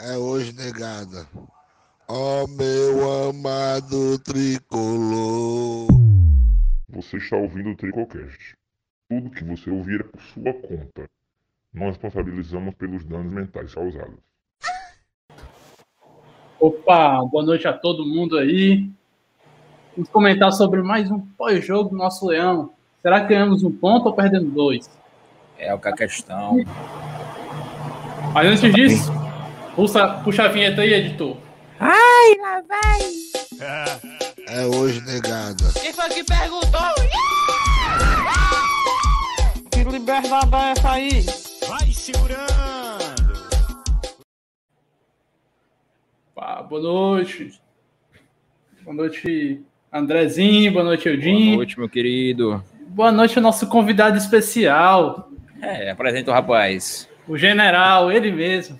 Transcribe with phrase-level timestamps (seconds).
[0.00, 1.26] é hoje negada.
[2.08, 5.88] Ó meu amado tricolor.
[6.88, 8.54] Você está ouvindo o Tricocast.
[9.10, 11.08] Tudo que você ouvir é por sua conta.
[11.74, 14.18] Nós responsabilizamos pelos danos mentais causados.
[16.60, 18.88] Opa, boa noite a todo mundo aí.
[19.96, 22.72] Vamos comentar sobre mais um pós-jogo do nosso Leão.
[23.02, 24.88] Será que ganhamos um ponto ou perdemos dois?
[25.58, 26.56] É o que a questão.
[28.32, 29.17] Mas antes disso,
[29.78, 31.36] puxa, puxa a vinheta aí, editor.
[31.78, 32.98] Ai, lá vai.
[34.48, 35.72] É hoje negada.
[35.80, 36.94] Quem foi que perguntou?
[39.70, 41.24] Que liberdade é essa aí?
[41.68, 42.48] Vai segurando.
[46.34, 47.60] Pá, boa noite.
[48.82, 50.72] Boa noite, Andrezinho.
[50.72, 51.46] Boa noite, Eudinho.
[51.50, 52.64] Boa noite, meu querido.
[52.88, 55.30] Boa noite nosso convidado especial,
[55.62, 57.08] É, apresenta o rapaz.
[57.28, 58.78] O general, ele mesmo.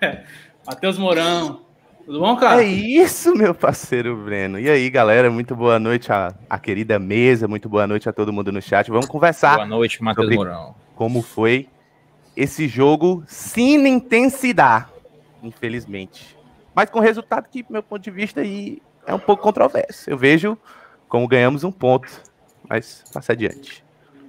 [0.66, 1.62] Matheus Mourão.
[2.04, 2.62] Tudo bom, cara?
[2.62, 4.58] É isso, meu parceiro Breno.
[4.58, 8.32] E aí, galera, muito boa noite à, à querida mesa, muito boa noite a todo
[8.32, 8.90] mundo no chat.
[8.90, 10.74] Vamos conversar Boa noite, Matheus Sobre- Mourão.
[10.94, 11.68] como foi
[12.34, 14.86] esse jogo sem intensidade,
[15.42, 16.36] infelizmente.
[16.74, 20.08] Mas com resultado que, do meu ponto de vista, aí é um pouco controverso.
[20.08, 20.56] Eu vejo
[21.08, 22.08] como ganhamos um ponto,
[22.68, 23.84] mas passa adiante.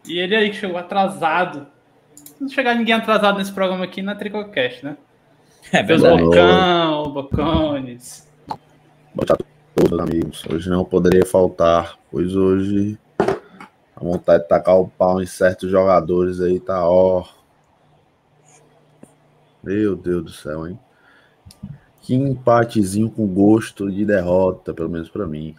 [0.06, 1.66] E ele aí que chegou atrasado.
[2.40, 4.98] Não chegar ninguém atrasado nesse programa aqui na Tricocast, né?
[5.72, 6.02] É Fez.
[6.02, 8.28] Bocão, Bocones.
[9.14, 10.44] Boa tarde a todos, amigos.
[10.52, 16.40] Hoje não poderia faltar, pois hoje a vontade de tacar o pau em certos jogadores
[16.40, 17.24] aí tá, ó.
[19.62, 20.80] Meu Deus do céu, hein?
[22.02, 25.54] Que empatezinho com gosto de derrota, pelo menos pra mim.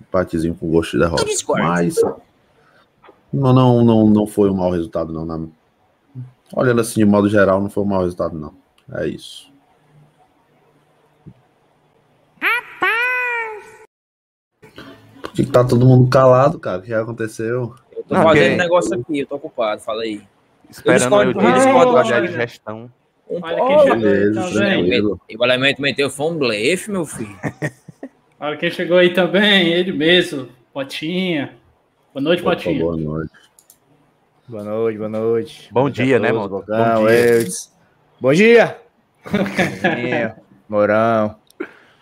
[0.00, 1.24] Empatezinho com gosto de derrota.
[1.58, 1.96] Mas
[3.32, 5.26] não, não, não, não foi um mau resultado, não.
[5.26, 5.46] na-
[6.56, 8.54] Olhando assim, de modo geral, não foi um mau resultado, não.
[8.92, 9.52] É isso.
[15.20, 16.78] Por que, que tá todo mundo calado, cara?
[16.78, 17.74] O que aconteceu?
[17.96, 20.22] Eu tô fazendo negócio aqui, eu tô ocupado, fala aí.
[20.70, 22.20] Esperando eu eu dizer discordo, a olha.
[23.96, 25.18] Beleza?
[25.28, 27.36] E o elemento meteu foi um blefe, meu filho.
[28.38, 31.56] Olha quem chegou aí também, ele mesmo, Potinha.
[32.12, 32.80] Boa noite, Opa, Potinha.
[32.80, 33.32] boa noite.
[34.46, 35.68] Boa noite, boa noite.
[35.72, 36.50] Bom a dia, né, todos?
[36.50, 37.30] Bocão, Bom dia.
[37.30, 37.72] Eudes.
[38.20, 38.78] Bom dia!
[40.68, 41.36] Mourão.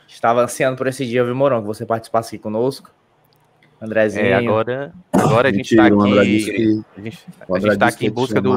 [0.09, 2.91] Estava ansiando por esse dia, viu, Mourão, que você participasse aqui conosco.
[3.81, 4.27] Andrezinho.
[4.27, 6.85] É, agora, agora a gente tá disse aqui.
[6.95, 8.53] que, A gente, a gente tá aqui em busca do.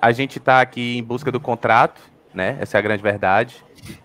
[0.00, 1.98] A gente tá aqui em busca do contrato,
[2.34, 2.58] né?
[2.60, 3.56] Essa é a grande verdade.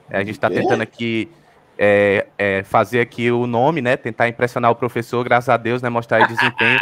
[0.09, 0.61] É, A gente tá Quê?
[0.61, 1.29] tentando aqui
[1.77, 3.97] é, é, fazer aqui o nome, né?
[3.97, 5.89] Tentar impressionar o professor, graças a Deus, né?
[5.89, 6.79] Mostrar aí desempenho.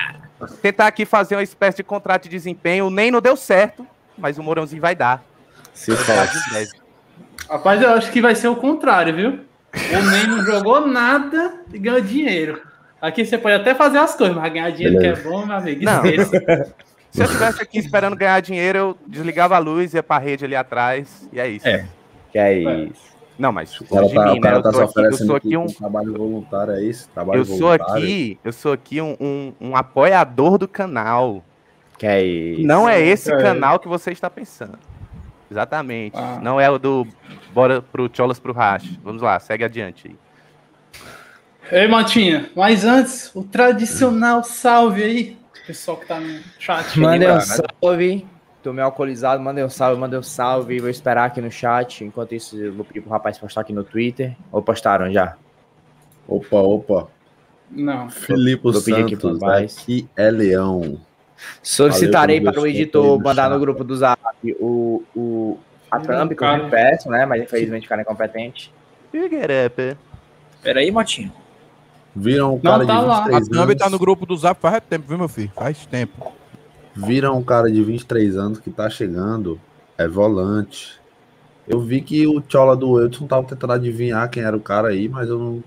[0.62, 2.90] Tentar aqui fazer uma espécie de contrato de desempenho.
[2.90, 3.86] Nem não deu certo,
[4.18, 5.24] mas o Mourãozinho vai dar.
[5.74, 6.72] Se faz.
[7.50, 9.40] Rapaz, eu acho que vai ser o contrário, viu?
[9.74, 12.62] O Ney não jogou nada e ganhou dinheiro.
[13.02, 15.84] Aqui você pode até fazer as coisas, mas ganhar dinheiro que é bom, meu amigo,
[15.84, 16.06] Não.
[16.06, 16.74] esqueça.
[17.12, 20.56] Se eu estivesse aqui esperando ganhar dinheiro, eu desligava a luz, ia pra rede ali
[20.56, 21.68] atrás, e é isso.
[21.68, 21.86] É.
[22.32, 22.54] Que é
[22.86, 23.11] isso.
[23.42, 24.42] Não, mas O cara hoje tá, de mim, o né?
[24.42, 27.10] cara Eu tá sou aqui, eu sou aqui um, um trabalho voluntário, é isso?
[27.10, 27.94] Trabalho eu sou voluntário.
[28.04, 31.44] aqui, eu sou aqui um, um, um apoiador do canal.
[31.98, 32.68] Que é isso.
[32.68, 33.42] Não é esse É.
[33.42, 34.78] canal que você está pensando.
[35.50, 36.16] Exatamente.
[36.16, 36.40] Ah.
[36.42, 37.08] Não é o do
[37.54, 38.90] Bora pro Cholas pro Racha.
[39.04, 40.16] Vamos lá, segue adiante aí.
[41.82, 45.38] Ei, Matinha, mas antes, o tradicional salve aí.
[45.66, 46.86] Pessoal que tá no chat.
[46.94, 47.00] aí.
[47.00, 48.26] Mandei um salve.
[48.62, 50.80] Tô meio alcoolizado, mandei um salve, mandei um salve.
[50.80, 52.04] Vou esperar aqui no chat.
[52.04, 54.36] Enquanto isso, eu vou pedir pro rapaz postar aqui no Twitter.
[54.52, 55.36] Ou postaram já?
[56.28, 57.08] Opa, opa.
[57.70, 58.10] Não.
[58.10, 59.78] Filipe vou pedir aqui pro Santos, rapaz.
[59.80, 61.00] aqui é Leão.
[61.64, 63.60] Solicitarei Valeu para o editor mandar no Chapa.
[63.60, 64.22] grupo do Zap
[64.60, 65.58] o, o,
[65.90, 67.26] a thumb que eu peço, né?
[67.26, 68.72] Mas infelizmente o cara é incompetente.
[70.62, 71.32] Peraí, Motinho.
[72.16, 73.24] Viram um Não, cara tá de lá.
[73.24, 75.52] 23 A Thumb tá no grupo do Zap faz tempo, viu, meu filho?
[75.56, 76.32] Faz tempo.
[76.96, 79.60] Viram um cara de 23 anos que tá chegando.
[79.98, 81.00] É volante.
[81.68, 85.08] Eu vi que o Chola do Wilson tava tentando adivinhar quem era o cara aí,
[85.08, 85.64] mas eu não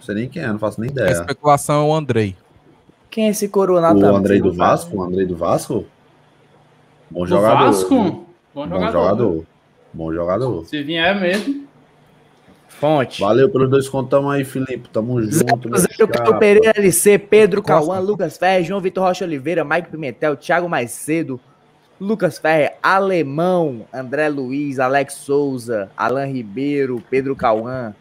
[0.00, 1.10] sei nem quem é, não faço nem A ideia.
[1.12, 2.36] especulação é o Andrei.
[3.10, 4.16] Quem é esse coroa na O?
[4.16, 4.52] Andrei do?
[4.52, 4.96] Vasco?
[4.96, 5.84] O Andrei do Vasco?
[7.10, 7.66] Bom O jogador.
[7.72, 7.94] Vasco?
[7.94, 8.92] Bom Bom jogador.
[8.92, 9.44] jogador.
[9.92, 10.64] Bom jogador.
[10.66, 11.64] Se vier mesmo.
[12.80, 13.20] Fonte.
[13.20, 14.88] Valeu pelos dois contamos aí, Felipe.
[14.88, 15.76] Tamo junto.
[15.76, 16.38] Zero Caio chapa.
[16.38, 17.62] Pereira LC, Pedro.
[17.62, 21.38] Cauã, Lucas Ferre, João Vitor Rocha Oliveira, Mike Pimentel, Thiago Mais Cedo,
[22.00, 27.94] Lucas Ferre, Alemão, André Luiz, Alex Souza, Alan Ribeiro, Pedro Cauã,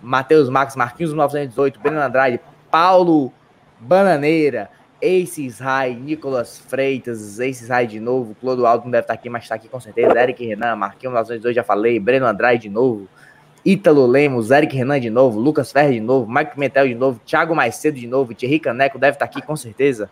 [0.00, 2.40] Matheus Max, Marquinhos 1918, Breno Andrade,
[2.70, 3.32] Paulo
[3.80, 4.70] Bananeira,
[5.02, 9.56] Aces High, Nicolas Freitas, Aces High de novo, Clodoaldo não deve estar aqui, mas está
[9.56, 13.08] aqui com certeza, Eric Renan, Marquinhos 1902, já falei, Breno Andrade de novo,
[13.70, 17.54] Ítalo Lemos, Eric Renan de novo, Lucas Ferre de novo, Mike Pimentel de novo, Thiago
[17.54, 20.10] Macedo de novo, Thierry Caneco deve estar aqui com certeza,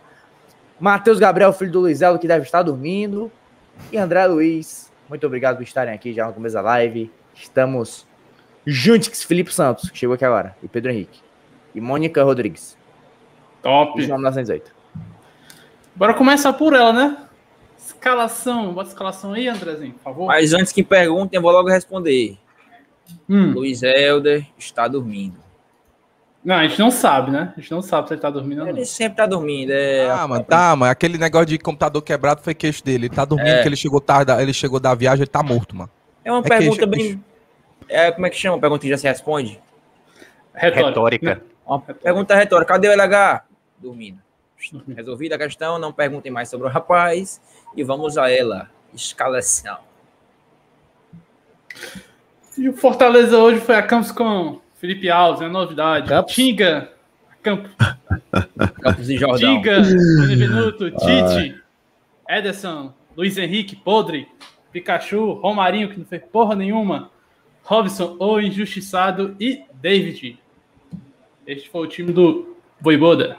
[0.79, 3.31] Matheus Gabriel, filho do Luizelo, que deve estar dormindo,
[3.91, 8.07] e André Luiz, muito obrigado por estarem aqui já no começo da live, estamos
[8.65, 11.19] juntos, Felipe Santos, que chegou aqui agora, e Pedro Henrique,
[11.75, 12.77] e Mônica Rodrigues,
[13.61, 14.01] Top.
[14.01, 14.71] João 1908.
[15.95, 17.17] Bora começar por ela, né?
[17.77, 18.73] Escalação.
[18.73, 20.27] Bota a escalação aí, Andrezinho, por favor.
[20.27, 22.37] Mas antes que perguntem, eu vou logo responder.
[23.29, 23.51] Hum.
[23.53, 25.37] Luiz Helder está dormindo.
[26.43, 27.53] Não, a gente não sabe, né?
[27.55, 28.73] A gente não sabe se ele tá dormindo ou não.
[28.73, 29.71] Ele sempre tá dormindo.
[29.71, 30.09] É...
[30.09, 30.91] Ah, mano, tá, mano.
[30.91, 33.07] Aquele negócio de computador quebrado foi queixo dele.
[33.07, 33.61] Ele tá dormindo, É.
[33.61, 35.89] que ele chegou tarde, ele chegou da viagem, ele tá morto, mano.
[36.23, 37.23] É uma É pergunta queixo, bem.
[37.89, 38.55] É, como é que chama?
[38.55, 39.59] Uma pergunta que já se responde?
[40.53, 41.41] Retórica.
[41.65, 42.73] Uma pergunta retórica.
[42.73, 43.43] Cadê o LH?
[43.77, 44.19] Dormindo.
[44.95, 47.41] Resolvida a questão, não perguntem mais sobre o rapaz.
[47.75, 48.69] E vamos a ela.
[48.93, 49.77] Escalação.
[52.59, 56.09] E o Fortaleza hoje foi a Campos com Felipe Alves, é novidade.
[56.09, 56.35] Campos?
[56.35, 56.91] Tinga,
[57.41, 57.69] Campo,
[58.81, 59.61] Campos e Jordão.
[59.61, 59.81] Tinga,
[60.27, 61.55] Benevenuto, Tite,
[62.27, 64.27] Ederson, Luiz Henrique, Podre,
[64.73, 67.09] Pikachu, Romarinho, que não fez porra nenhuma,
[67.63, 70.37] Robson, o Injustiçado e David.
[71.47, 73.37] Este foi o time do Voivoda.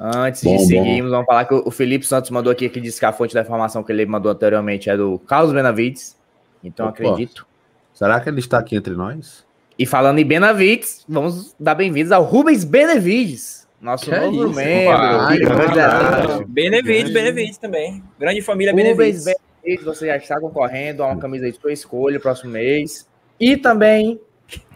[0.00, 0.66] Antes Bom, de bom.
[0.66, 3.34] seguirmos, vamos falar que o o Felipe Santos mandou aqui que disse que a fonte
[3.34, 6.16] da informação que ele mandou anteriormente é do Carlos Benavides.
[6.64, 6.94] Então Opa.
[6.94, 7.51] acredito.
[7.92, 9.44] Será que ele está aqui entre nós?
[9.78, 14.92] E falando em Benavides, vamos dar bem-vindos ao Rubens Benavides, nosso Que novo isso, membro.
[14.96, 15.38] rapaz.
[15.38, 16.44] que Ai, consideração.
[16.46, 18.02] Benevides, Benevides também.
[18.18, 19.24] Grande família Rubens Benevides.
[19.24, 23.08] Benavides, você já está concorrendo a uma camisa de sua escolha próximo mês.
[23.40, 24.20] E também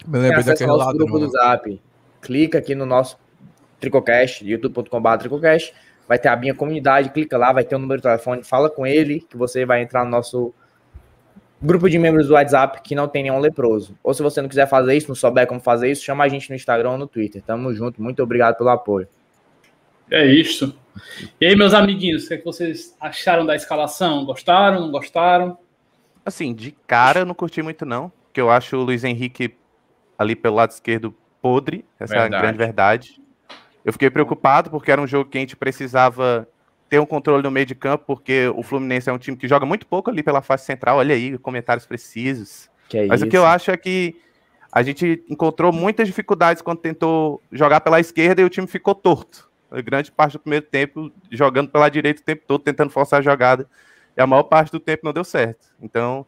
[0.07, 1.07] Me acesso daquele ao nosso ladrão.
[1.07, 1.81] grupo do Zap.
[2.23, 3.19] Clica aqui no nosso
[3.81, 5.73] Tricocast, youtube.com.br Tricocast.
[6.09, 8.87] Vai ter a minha comunidade, clica lá, vai ter o número de telefone, fala com
[8.87, 10.55] ele, que você vai entrar no nosso
[11.67, 13.97] grupo de membros do WhatsApp que não tem nenhum leproso.
[14.03, 16.49] Ou se você não quiser fazer isso, não souber como fazer isso, chama a gente
[16.49, 17.43] no Instagram ou no Twitter.
[17.43, 19.09] Tamo junto, muito obrigado pelo apoio.
[20.11, 20.79] É isso.
[21.41, 24.25] E aí, meus amiguinhos, o que, é que vocês acharam da escalação?
[24.25, 25.59] Gostaram, não gostaram?
[26.25, 28.11] Assim, de cara eu não curti muito, não.
[28.27, 29.55] Porque eu acho o Luiz Henrique
[30.19, 31.85] ali pelo lado esquerdo podre.
[31.99, 32.43] Essa é a Verdade.
[32.43, 33.23] grande verdade.
[33.85, 36.49] Eu fiquei preocupado porque era um jogo que a gente precisava
[36.89, 39.67] ter um controle no meio de campo, porque o Fluminense é um time que joga
[39.67, 40.99] muito pouco ali pela face central.
[40.99, 42.71] Olha aí, comentários precisos.
[42.93, 43.27] É Mas isso.
[43.27, 44.17] o que eu acho é que
[44.71, 49.49] a gente encontrou muitas dificuldades quando tentou jogar pela esquerda e o time ficou torto.
[49.71, 53.23] A grande parte do primeiro tempo jogando pela direita o tempo todo, tentando forçar a
[53.23, 53.69] jogada.
[54.17, 55.67] E a maior parte do tempo não deu certo.
[55.83, 56.25] Então,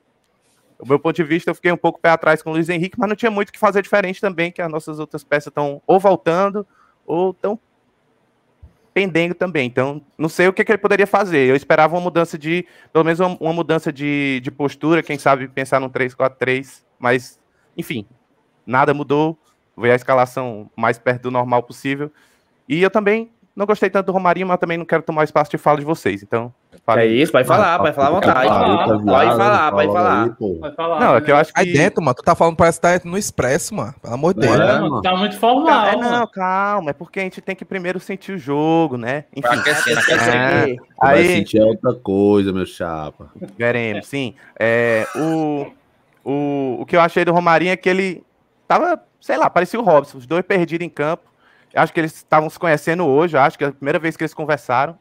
[0.79, 2.99] do meu ponto de vista, eu fiquei um pouco pé atrás com o Luiz Henrique,
[2.99, 5.81] mas não tinha muito o que fazer diferente também, que as nossas outras peças estão
[5.87, 6.67] ou voltando
[7.07, 7.59] ou estão
[8.99, 9.65] pendengo também.
[9.65, 11.49] Então, não sei o que, que ele poderia fazer.
[11.49, 15.47] Eu esperava uma mudança de, pelo menos uma, uma mudança de, de postura, quem sabe
[15.47, 17.39] pensar num 3-4-3, mas,
[17.77, 18.05] enfim,
[18.67, 19.39] nada mudou.
[19.77, 22.11] Veio a escalação mais perto do normal possível.
[22.69, 25.59] E eu também não gostei tanto do Romarinho, mas também não quero tomar espaço de
[25.59, 26.21] fala de vocês.
[26.21, 26.53] Então,
[26.89, 27.21] Fale é aí.
[27.21, 28.49] isso, pode falar, pode falar à vontade.
[28.49, 29.05] Pode
[29.37, 30.37] falar, pode falar.
[30.59, 31.01] Vai falar.
[31.01, 31.61] Não, é que eu acho que.
[31.61, 33.95] Aí dentro, mano, tu tá falando, parece que tá no expresso, mano.
[34.01, 34.59] Pelo amor de Deus.
[34.59, 35.03] é, mano.
[35.03, 35.87] tá muito formal.
[35.87, 36.11] é, mano.
[36.11, 39.25] não, calma, é porque a gente tem que primeiro sentir o jogo, né?
[39.37, 40.37] Enfim, Vai aquecendo, Quer aquecendo.
[40.37, 40.61] É.
[40.65, 43.29] dizer, Vai aí sentir outra coisa, meu chapa.
[43.59, 44.35] veremos, sim.
[44.59, 45.67] É, o,
[46.25, 48.25] o, o que eu achei do Romarinho é que ele
[48.67, 51.25] tava, sei lá, parecia o Robson, os dois perdidos em campo.
[51.75, 54.17] Eu acho que eles estavam se conhecendo hoje, eu acho que é a primeira vez
[54.17, 54.99] que eles conversaram.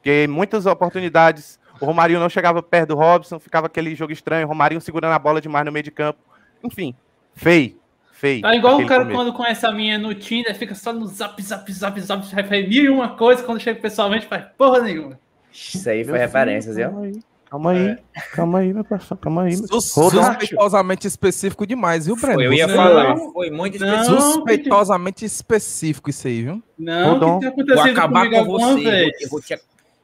[0.00, 4.48] Porque muitas oportunidades, o Romarinho não chegava perto do Robson, ficava aquele jogo estranho, o
[4.48, 6.18] Romarinho segurando a bola demais no meio de campo.
[6.64, 6.94] Enfim,
[7.34, 7.76] feio,
[8.12, 8.40] feio.
[8.42, 9.18] Tá igual o cara começo.
[9.18, 12.84] quando conhece a minha no Tinder, fica só no zap, zap, zap, zap, faz mil
[12.84, 15.18] e uma coisa, quando chega pessoalmente faz porra nenhuma.
[15.52, 16.90] Isso aí foi referências, viu?
[16.90, 17.12] Calma aí,
[17.50, 17.98] calma aí,
[18.32, 19.56] calma aí, meu parceiro, calma aí.
[19.56, 19.90] Sus-.
[19.92, 22.34] Suspeitosamente específico demais, viu, Breno?
[22.34, 23.16] Foi, eu ia Você- falar.
[23.16, 23.88] Foi muito Não.
[23.88, 24.22] específico.
[24.22, 26.62] Suspeitosamente específico isso aí, viu?
[26.78, 27.38] Não, Rodon.
[27.40, 28.74] que tem Vou acontecido acabar comigo com você.
[28.84, 29.02] Vez.
[29.02, 29.58] vou, eu vou te,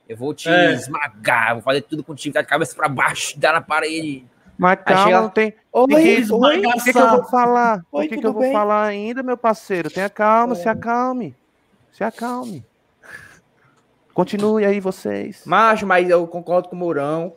[0.09, 0.73] eu vou te É.
[0.73, 1.55] esmagar.
[1.55, 4.25] Vou fazer tudo contigo, de cabeça pra baixo, dar na parede.
[4.59, 5.55] Mas calma, não tem.
[5.73, 7.83] Oi, tem que oi, O que, que eu vou falar?
[7.93, 8.53] Oi, o que, que eu vou bem?
[8.53, 9.91] falar ainda, meu parceiro?
[9.91, 11.35] Tenha calma, se acalme.
[11.93, 12.65] Se acalme.
[14.15, 15.43] Continue aí, vocês.
[15.45, 17.35] Macho, mas eu concordo com o Mourão.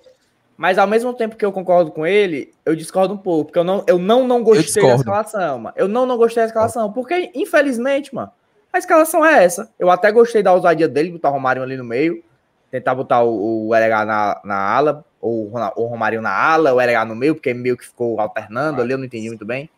[0.55, 3.45] Mas ao mesmo tempo que eu concordo com ele, eu discordo um pouco.
[3.45, 5.73] Porque eu não, eu não, não gostei da escalação, mano.
[5.77, 6.91] Eu não, não gostei da escalação.
[6.91, 8.31] Porque, infelizmente, mano,
[8.71, 9.69] a escalação é essa.
[9.77, 12.23] Eu até gostei da ousadia dele, botar o Romário ali no meio.
[12.71, 17.05] Tentar botar o, o LH na, na ala, ou o Romário na ala, o LH
[17.05, 19.69] no meio, porque meio que ficou alternando ali, eu não entendi muito bem.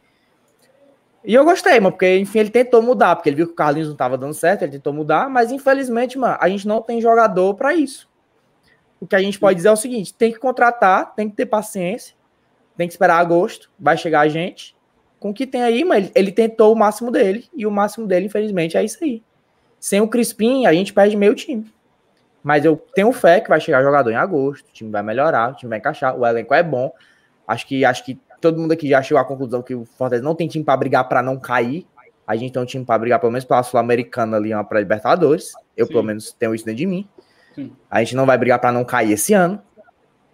[1.23, 3.89] E eu gostei, mano, porque, enfim, ele tentou mudar, porque ele viu que o Carlinhos
[3.89, 7.53] não tava dando certo, ele tentou mudar, mas infelizmente, mano, a gente não tem jogador
[7.53, 8.09] pra isso.
[8.99, 11.45] O que a gente pode dizer é o seguinte: tem que contratar, tem que ter
[11.45, 12.15] paciência,
[12.75, 14.75] tem que esperar agosto, vai chegar a gente.
[15.19, 18.07] Com o que tem aí, mano, ele, ele tentou o máximo dele, e o máximo
[18.07, 19.21] dele, infelizmente, é isso aí.
[19.79, 21.71] Sem o Crispim, a gente perde meio time.
[22.43, 25.55] Mas eu tenho fé que vai chegar jogador em agosto, o time vai melhorar, o
[25.55, 26.91] time vai encaixar, o elenco é bom.
[27.47, 30.33] Acho que acho que todo mundo aqui já chegou à conclusão que o Fortaleza não
[30.33, 31.85] tem time para brigar para não cair.
[32.25, 35.51] A gente tem um time para brigar pelo menos pela Sul-Americana ali, uma para Libertadores.
[35.77, 35.91] Eu Sim.
[35.91, 37.07] pelo menos tenho isso dentro de mim.
[37.53, 37.71] Sim.
[37.89, 39.61] A gente não vai brigar para não cair esse ano.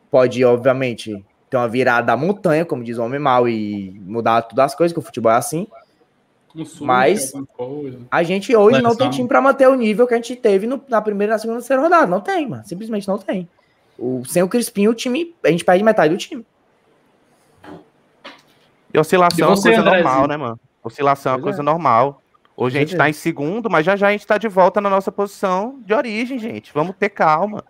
[0.10, 4.66] Pode, obviamente, ter uma virada da montanha, como diz o homem mal, e mudar todas
[4.66, 5.68] as coisas, que o futebol é assim.
[6.58, 8.00] Um susto, Mas- coisa.
[8.10, 10.82] A gente hoje não tem time para manter o nível que a gente teve no-
[10.90, 12.08] na primeira e na segunda e terceira rodada.
[12.08, 12.64] Não tem, mano.
[12.66, 13.48] Simplesmente não tem.
[13.98, 16.46] O, sem o Crispim, o time, a gente perde metade do time.
[18.94, 20.04] E oscilação E é uma você, coisa Andrezinho?
[20.06, 20.60] normal, né, mano?
[20.84, 22.22] Oscilação é uma Pois coisa normal.
[22.56, 23.04] Hoje a gente Certeza.
[23.06, 25.94] tá em segundo, mas já já a gente tá de volta na nossa posição de
[25.94, 26.72] origem, gente.
[26.74, 27.64] Vamos ter calma.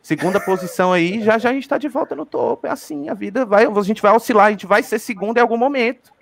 [0.00, 2.66] Segunda posição aí, já já a gente tá de volta no topo.
[2.68, 5.40] É assim, a vida vai, a gente vai oscilar, a gente vai ser segundo em
[5.40, 6.12] algum momento.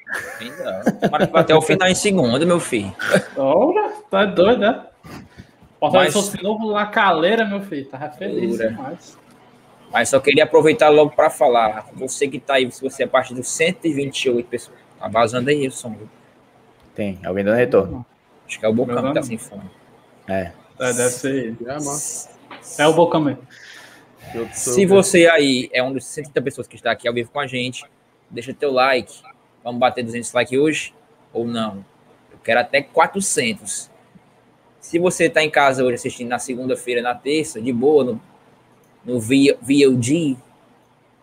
[1.01, 2.95] Tomara que vai até o final em segunda, meu filho.
[3.37, 4.87] Ora, tá doido, né?
[5.81, 7.87] Fortaleza Mas- fosse novo na caleira, meu filho.
[7.87, 8.71] Tava feliz Dura.
[8.71, 9.19] demais.
[9.93, 11.87] Mas só queria aproveitar logo para falar.
[11.95, 14.79] Você que tá aí, se você é parte dos 128 pessoas.
[14.99, 15.91] Tá vazando aí o som.
[15.91, 16.09] viu?
[16.95, 18.05] Tem, alguém dando retorno.
[18.47, 19.71] Acho que é o Bocão que tá sem fome.
[20.29, 20.53] É.
[20.81, 21.59] É, deve ser ele.
[21.67, 22.83] É.
[22.83, 23.43] É o mesmo.
[24.33, 27.39] Tô- Se você aí é um dos 130 pessoas que está aqui ao vivo com
[27.39, 27.85] a gente,
[28.31, 29.13] deixa teu like.
[29.65, 30.95] Vamos bater 200 likes hoje?
[31.33, 31.83] Ou não?
[32.31, 33.91] Eu quero até 400.
[34.79, 38.21] Se você está em casa hoje assistindo na segunda-feira, na terça, de boa, no,
[39.03, 40.37] no VOD,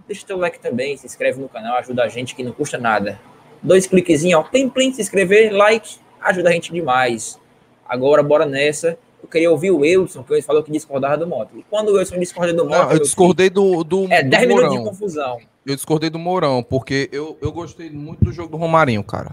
[0.07, 3.21] deixa teu like também, se inscreve no canal, ajuda a gente que não custa nada.
[3.61, 7.39] Dois cliquezinhos, ó, plim, plim, se inscrever, like, ajuda a gente demais.
[7.87, 8.97] Agora, bora nessa.
[9.31, 11.57] Eu queria ouvir o Wilson, que ele falou que discordava do Moto.
[11.57, 14.47] E quando o Wilson discorda do Moto, Não, eu discordei do, do, é do 10
[14.47, 15.39] minutos de confusão.
[15.65, 19.31] Eu discordei do Mourão, porque eu, eu gostei muito do jogo do Romarinho, cara.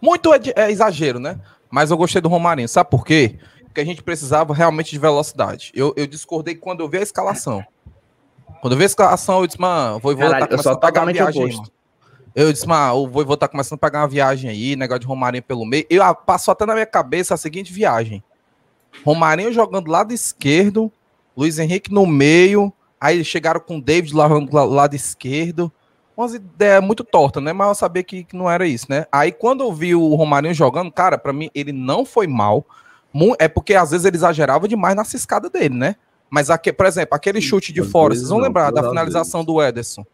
[0.00, 1.38] Muito é, é exagero, né?
[1.70, 2.68] Mas eu gostei do Romarinho.
[2.68, 3.36] Sabe por quê?
[3.64, 5.72] Porque a gente precisava realmente de velocidade.
[5.74, 7.62] Eu, eu discordei quando eu vi a escalação.
[8.62, 11.02] Quando eu vi a escalação, eu disse, mano, vou voltar eu sou começando a pegar
[11.02, 11.52] uma viagem.
[11.54, 11.70] mano.
[12.34, 15.42] Eu disse, mano, o Voivô tá começando a pegar uma viagem aí, negócio de Romarinho
[15.42, 15.84] pelo meio.
[15.90, 18.22] Eu ah, passou até na minha cabeça a seguinte viagem.
[19.04, 20.90] Romarinho jogando lado esquerdo,
[21.36, 25.70] Luiz Henrique no meio, aí chegaram com o David lá la- lado esquerdo.
[26.16, 27.52] Umas ideias muito tortas, né?
[27.52, 29.06] Mas eu sabia que, que não era isso, né?
[29.12, 32.66] Aí quando eu vi o Romarinho jogando, cara, pra mim ele não foi mal.
[33.38, 35.96] É porque às vezes ele exagerava demais na ciscada dele, né?
[36.30, 40.04] Mas, aque, por exemplo, aquele chute de fora, vocês vão lembrar da finalização do Ederson.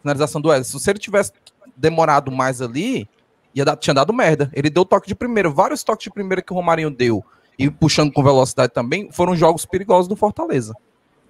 [0.00, 0.78] Finalização do Ederson.
[0.78, 1.32] Se ele tivesse
[1.76, 3.06] demorado mais ali,
[3.54, 4.50] ia dar, tinha dado merda.
[4.54, 5.50] Ele deu toque de primeira.
[5.50, 7.22] Vários toques de primeira que o Romarinho deu,
[7.64, 10.74] e puxando com velocidade também, foram jogos perigosos do Fortaleza.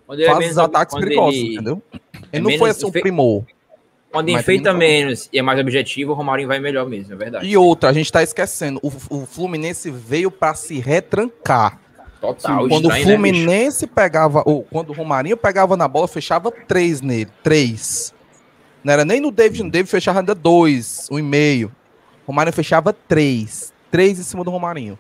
[0.07, 1.83] Quando é Faz menos- os ataques perigosos, ele- entendeu?
[1.93, 1.99] é
[2.33, 3.45] Ele não foi assim um primor.
[4.13, 7.47] Quando enfeita menos e é mais objetivo, o Romarinho vai melhor mesmo, é verdade.
[7.47, 8.89] E outra, a gente tá esquecendo, o,
[9.23, 11.79] o Fluminense veio pra se retrancar.
[12.21, 13.03] Total, quando o né?
[13.03, 18.13] Fluminense pegava, ou quando o Romarinho pegava na bola, fechava três nele, três.
[18.83, 21.69] Não era nem no David, no David fechava ainda dois, um e meio.
[22.27, 24.99] O Romarinho fechava três, três em cima do Romarinho.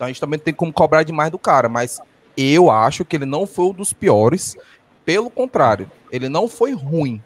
[0.00, 2.00] Então a gente também tem como cobrar demais do cara, mas
[2.34, 4.56] eu acho que ele não foi um dos piores.
[5.04, 7.22] Pelo contrário, ele não foi ruim.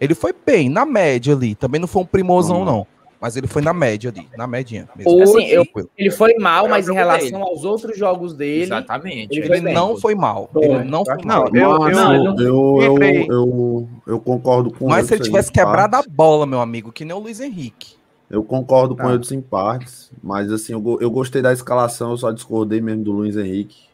[0.00, 1.54] Ele foi bem, na média ali.
[1.54, 2.86] Também não foi um primorzão, não.
[3.20, 5.22] Mas ele foi na média ali, na média mesmo.
[5.22, 5.66] Assim, eu-.
[5.94, 7.42] Ele foi mal, É mas em relação dele.
[7.42, 9.32] aos outros jogos dele, Exatamente.
[9.34, 9.74] ele Ele foi bem.
[9.74, 10.48] não foi mal.
[10.56, 11.48] Ele não foi Não, mal.
[11.54, 13.26] eu, eu, Não, eu, ele eu, eu, Entrei.
[13.28, 16.90] eu, eu concordo com Mas se ele Edson em tivesse quebrado a bola, meu amigo,
[16.90, 17.94] que nem o Luiz Henrique.
[18.28, 19.14] Eu concordo com Tá.
[19.14, 23.12] eles em partes, mas assim, eu, eu gostei da escalação, eu só discordei mesmo do
[23.12, 23.86] Luiz Henrique.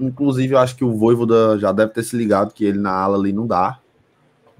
[0.00, 3.18] Inclusive, eu acho que o Voivoda já deve ter se ligado que ele na ala
[3.18, 3.78] ali não dá.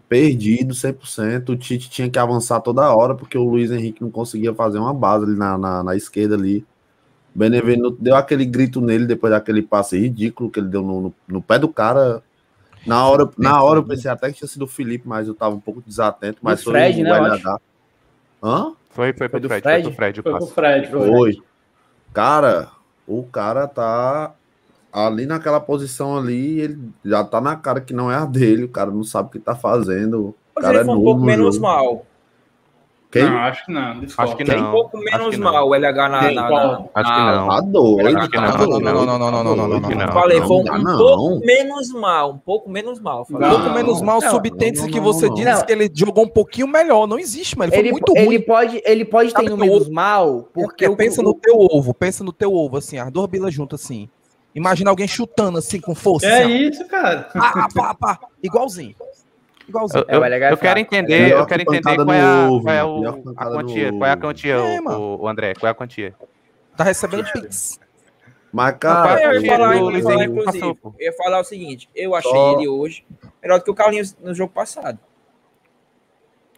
[0.08, 1.48] Perdido 100%.
[1.50, 4.94] O Tite tinha que avançar toda hora, porque o Luiz Henrique não conseguia fazer uma
[4.94, 6.64] base ali na, na, na esquerda ali.
[7.34, 11.14] O Benevenuto deu aquele grito nele depois daquele passe ridículo que ele deu no, no,
[11.26, 12.22] no pé do cara.
[12.86, 15.56] Na hora, na hora eu pensei até que tinha sido o Felipe, mas eu tava
[15.56, 16.38] um pouco desatento.
[16.40, 17.40] Mas Do Fred, o né.
[18.42, 18.72] Hã?
[18.96, 19.82] Foi, foi Foi pro do Fred, Fred?
[19.84, 20.46] foi pro Fred o Foi pro.
[20.46, 21.08] Fred, foi.
[21.10, 21.42] Foi.
[22.14, 22.70] Cara,
[23.06, 24.34] o cara tá
[24.92, 28.68] ali naquela posição ali, ele já tá na cara que não é a dele, o
[28.68, 30.34] cara não sabe o que tá fazendo.
[30.54, 31.66] O cara ele é foi um novo pouco no menos jogo.
[31.66, 32.06] mal.
[33.16, 33.30] Quem?
[33.30, 34.02] Não, acho que não.
[34.18, 34.54] Acho que não.
[34.54, 36.20] Tem um pouco menos mal o LH na.
[36.20, 37.48] Tem, na, na, acho que não.
[37.48, 38.18] Tá doido.
[38.18, 38.80] Acho que tá não.
[38.80, 40.12] Não, não, não, não, não, não, não.
[40.12, 42.30] Falei, foi um pouco menos mal.
[42.32, 43.26] Um pouco menos mal.
[43.30, 47.06] Um pouco menos mal, subtênese que você disse que ele jogou um pouquinho melhor.
[47.06, 48.34] Não existe, mas Ele foi muito ruim.
[48.34, 50.84] Ele pode, ele pode ter um menos mal, é, porque.
[50.84, 54.08] É, pensa no teu ovo, pensa no teu ovo, assim, as duas bilas juntas, assim.
[54.54, 56.26] Imagina alguém chutando assim com força.
[56.26, 57.28] É assim, isso, cara.
[57.32, 58.94] Pá, pá, pá, igualzinho.
[59.68, 60.04] Igualzinho.
[60.08, 62.74] Eu, eu- É, é eu quero entender, eu quero que entender qual é, a, qual
[62.74, 63.90] é o- a quantia.
[63.92, 65.54] Qual é a quantia, É, o- o, André?
[65.54, 66.14] Qual é a quantia?
[66.76, 67.80] Tá recebendo pix.
[68.52, 71.44] Mas, Não, cara, eu ia falar, o eu ia falar, inclusive, eu ia falar o
[71.44, 73.04] seguinte, eu achei Só- ele hoje
[73.42, 74.98] melhor do que o Carlinhos no jogo passado.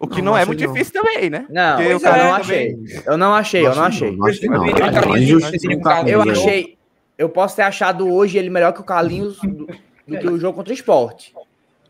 [0.01, 0.73] O que Não, não, não é achei muito não.
[0.73, 1.47] difícil também, né?
[1.51, 2.77] Não, Porque eu cara não achei.
[3.05, 4.11] Eu não achei, eu não achei.
[4.13, 4.67] Não não.
[4.69, 5.67] Eu vi Acho o Carlinhos- injustiça
[6.07, 6.79] eu achei.
[7.17, 10.57] Eu posso ter achado hoje ele melhor que o Carlinhos do, do que o jogo
[10.57, 11.35] contra o esporte.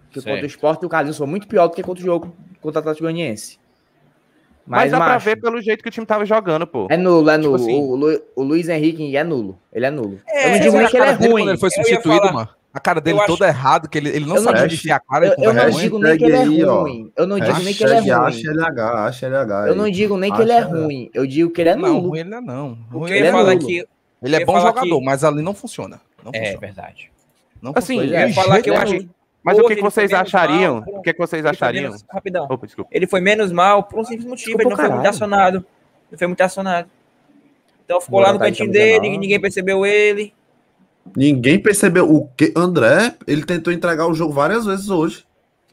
[0.08, 0.34] Porque Certo.
[0.34, 2.80] contra o esporte o Carlinhos foi muito pior do que contra o jogo contra o
[2.80, 3.58] Atlético Goianiense.
[4.66, 6.86] Mas, Mas, dá pra ver pelo jeito que o time tava jogando, pô.
[6.90, 7.62] é nulo, é Tipo nulo.
[7.62, 7.74] assim.
[7.80, 9.58] o, Lu- o Luiz Henrique é nulo.
[9.72, 10.20] Ele é nulo.
[10.28, 11.30] É, eu não digo nem acho que ele é ruim.
[11.30, 12.48] Quando ele foi substituído, falar- mano.
[12.70, 15.00] A cara dele toda errada, que ele, ele não Eu não sabe acho- enfiar a
[15.00, 17.12] cara Eu, com eu não digo nem que ele é ruim.
[17.16, 18.10] Eu não digo nem que ele é ruim.
[18.10, 19.68] acha LH, acha LH.
[19.68, 21.10] Eu não digo nem que ele é ruim.
[21.14, 22.08] Eu digo que ele é Não, nulo.
[22.10, 22.78] ruim ele não é não.
[23.08, 23.50] Ele é nulo.
[24.22, 25.98] Ele é bom jogador, mas ali não funciona.
[26.22, 26.60] Não É funciona.
[26.60, 27.10] verdade.
[27.62, 28.28] Não Assim, funciona.
[28.28, 29.08] eu falar que eu nenhum.
[29.42, 30.80] Mas o Hoje que, que foi vocês achariam?
[30.80, 31.84] mal, O que, que vocês achariam?
[31.84, 32.46] menos- rapidão.
[32.50, 32.90] Opa, desculpa.
[32.92, 34.58] Ele foi menos mal por um simples motivo.
[34.58, 35.64] Desculpa, Ele não foi muito acionado.
[36.10, 36.90] Não foi muito acionado.
[37.84, 40.34] Então ficou lá no tá cantinho dele, ninguém percebeu ele.
[41.16, 45.24] Ninguém percebeu o que André, ele tentou entregar o jogo várias vezes hoje.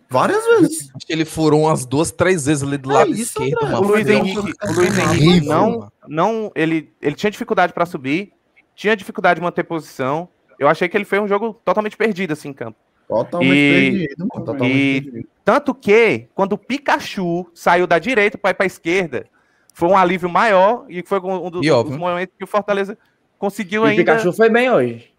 [0.09, 0.89] Várias vezes.
[0.95, 3.63] Acho que ele furou umas duas, três vezes ali do É lado isso, esquerdo.
[3.65, 3.87] O mano.
[3.87, 8.31] Luiz Henrique, o Luiz horrível, Henrique não, não ele, ele tinha dificuldade pra subir,
[8.75, 10.29] tinha dificuldade de manter posição.
[10.57, 12.77] Eu achei que ele foi um jogo totalmente perdido assim em campo.
[13.07, 14.19] Totalmente E- perdido.
[14.19, 15.27] mano, Totalmente e- perdido.
[15.43, 19.27] Tanto que quando o Pikachu saiu da direita para ir para esquerda,
[19.73, 22.97] foi um alívio maior e foi um dos, dos momentos que o Fortaleza
[23.37, 24.01] conseguiu E o ainda.
[24.01, 25.13] Pikachu foi bem hoje.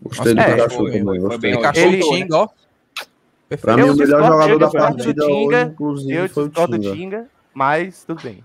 [0.00, 1.04] Gostei do É, Pikachu foi, também.
[1.04, 1.38] foi Gostei.
[1.38, 2.46] bem Pikachu Ele- Tinga, ó.
[2.46, 2.56] Pra
[3.48, 3.76] Perfeito.
[3.78, 6.78] mim, Eu o melhor jogador da partida Tinga, hoje, inclusive, Eu foi o Tinga.
[6.94, 8.44] Tinga, mas tudo bem.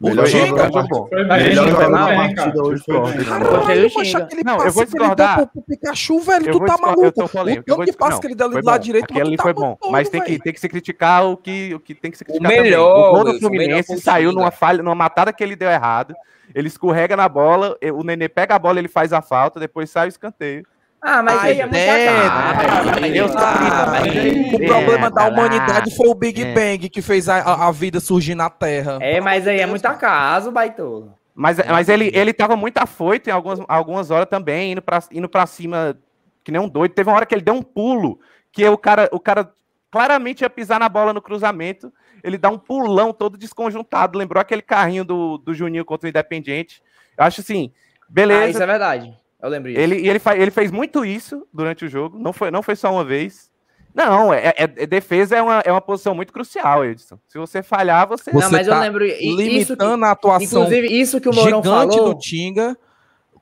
[0.00, 0.98] O Melhor Tinga, jogador partida.
[0.98, 1.08] bom.
[1.08, 4.24] Foi Melhor foi jogador mal, da bem, partida hoje foi o do macho, Tinga.
[4.24, 5.36] aquele Não, eu vou que discordar.
[5.36, 7.02] pro, pro Pikachu, velho, Eu tu vou tá eu maluco.
[7.22, 9.42] o eu vou de passe não, que ele deu do lado direito, Aquele ali tu
[9.42, 12.10] foi tá bom, mas tem que, tem que se criticar o que, o que tem
[12.10, 13.08] que se criticar melhor, também.
[13.08, 15.68] O gol do o melhor Fluminense o saiu numa falha, numa matada que ele deu
[15.68, 16.14] errado.
[16.54, 20.06] Ele escorrega na bola, o Nenê pega a bola, ele faz a falta, depois sai
[20.06, 20.64] o escanteio.
[21.02, 23.08] Ah, mas aí é muito é, cara.
[23.08, 26.52] Eu sei, Ah, mas- O problema É, da humanidade foi o Big É.
[26.52, 28.98] Bang que fez a, a- vida surgir na Terra.
[29.00, 31.14] É, mas aí é muito acaso, baitolo.
[31.34, 35.28] Mas, mas ele, ele tava muito afoito em algumas, algumas horas também, indo pra, indo
[35.28, 35.96] pra cima,
[36.44, 36.92] que nem um doido.
[36.92, 38.20] Teve uma hora que ele deu um pulo,
[38.52, 39.50] que o cara, o cara
[39.90, 41.90] claramente ia pisar na bola no cruzamento.
[42.22, 44.18] Ele dá um pulão todo desconjuntado.
[44.18, 46.82] Lembrou aquele carrinho do, do Juninho contra o Independente.
[47.16, 48.50] Eu acho assim, Ah, beleza.
[48.50, 49.14] isso é verdade.
[49.42, 49.80] Eu lembro disso.
[49.80, 53.04] Ele, ele, ele fez muito isso durante o jogo, não foi, não foi só uma
[53.04, 53.50] vez.
[53.94, 57.18] Não, é, é- é- defesa é uma, é uma posição muito crucial, Edson.
[57.26, 58.30] Se você falhar, você.
[58.30, 59.04] Você Não, mas eu tá lembro.
[59.04, 62.14] i- Isso que, Limitando a atuação inclusive, isso que o Mourão gigante falou.
[62.14, 62.76] do Tinga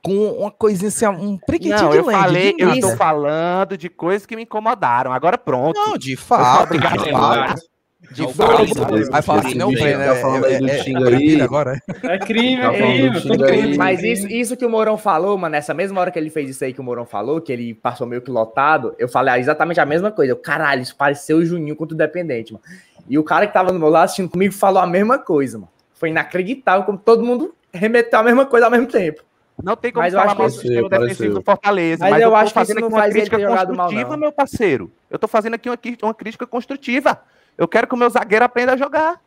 [0.03, 3.77] com uma coisinha assim, um priquitinho Não, de eu lente, falei, de eu tô falando
[3.77, 5.13] de coisas que me incomodaram.
[5.13, 5.79] Agora pronto.
[5.79, 7.49] Não, de fato, Obrigado, de Leonardo.
[7.49, 7.63] fato.
[8.13, 8.57] De Não, fato.
[8.57, 11.41] Carlinhos, Vai falar assim, não, Breno, tá falando aí do é, é, Tinga é, aí.
[11.41, 11.83] agora.
[12.05, 13.77] É crime, Tá é crime.
[13.77, 16.65] Mas isso, isso que o Mourão falou, mano, nessa mesma hora que ele fez isso
[16.65, 19.81] aí que o Mourão falou, que ele passou meio que lotado, eu falei ah, exatamente
[19.81, 20.31] a mesma coisa.
[20.33, 22.65] Eu, caralho, isso pareceu o Juninho contra o Dependente, mano.
[23.09, 25.71] E o cara que tava do meu lado assistindo comigo falou a mesma coisa, mano.
[25.95, 29.25] Foi inacreditável como todo mundo remeteu a mesma coisa ao mesmo tempo.
[29.61, 32.05] Não tem como Mas eu falar mal do que- sistema defensivo do Fortaleza.
[32.05, 33.75] Mas Mas, eu eu, acho que fazendo isso não uma faz ele crítica ter jogado
[33.75, 34.19] mal, construtiva, não.
[34.19, 34.93] meu parceiro.
[35.11, 37.21] Eu tô fazendo aqui uma, uma crítica construtiva.
[37.59, 39.21] Eu quero que o meu zagueiro aprenda a jogar.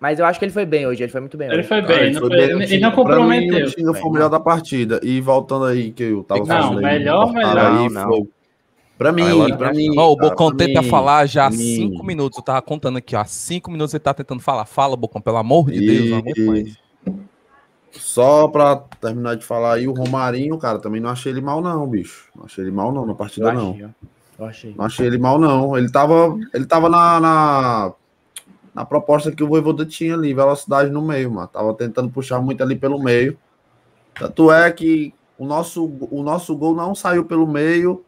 [0.00, 1.68] Mas eu acho que ele foi bem hoje, ele foi muito bem Ele hoje.
[1.68, 3.04] foi bem, ele não foi bem, o ele não pra mim,
[3.48, 3.66] comprometeu.
[3.66, 5.00] o Tinga foi o melhor da partida.
[5.02, 7.58] E voltando aí, que eu tava Não, falando aí, melhor, melhor.
[7.58, 8.28] aí, Não, foi-
[8.96, 9.90] Pra mim, Não, eu pra mim.
[9.98, 12.38] Ó, o Bocão pra tenta mim, falar já há cinco minutos.
[12.38, 13.20] Eu tava contando aqui, ó.
[13.20, 14.64] há Cinco minutos ele tá tentando falar.
[14.66, 16.10] Fala, Bocão, pelo amor de Deus.
[16.10, 16.76] não aguento mais.
[17.90, 21.86] Só pra terminar de falar aí, o Romarinho, cara, também não achei ele mal, não,
[21.88, 22.28] bicho.
[22.36, 23.70] Não achei ele mal, não, na partida, Eu não.
[23.72, 23.86] achei.
[24.38, 24.74] Eu achei.
[24.76, 25.76] Não achei ele mal, não.
[25.76, 27.92] Ele tava, ele tava na, na,
[28.74, 31.48] na proposta que o Voivoda tinha ali, velocidade no meio, mano.
[31.48, 33.38] Tava tentando puxar muito ali pelo meio.
[34.14, 38.04] Tanto é que o nosso, o nosso gol não saiu pelo meio,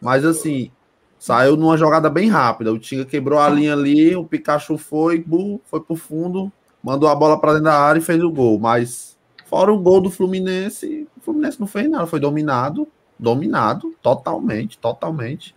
[0.00, 0.70] mas assim,
[1.18, 2.72] saiu numa jogada bem rápida.
[2.72, 6.50] O Tinga quebrou a linha ali, o Pikachu foi, bu, foi pro fundo,
[6.82, 8.58] mandou a bola para dentro da área e fez o gol.
[8.58, 12.88] Mas fora o gol do Fluminense, o Fluminense não fez nada, foi dominado,
[13.18, 15.54] dominado, totalmente, totalmente.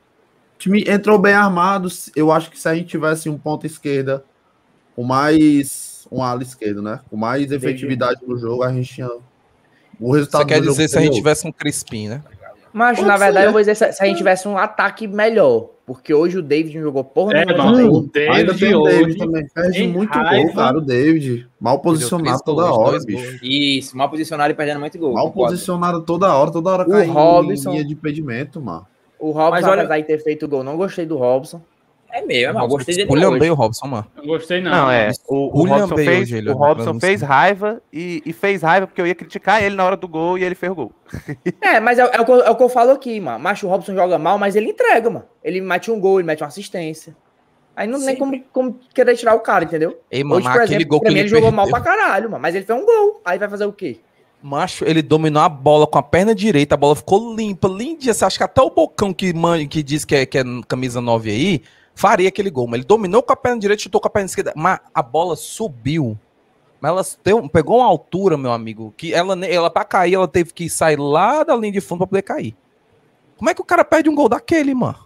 [0.64, 1.90] O time entrou bem armado.
[2.16, 4.24] Eu acho que se a gente tivesse um ponto esquerda
[4.96, 7.02] com mais um ala esquerdo, né?
[7.10, 9.10] Com mais efetividade no jogo, a gente tinha.
[10.00, 12.24] O resultado Você quer dizer se a gente tivesse um Crispim, né?
[12.72, 13.50] Mas, Pode na verdade, ser.
[13.50, 15.70] eu vou dizer se, se a gente tivesse um ataque melhor.
[15.86, 17.86] Porque hoje o David não jogou porra É, nenhuma também.
[17.86, 18.22] o outro.
[18.22, 19.18] Ainda David tem o David hoje.
[19.18, 19.48] também.
[19.54, 20.44] Perde muito raiva.
[20.46, 20.78] gol, cara.
[20.78, 21.48] O David.
[21.60, 23.40] Mal posicionado toda gols, hora, bicho.
[23.44, 25.14] Isso, mal posicionado e perdendo muito gol.
[25.14, 25.52] Mal concordo.
[25.52, 28.88] posicionado toda hora, toda hora O caindo Robson- em linha de impedimento, mano.
[29.24, 31.62] O Robson, Mas olha- apesar de ter feito gol, não gostei do Robson.
[32.12, 32.68] É meio, é mal.
[32.68, 34.06] Gostei dele bem o Robson, mano.
[34.18, 34.70] Não gostei, não.
[34.70, 35.12] Não, é.
[35.30, 38.62] O, o William Robson, Bale fez, hoje, ele o Robson fez raiva e, e fez
[38.62, 40.92] raiva porque eu ia criticar ele na hora do gol e ele fez o gol.
[41.62, 43.40] É, mas é, é o que eu, é o que eu falo aqui, mano.
[43.40, 45.26] Macho, o Robson joga mal, mas ele entrega, mano.
[45.42, 47.16] Ele mete um gol, ele mete uma assistência.
[47.78, 49.98] Aí não tem como, como querer tirar o cara, entendeu?
[50.12, 52.30] Ei, mano, Hoje, por aquele exemplo, gol que mim, ele ele jogou mal pra caralho,
[52.30, 52.42] mano.
[52.42, 53.22] Mas ele fez um gol.
[53.24, 54.02] Aí vai fazer o quê?
[54.44, 58.14] Macho, ele dominou a bola com a perna direita, a bola ficou limpa, lindinha.
[58.14, 61.00] Você acha que até o Bocão que, man, que diz que é, que é camisa
[61.00, 61.62] 9 aí,
[61.96, 62.68] faria aquele gol.
[62.68, 64.52] Mas ele dominou com a perna direita, chutou com a perna esquerda.
[64.54, 66.20] Mas a bola subiu.
[66.82, 70.70] Mas ela pegou uma altura, meu amigo, que ela, ela pra cair, ela teve que
[70.70, 72.54] sair lá da linha de fundo pra poder cair.
[73.38, 74.98] Como é que o cara perde um gol daquele, mano?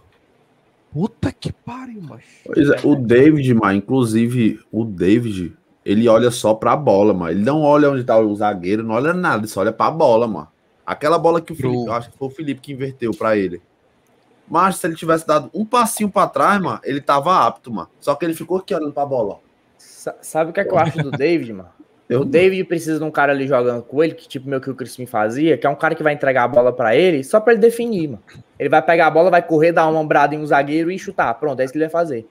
[0.92, 2.26] Puta que pariu, macho.
[2.44, 5.56] Pois é, o David, mano, inclusive, o David,
[5.90, 7.30] ele olha só pra bola, mano.
[7.30, 10.26] Ele não olha onde tá o zagueiro, não olha nada, ele só olha pra bola,
[10.28, 10.48] mano.
[10.86, 13.36] Aquela bola que o Pro- Felipe, eu acho que foi o Felipe que inverteu pra
[13.36, 13.60] ele.
[14.46, 17.88] Mas se ele tivesse dado um passinho pra trás, mano, ele tava apto, mano.
[18.00, 19.36] Só que ele ficou aqui olhando pra bola, ó.
[19.78, 21.68] Sa- Sabe o que é que eu acho do David, mano?
[22.08, 24.70] Eu- O David precisa de um cara ali jogando com ele, que tipo meio que
[24.70, 27.38] o Crispim fazia, que é um cara que vai entregar a bola pra ele só
[27.38, 28.22] pra ele definir, mano.
[28.58, 31.34] Ele vai pegar a bola, vai correr, dar uma ombrada em um zagueiro e chutar.
[31.34, 32.26] Pronto, é isso que ele vai fazer.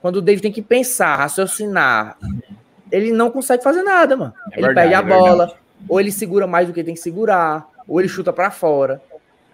[0.00, 2.18] Quando o David tem que pensar, raciocinar,
[2.92, 4.32] ele não consegue fazer nada, mano.
[4.52, 5.36] É ele verdade, perde a é verdade.
[5.36, 5.54] bola,
[5.88, 9.00] ou ele segura mais do que tem que segurar, ou ele chuta pra fora.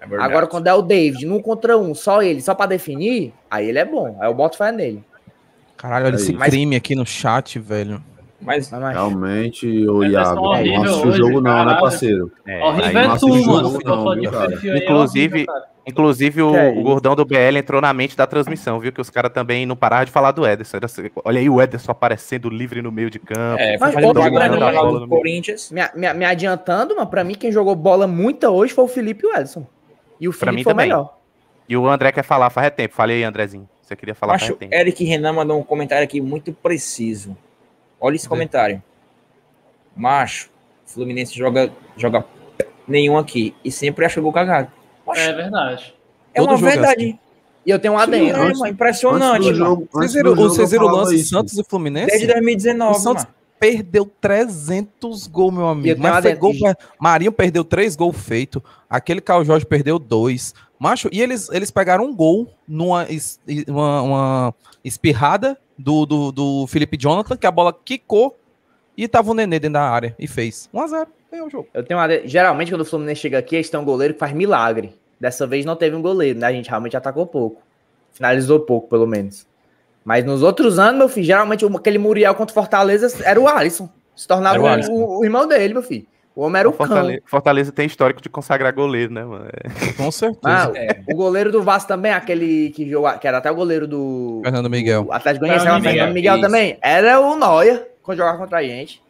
[0.01, 0.31] É verdade.
[0.31, 3.79] Agora, quando é o David, num contra um, só ele, só pra definir, aí ele
[3.79, 4.17] é bom.
[4.21, 5.03] Aí eu boto fé nele.
[5.77, 6.21] Caralho, olha Aí.
[6.23, 8.03] esse Mas- crime aqui no chat, velho.
[8.41, 12.33] Mas Mas, Realmente, ô É, Iago, não assiste o hoje, jogo não, né, parceiro?
[12.47, 13.43] É, Horrível é tu, mano.
[13.45, 14.17] jogo não,
[14.61, 15.55] viu, é Inclusive- horrível.
[15.89, 18.93] Inclusive, o, é o gordão do BL entrou na mente da transmissão, viu?
[18.93, 20.79] Que os caras também não pararam de falar do Ederson.
[20.83, 23.61] Assim, Olha aí o Ederson aparecendo livre no meio de campo.
[23.61, 25.71] é, Mas outro do Corinthians.
[25.73, 29.25] me, me, me adiantando, mas pra mim, quem jogou bola muita hoje foi o Felipe
[29.25, 29.67] e o Edson.
[30.21, 30.89] E o Pra Felipe mim foi também.
[30.89, 31.17] melhor.
[31.69, 32.95] E o André quer falar faz tempo.
[32.95, 33.69] Falei aí, Andrezinho.
[33.83, 34.75] Você queria falar Acho faz tempo.
[34.75, 37.37] Eric Renan mandou um comentário aqui muito preciso.
[38.01, 38.83] Olha esse comentário.
[39.97, 40.51] Macho,
[40.87, 42.25] Fluminense joga, joga
[42.87, 44.71] nenhum aqui e sempre acha gol cagado.
[45.09, 45.95] Macho, É verdade.
[46.35, 47.19] é todo uma é verdade.
[47.67, 48.25] E eu tenho um Sim, adendo.
[48.39, 51.29] É, antes- mano, impressionante, Antes jogo, antes o lance isso.
[51.31, 52.07] Santos e Fluminense?
[52.07, 53.35] Desde 2019, O Santos mano.
[53.61, 56.01] perdeu 300 gols, meu eu amigo.
[56.01, 56.53] Mas foi gol.
[56.99, 58.63] Marinho perdeu três gols feitos.
[58.89, 60.55] Aquele Carl Jorge perdeu dois.
[60.79, 66.67] Macho, e eles, eles pegaram um gol numa es- uma, uma espirrada do, do, do
[66.69, 68.39] Felipe Jonathan, que a bola quicou
[68.97, 70.71] e tava o Nenê dentro da área e fez.
[70.73, 71.69] 1x0, ganhou o jogo.
[71.75, 72.27] Eu tenho um adendo.
[72.27, 74.95] Geralmente, quando o Fluminense chega aqui, eles têm um goleiro que faz milagre.
[75.21, 76.47] Dessa vez não teve um goleiro, né?
[76.47, 77.63] A gente realmente atacou pouco.
[78.13, 79.47] Finalizou pouco, pelo menos.
[80.05, 83.47] Mas nos outros anos, meu filho, geralmente o- aquele Muriel contra o Fortaleza era o
[83.49, 83.89] Alisson.
[84.17, 84.93] Se tornava o o, Alisson.
[84.93, 86.07] o- o irmão dele, meu filho.
[86.35, 86.87] O homem era o cão.
[86.87, 89.47] Fortaleza, Fortaleza tem histórico de consagrar goleiro, né, mano?
[89.49, 89.93] É.
[89.95, 90.41] Com certeza.
[90.45, 91.01] Ah, É.
[91.13, 94.71] o goleiro do Vasco também, aquele que jogou, que era até o goleiro do Fernando
[94.71, 95.05] Miguel.
[95.09, 96.79] O Atlético Goianiense Fernando era o Fernando Miguel, Miguel também.
[96.81, 99.03] Era o Noia quando jogava contra a gente.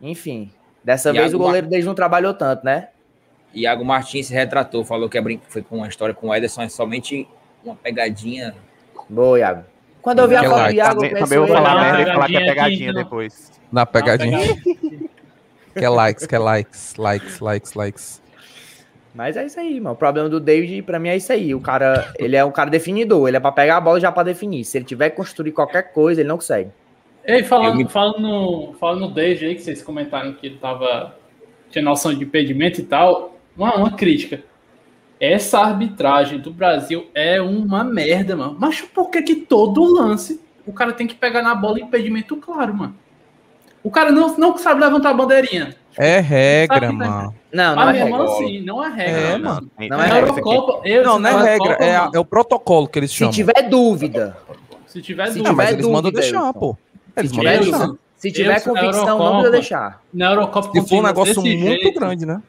[0.00, 0.50] Enfim,
[0.82, 2.88] dessa Iago vez o goleiro deles não trabalhou tanto, né?
[3.54, 5.40] Iago Martins se retratou, falou que a brin...
[5.48, 7.28] foi com uma história com o Ederson, é somente
[7.64, 8.54] uma pegadinha.
[9.08, 9.64] Boa, Iago.
[10.00, 10.72] Quando eu vi a foto do.
[10.72, 13.52] Iago, eu Também, pensei, também vou falar merda e falar que é pegadinha aqui, depois.
[13.70, 14.38] Na pegadinha.
[15.74, 18.22] Quer likes, quer likes, likes, likes, likes.
[19.14, 19.94] Mas é isso aí, mano.
[19.94, 21.54] O problema do David, pra mim, é isso aí.
[21.54, 23.28] O cara, ele é um cara definidor.
[23.28, 24.64] Ele é pra pegar a bola já pra definir.
[24.64, 26.70] Se ele tiver que construir qualquer coisa, ele não consegue.
[27.30, 31.14] Ei, falando, Eu me- falando, no, falando Deja aí, que vocês comentaram que ele tava.
[31.70, 33.36] tinha noção de impedimento e tal.
[33.56, 34.42] Uma, uma crítica.
[35.20, 38.56] Essa arbitragem do Brasil é uma merda, mano.
[38.58, 42.74] Mas por que que todo lance o cara tem que pegar na bola impedimento claro,
[42.74, 42.94] mano?
[43.82, 45.74] O cara não, não sabe levantar a bandeirinha.
[45.96, 47.06] É regra, Sabe, né?
[47.06, 47.34] mano.
[47.52, 48.32] Não, não Mas é mesmo regra.
[48.32, 49.20] assim, não é regra.
[49.20, 49.70] É, mano.
[49.78, 50.18] Não é Na regra.
[50.30, 53.10] Eurocopa, eu, Não, não é regra, Eurocopa, é, a- mano, é o protocolo que eles
[53.10, 53.32] Se chamam.
[53.32, 54.36] tiver dúvida,
[54.86, 55.52] Se tiver se Não, dúvida.
[55.56, 56.76] mas eles mandam deixar, pô.
[57.16, 57.90] Eles Se tiver, deixar.
[58.16, 60.02] se tiver convicção, não Eurocopa, precisa deixar.
[60.12, 62.42] Na Eurocopa, Se for um negócio muito jeito, grande, né?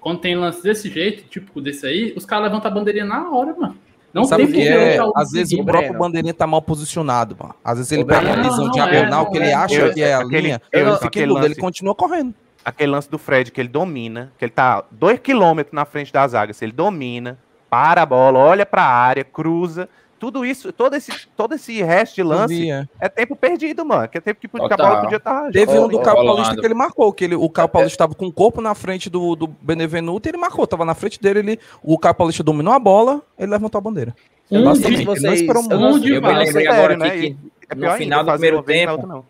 [0.00, 3.54] Quando tem lance desse jeito, típico desse aí, os caras levantam a bandeirinha na hora,
[3.58, 3.76] mano.
[4.14, 4.98] Não Sabe o tem que é?
[5.14, 5.98] Às vezes o próprio Breno.
[5.98, 7.54] bandeirinha tá mal posicionado, mano.
[7.62, 9.92] Às vezes ele pega Breno, uma visão não, diagonal é, que ele não, acha eu-
[9.94, 12.34] que é a aquele- linha, eu- ele fica em ele continua correndo.
[12.64, 16.26] Aquele lance do Fred que ele domina, que ele tá dois quilômetros na frente da
[16.26, 16.52] zaga.
[16.54, 19.88] Se ele domina, para a bola, olha pra área, cruza,
[20.18, 24.08] tudo isso, todo esse, todo esse resto de lance é tempo perdido, mano.
[24.08, 25.50] Que é tempo que, que a bola podia estar.
[25.50, 26.16] Teve um do Caio.
[26.16, 29.08] Paulista que ele marcou, que ele, o Caio Paulista estava com o corpo na frente
[29.08, 32.72] do, do Benevenuto e ele marcou, tava na frente dele, ele, o Caio Paulista dominou
[32.74, 34.14] a bola, ele levantou a bandeira.
[34.50, 37.06] Eu não sei Basicamente, não vocês- Um de Eu me lembrei agora né?
[37.06, 37.36] aqui que
[37.70, 39.24] É no pior ainda, final do primeiro tempo,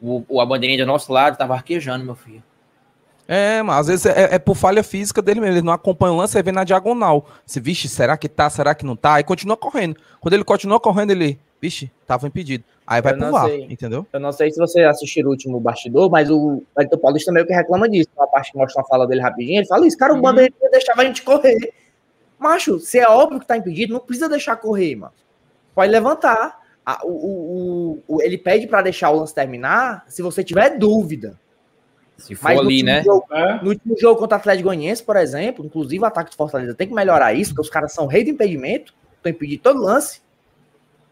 [0.00, 2.42] o, o, a bandeirinha do nosso lado tava arquejando, meu filho.
[3.30, 6.16] É, mas às vezes é, é por falha física dele mesmo, ele não acompanha o
[6.16, 7.26] lance, aí vem na diagonal.
[7.44, 9.14] Se, vixe, será que tá, será que não tá?
[9.16, 9.96] Aí continua correndo.
[10.18, 12.64] Quando ele continua correndo, ele, vixe, tava impedido.
[12.86, 13.66] Aí vai pro VAR, sei.
[13.68, 14.06] entendeu?
[14.10, 17.52] Eu não sei se você assistiu o último bastidor, mas o Elton Paulista meio que
[17.52, 18.08] reclama disso.
[18.16, 19.58] Uma parte que mostra a fala dele rapidinho.
[19.58, 20.22] Ele fala isso, cara, o Uhum.
[20.22, 21.74] bandeirinha deixava a gente correr.
[22.38, 25.12] Macho, se é óbvio que tá impedido, não precisa deixar correr, mano.
[25.74, 26.58] Pode levantar.
[26.86, 31.38] A- o, o- o- ele pede pra deixar o lance terminar se você tiver dúvida.
[32.18, 33.02] Se for Mas no ali, último né?
[33.04, 33.62] jogo- É?
[33.62, 36.88] no último jogo contra o Atlético Goianiense, por exemplo, inclusive o ataque do Fortaleza tem
[36.88, 40.20] que melhorar isso, porque os caras são rei do impedimento, estão impedindo todo lance.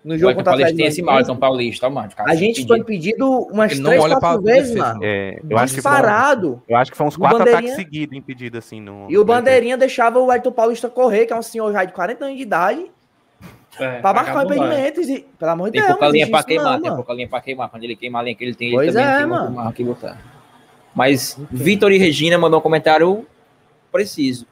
[0.04, 2.08] No jogo contra o Atlético tem esse mal, Goianiense, Elton Paulista, ó, mano.
[2.18, 5.00] a gente foi impedido umas Ele três, quatro pra vezes, mano.
[5.02, 6.62] É, eu acho que foi, Disparado.
[6.68, 8.80] eu acho que foi uns quatro Bandeirinha- ataques seguidos impedidos, assim.
[8.80, 11.92] No, E o Bandeirinha deixava o Elton Paulista correr, que é um senhor já de
[11.92, 12.90] 40 anos de idade,
[13.78, 14.88] É, pra marcar o vagabundo, é.
[14.88, 15.10] impedimento.
[15.12, 17.40] E, pelo amor de Tem Deus, pouca linha pra queimar, não, tem pouca linha pra
[17.40, 17.68] queimar.
[17.68, 19.48] Quando ele queima a linha que ele tem, Pois ele também é, tem mano.
[19.50, 20.35] uma marca que botar.
[20.96, 23.26] Mas Vitor e Regina mandou um comentário
[23.92, 24.46] preciso.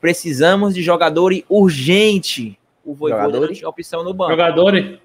[0.00, 2.56] Precisamos de jogador urgente.
[2.84, 4.30] O Voivoda não tinha opção no banco.
[4.30, 5.00] Jogadores,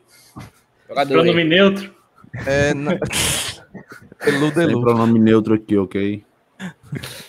[0.88, 1.14] Jogador.
[1.14, 1.96] pronome neutro.
[2.46, 2.92] É, na...
[4.26, 4.82] Elu, Delu.
[4.82, 6.24] pronome neutro aqui, ok?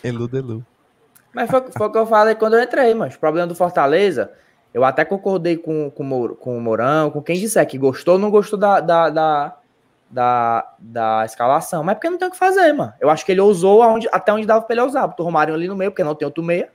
[0.05, 0.65] Elu, Delu.
[1.33, 3.11] Mas foi, foi o que eu falei quando eu entrei, mano.
[3.11, 4.31] O problema do Fortaleza,
[4.75, 8.31] eu até concordei com, com, com o Mourão, com quem disser que gostou ou não
[8.31, 9.57] gostou da, da, da,
[10.11, 11.83] da, da escalação.
[11.85, 12.93] Mas é porque não tem o que fazer, mano.
[13.01, 15.07] Eu acho que ele ousou aonde, até onde dava pra ele usar.
[15.07, 16.71] Botou o Romário ali no meio, porque não tem outro meia.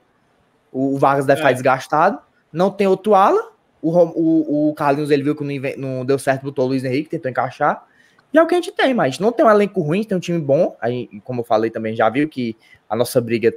[0.72, 1.42] O, o Vargas deve É.
[1.42, 2.18] estar desgastado.
[2.52, 3.52] Não tem outro ala.
[3.82, 5.44] O, o, o Carlinhos, ele viu que
[5.76, 7.84] não, não deu certo, botou o Luiz Henrique, tentou encaixar.
[8.32, 10.02] E é o que a gente tem, mas a gente não tem um elenco ruim,
[10.02, 10.74] tem um time bom.
[10.80, 12.56] Aí, como eu falei também, já viu que
[12.88, 13.52] a nossa briga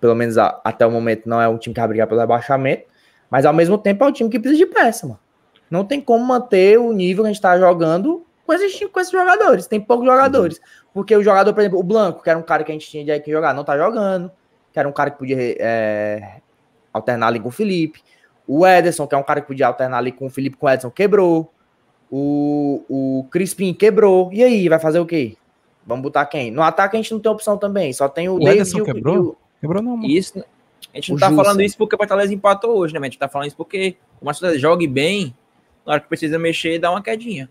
[0.00, 2.84] pelo menos a- até o momento, não é um time que vai brigar pelo rebaixamento,
[3.30, 5.18] mas ao mesmo tempo é um time que precisa de peça, mano.
[5.70, 9.12] Não tem como manter o nível que a gente tá jogando com esses, com esses
[9.12, 9.66] jogadores.
[9.66, 10.60] Tem poucos jogadores.
[10.92, 13.04] Porque o jogador, por exemplo, o Blanco, que era um cara que a gente tinha
[13.04, 14.30] de que jogar, não tá jogando.
[14.72, 16.38] Que era um cara que podia é,
[16.92, 18.02] alternar ali com o Felipe.
[18.46, 20.68] O Ederson, que é um cara que podia alternar ali com o Felipe, com o
[20.68, 21.50] Ederson, quebrou.
[22.10, 24.30] O, o Crispim quebrou.
[24.32, 25.36] E aí, vai fazer o quê?
[25.86, 26.50] Vamos botar quem?
[26.50, 27.92] No ataque a gente não tem opção também.
[27.92, 29.14] Só tem o, O David Ederson e o- quebrou?
[29.14, 30.10] e o- Quebrou não, mano.
[30.10, 30.38] Isso,
[30.92, 31.42] a gente não O tá Jussa.
[31.42, 33.00] falando isso porque o Fortaleza empatou hoje, né?
[33.00, 35.34] A gente tá falando isso porque o Marcelo jogue bem,
[35.86, 37.48] na hora que precisa mexer, dá uma quedinha.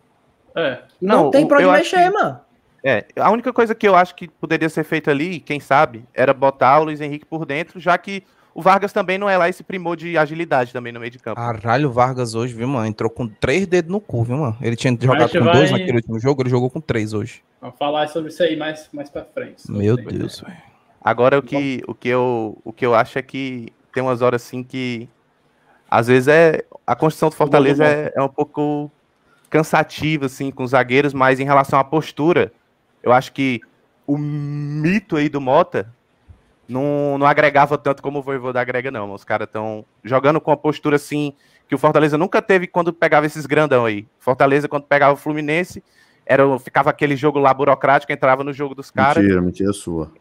[0.56, 0.80] É.
[1.02, 2.39] Não, Não, tem pra onde mexer, que- mano.
[2.86, 6.34] É, a única coisa que eu acho que poderia ser feita ali, quem sabe, era
[6.34, 9.63] botar o Luiz Henrique por dentro, já que o Vargas também não é lá esse
[9.63, 11.38] primor de agilidade também no meio de campo.
[11.39, 12.86] Caralho, o Vargas hoje, viu, mano?
[12.86, 14.58] Entrou com três dedos no cu, viu, mano?
[14.62, 17.42] Ele tinha jogado com vai- dois naquele último jogo, ele jogou com três hoje.
[17.62, 19.72] Vamos falar sobre isso aí mais, mais pra frente.
[19.72, 20.58] Meu Deus, velho.
[21.02, 24.44] Agora o que, o, que eu, o que eu acho é que tem umas horas
[24.44, 25.08] assim que
[25.89, 28.92] às vezes é a construção do Fortaleza é, é um pouco
[29.54, 32.52] cansativa assim com os zagueiros, mas em relação à postura,
[33.04, 33.62] eu acho que
[34.08, 35.94] o mito aí do Mota
[36.68, 39.13] não, não agregava tanto como o Voivoda agrega não.
[39.13, 41.34] Os caras estão jogando com a postura assim
[41.70, 44.08] que o Fortaleza nunca teve quando pegava esses grandão aí.
[44.18, 45.84] Fortaleza quando pegava o Fluminense,
[46.26, 49.24] era, ficava aquele jogo lá burocrático, entrava no jogo dos caras.
[49.24, 50.12] Mentira, mentira sua.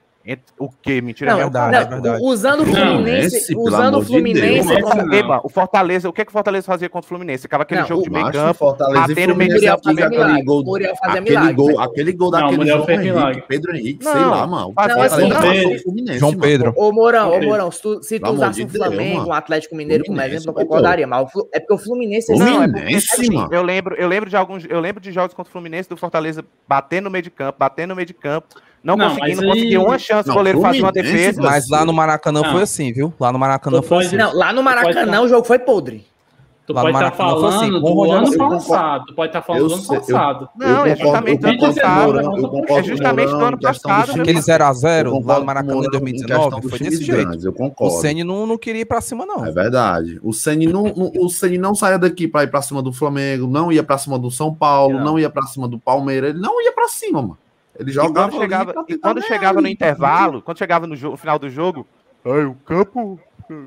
[0.57, 1.01] O quê?
[1.01, 2.25] Mentira Não, minha verdade, não, é verdade.
[2.25, 4.81] usando o Não, Fluminense, esse, pelo usando o amor de Fluminense Deus.
[4.83, 5.13] como- Não.
[5.15, 7.43] Eba, o Fortaleza, o que, que o Fortaleza fazia contra o Fluminense?
[7.43, 10.03] Ficava aquele Não, jogo o de meio campo, Fortaleza e batendo meio Fluminense, campo, aquele,
[10.03, 10.43] fazia milagre.
[10.45, 13.45] gol, aquele, milagre, gol, aquele gol Não, daquele João Henrique, milagre.
[13.49, 14.73] Pedro Henrique, Não, sei lá, mano.
[14.75, 16.35] fazia- Não, assim, Não, não, o Fluminense, João.
[16.39, 16.73] Pedro.
[16.77, 17.43] Ô, Mourão, ô.
[17.43, 20.61] Mourão, se tu, se tu usasse de Deus, Flamengo, um Atlético Mineiro como Fluminense, exemplo,
[20.61, 22.33] eu concordaria, mas o é porque o Fluminense...
[22.33, 23.49] Não, é Fluminense, mano.
[23.53, 26.45] Eu lembro, eu lembro de alguns, eu lembro de jogos contra o Fluminense do Fortaleza
[26.69, 28.47] batendo no meio de campo, batendo no meio de campo,
[28.83, 31.41] não, Não, conseguindo, mas aí- conseguir uma chance, Não, o goleiro fazia uma defesa.
[31.43, 32.53] Mas lá no Maracanã Não.
[32.53, 33.13] foi assim, viu?
[33.19, 34.17] Lá no Maracanã Tu foi pode- assim.
[34.17, 36.05] Não, lá no Maracanã tá- o jogo foi podre.
[36.65, 39.05] Tu Lá no pode estar Maracanã foi assim, falando com o do Rogério ano passado.
[39.07, 40.49] Tu pode estar falando Eu do ano eu- passado.
[40.57, 42.21] Não, é justamente do ano o passado.
[42.21, 44.11] É o justamente do ano passado?
[44.13, 46.79] Aquele times- 0x0 eu lá no Maracanã o em Mourão em 2019 questão dos foi
[46.79, 47.45] desse jeito.
[47.45, 47.97] Eu O concordo.
[48.01, 49.45] Ceni não, não queria ir pra cima, não.
[49.45, 50.21] É verdade.
[50.23, 53.49] O Ceni não, não- o Ceni não saía daqui para ir para cima do Flamengo,
[53.49, 55.05] não ia para cima do São Paulo, Não.
[55.05, 57.39] não, ia para cima do Palmeiras, ele não ia para cima, mano.
[57.83, 61.13] Ele E jogava quando chegava, e tentar quando chegava no intervalo, quando chegava no, jogo,
[61.13, 61.87] no final do jogo,
[62.25, 63.21] ai, o campo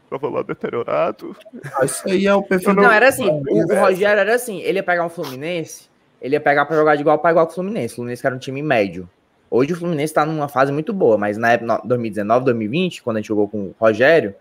[0.10, 1.36] tava lá deteriorado.
[1.73, 3.41] Ah, Isso aí é o perfil Não, era assim, o,
[3.73, 5.89] o Rogério era assim, ele ia pegar um Fluminense,
[6.21, 7.93] ele ia pegar pra jogar de igual para igual com o Fluminense.
[7.93, 9.08] O Fluminense que era um time médio.
[9.51, 13.17] Hoje o Fluminense tá numa fase muito boa, mas na época no- 2019, 2020, quando
[13.17, 14.34] a gente jogou com o Rogério,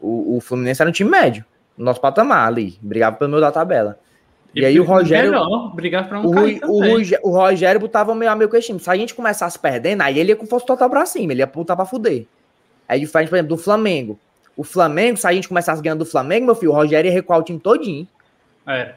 [0.00, 1.44] o, o Fluminense era um time médio.
[1.78, 3.98] no nosso patamar ali, brigava pelo meio da tabela.
[4.54, 6.78] E, aí o Rogério, Melhor, brigar pra não o, Rui- o.
[6.80, 8.78] Rui- o Rogério botava meio a meio com esse time.
[8.78, 11.46] Se a gente começasse perdendo, aí ele ia com força total pra cima, ele ia
[11.46, 12.24] botar pra fuder.
[12.88, 14.18] É diferente, por exemplo, do Flamengo.
[14.56, 17.40] O Flamengo, se a gente começasse ganhando do Flamengo, meu filho, o Rogério ia recuar
[17.40, 18.06] o time todinho.
[18.66, 18.94] É.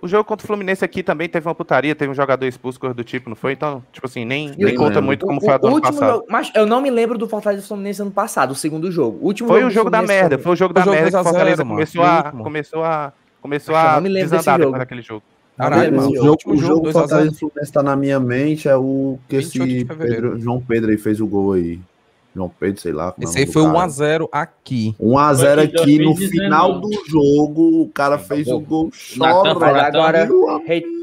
[0.00, 2.94] O jogo contra o Fluminense aqui também teve uma putaria, teve um jogador expulso, coisa
[2.94, 3.52] do tipo, não foi?
[3.52, 5.02] Então, tipo assim, nem, E o- nem conta lembro.
[5.04, 6.12] muito como O- foi a o do ano último passado.
[6.16, 9.18] jogo- mas eu não me lembro do Fortaleza e Fluminense ano passado, o segundo jogo.
[9.22, 10.80] O último Foi jogo o do jogo da Fluminense merda, foi- o jogo Foi da
[10.82, 13.12] o jogo merda que 2 a 0, Fortaleza mano, começou o a, começou a,
[13.44, 14.78] começou eu a não me lembro desse desandar depois jogo.
[14.78, 15.22] daquele jogo.
[15.56, 16.10] Caralho, mano.
[16.10, 17.36] o jogo, o jogo jogo, 2 a Fortaleza 0.
[17.36, 19.84] e Fluminense tá na minha mente é o que 28 de esse.
[19.84, 21.78] Pedro- João Pedro aí fez o gol aí.
[22.34, 23.14] João Pedro, sei lá.
[23.16, 23.74] é o Esse aí foi cara.
[23.74, 24.96] 1x0 aqui.
[24.98, 26.30] 1x0 Foi em aqui no 2019.
[26.32, 27.82] final do jogo.
[27.82, 30.28] O cara fez o gol foi Mas agora,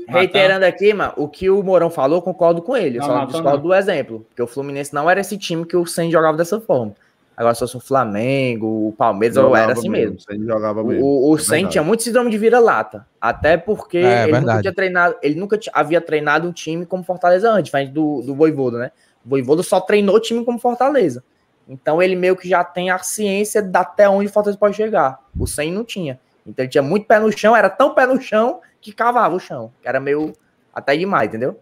[0.10, 2.98] reiterando aqui, mano, o que o Mourão falou, eu concordo com ele.
[2.98, 4.26] Eu Não, só discordo do exemplo.
[4.28, 6.94] Porque o Fluminense não era esse time que o Sen jogava dessa forma.
[7.42, 10.16] Agora, se fosse o Flamengo, o Palmeiras, Jogava era assim mesmo.
[10.30, 11.04] Ele jogava mesmo.
[11.04, 13.08] O, o é Sen tinha muito síndrome de vira-lata.
[13.20, 17.50] Até porque É, ele nunca tinha treinado, ele nunca havia treinado um time como Fortaleza
[17.50, 18.92] antes, diferente do, do Voivoda, né?
[19.26, 21.24] O Voivoda só treinou time como Fortaleza.
[21.68, 25.20] Então ele meio que já tem a ciência de até onde o Fortaleza pode chegar.
[25.36, 26.20] O Sen não tinha.
[26.46, 29.40] Então ele tinha muito pé no chão, era tão pé no chão que cavava o
[29.40, 29.72] chão.
[29.82, 30.34] Que era meio
[30.72, 31.60] até demais, entendeu?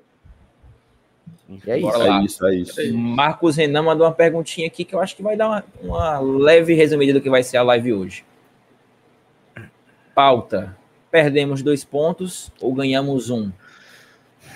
[1.65, 2.01] É isso.
[2.03, 2.93] É isso, é isso.
[2.97, 6.73] Marcos Renan mandou uma perguntinha aqui que eu acho que vai dar uma, uma leve
[6.73, 8.23] resumida do que vai ser a live hoje.
[10.13, 10.77] Pauta.
[11.11, 13.51] Perdemos dois pontos ou ganhamos um?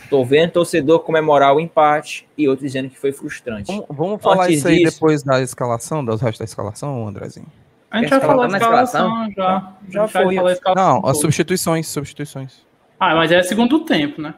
[0.10, 3.67] Tô vendo torcedor comemorar o empate e outro dizendo que foi frustrante.
[3.71, 7.47] Vamos, vamos falar Antes isso aí disso- depois da escalação, dos restos da escalação, Andrezinho?
[7.89, 9.73] A gente falar escalação da na escalação já.
[9.89, 10.36] Já foi.
[10.75, 12.62] Não, as substituições, substituições.
[12.99, 14.36] Ah, mas é segundo tempo, né?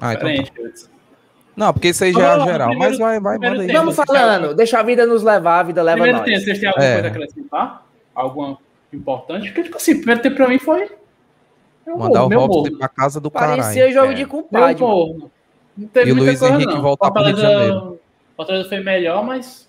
[0.00, 0.93] Ah, então tá.
[1.56, 2.68] Não, porque isso aí já é geral.
[2.68, 3.66] primeiro- Mas vai, vai, primeiro manda aí.
[3.68, 3.78] tempo.
[3.80, 6.26] Vamos falando, deixa a vida nos levar, a vida leva Primeiro nós.
[6.28, 6.92] tempo, vocês têm alguma É.
[6.94, 7.86] coisa a acrescentar?
[8.14, 8.58] Alguma
[8.92, 9.46] importante?
[9.48, 10.90] Porque, tipo assim, primeiro tempo pra mim foi.
[11.86, 13.92] Meu Mandar morno, o Robson pra casa do Parecia caralho.
[13.94, 14.14] jogo É.
[14.14, 14.82] de compadre.
[14.82, 14.94] mano.
[14.96, 15.30] morno.
[15.76, 16.82] Não teve E o muita Luiz coisa, Henrique não.
[16.82, 18.00] voltar pro Rio de Fortaleza- Janeiro.
[18.36, 19.63] Fortaleza foi melhor, mas.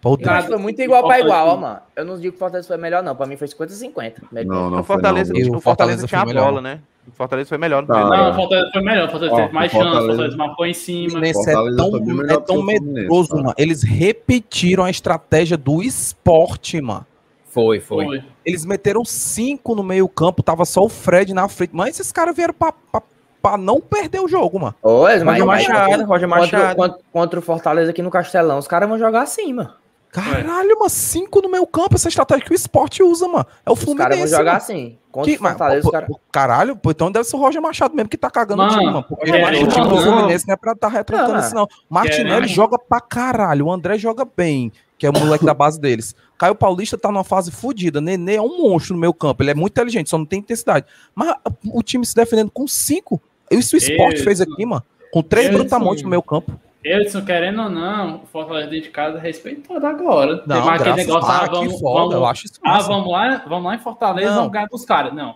[0.00, 1.78] Puta, que foi muito igual pra Fortaleza- igual, ó, mano.
[1.96, 3.14] Eu não digo que o Fortaleza foi melhor, não.
[3.16, 4.22] Pra mim foi 50-50.
[4.32, 5.52] Não, não o foi Fortaleza, não, E viu?
[5.52, 6.44] o o Fortaleza, Fortaleza tinha a foi melhor.
[6.46, 6.80] bola, né?
[7.06, 7.92] O Fortaleza foi melhor Tá.
[8.08, 9.08] Não, o Fortaleza foi melhor.
[9.08, 10.06] O Fortaleza Ó, teve mais o Fortaleza- chance.
[10.06, 11.10] O Fortaleza marcou em cima.
[11.10, 13.42] Fluminense é Fortaleza tão, foi é tão o medroso, cara.
[13.42, 13.54] mano.
[13.58, 17.06] Eles repetiram a estratégia do esporte, mano.
[17.46, 18.04] Foi, foi.
[18.06, 18.24] Foi.
[18.44, 21.70] Eles meteram cinco no meio campo, tava só o Fred na frente.
[21.74, 23.02] Mas esses caras vieram pra, pra,
[23.44, 24.74] pra não perder o jogo, mano.
[24.82, 26.76] Ô, Roger mas- Machado, Roger Machado.
[26.76, 29.70] contra, contra o Fortaleza aqui no Castelão, os caras vão jogar assim, mano.
[30.10, 33.44] Caralho, mano, cinco no meio campo, essa estratégia que o esporte usa, mano.
[33.66, 34.30] É o Os caras vão Fluminense.
[34.30, 34.56] jogar mano.
[34.56, 34.98] assim.
[35.10, 36.16] Contra Que, o Fortaleza, mas, caras.
[36.32, 39.02] Caralho, então deve ser o Roger Machado mesmo que tá cagando o Mano, time, mano.
[39.08, 41.68] Porque Roger o time do Machado- Fluminense não é pra tá retrancando Não, isso, não.
[41.90, 42.48] Martinelli Querendo.
[42.48, 43.66] joga pra caralho.
[43.66, 46.14] O André joga bem, que é o moleque da base deles.
[46.38, 48.00] Caio Paulista tá numa fase fodida.
[48.00, 49.42] Nenê é um monstro no meio campo.
[49.42, 50.86] Ele é muito inteligente, só não tem intensidade.
[51.14, 51.34] Mas
[51.72, 53.20] o time se defendendo com cinco.
[53.58, 54.82] Isso o esporte fez aqui, mano.
[55.12, 56.58] Com três brutamontes no meio campo.
[56.84, 60.42] Edson, querendo ou não, o Fortaleza dentro de casa respeitado agora.
[60.46, 62.88] Não, Teve aquele graças negócio, ah, que vamos, foda, vamos, eu acho isso ah, massa.
[62.88, 64.36] vamos lá, vamos lá em Fortaleza, Não.
[64.36, 65.14] vamos ganhar dos caras.
[65.14, 65.34] Não.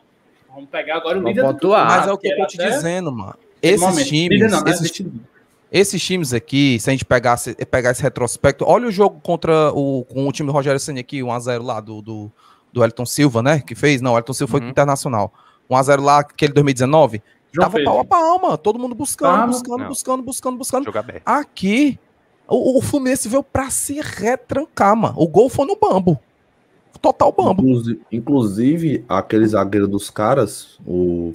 [0.53, 3.31] Vamos pegar agora o líder campeonato, Mas é o que eu tô te dizendo, mano.
[3.31, 4.07] aquele Esses momento.
[4.09, 4.71] times, não, né?
[4.73, 5.03] esses,
[5.73, 10.05] esses times aqui, se a gente pegasse, pegar esse retrospecto, olha o jogo contra o,
[10.05, 12.31] com o time do Rogério Senna aqui, 1x0 lá do, do,
[12.71, 13.63] do Elton Silva, né?
[13.67, 14.03] Que fez.
[14.03, 14.69] Não, o Elton Silva foi Uhum.
[14.69, 15.33] internacional.
[15.71, 17.23] 1x0 lá, aquele 2019.
[17.53, 17.93] João tava Pedro.
[17.93, 18.59] pau a pau, mano.
[18.59, 19.47] Todo mundo buscando, Tava.
[19.49, 19.89] buscando, Não.
[19.89, 20.85] buscando, buscando, buscando.
[20.85, 21.23] Jogo aberto.
[21.25, 21.99] Aqui,
[22.47, 25.15] o, o Fluminense veio pra se retrancar, mano.
[25.17, 26.19] O gol foi no bambo.
[27.01, 27.63] Total bambo.
[27.63, 31.31] Inclusive, inclusive, aquele zagueiro dos caras, o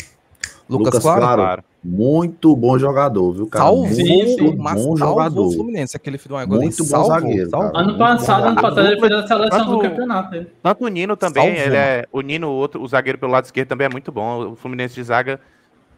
[0.70, 1.22] Lucas, Lucas Claro.
[1.42, 3.64] Claro, muito bom jogador, viu, cara?
[3.66, 3.98] Salvou, muito
[4.44, 5.46] sim, mas bom jogador.
[5.48, 7.72] o Fluminense, aquele filho de uma Muito bom zagueiro, cara.
[7.76, 10.36] Ano passado, ano passado, ele fez a seleção do Tanto- campeonato.
[10.36, 10.48] ele.
[10.62, 13.46] Tanto o Nino também, Salvou, ele é, o Nino, o outro, o zagueiro pelo lado
[13.46, 14.52] esquerdo também é muito bom.
[14.52, 15.40] O Fluminense de zaga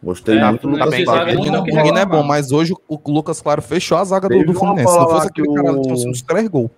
[0.06, 1.32] Gostei É, muito do o Lucas Claro.
[1.32, 4.34] O o o menino é bom, mas hoje o Lucas Claro fechou a zaga do,
[4.36, 4.94] Teve do Fluminense.
[4.94, 6.70] Se não fosse aquele que cara, o- trouxe uns três gols.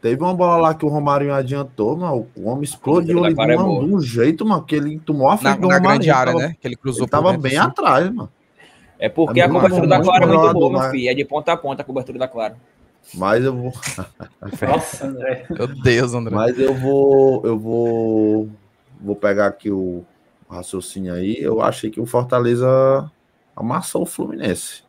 [0.00, 2.26] Teve uma bola lá que o Romário adiantou, mano.
[2.34, 5.60] O homem explodiu ali é de, um jeito, mano, que ele tomou a Na, frente
[5.60, 5.82] do na Romário.
[5.98, 6.56] grande área, tava, né?
[6.60, 7.68] Que ele cruzou Ele tava dentro, bem assim.
[7.68, 8.28] atrás, mano.
[8.98, 11.08] É porque É a cobertura da Clara é muito boa, meu filho.
[11.10, 12.56] É de ponta a ponta a cobertura da Clara.
[13.14, 13.72] Mas eu vou,
[14.66, 15.44] Nossa, André.
[15.50, 16.34] Meu Deus, André.
[16.34, 18.48] mas eu vou, eu vou,
[19.00, 20.04] vou pegar aqui o
[20.52, 21.36] raciocínio aí.
[21.40, 23.10] Eu achei que o Fortaleza
[23.56, 24.82] amassou o Fluminense.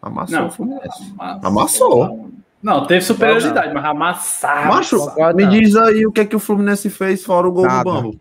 [0.00, 0.46] Amassou Não.
[0.46, 1.14] o Fluminense.
[1.18, 2.02] Amassou.
[2.02, 2.30] Amassou.
[2.62, 4.68] Não, teve superioridade, mas amassar.
[4.68, 5.50] Macho, me não.
[5.50, 7.84] diz aí o que é que o Fluminense fez fora o gol Nada.
[7.84, 8.20] do Bambo.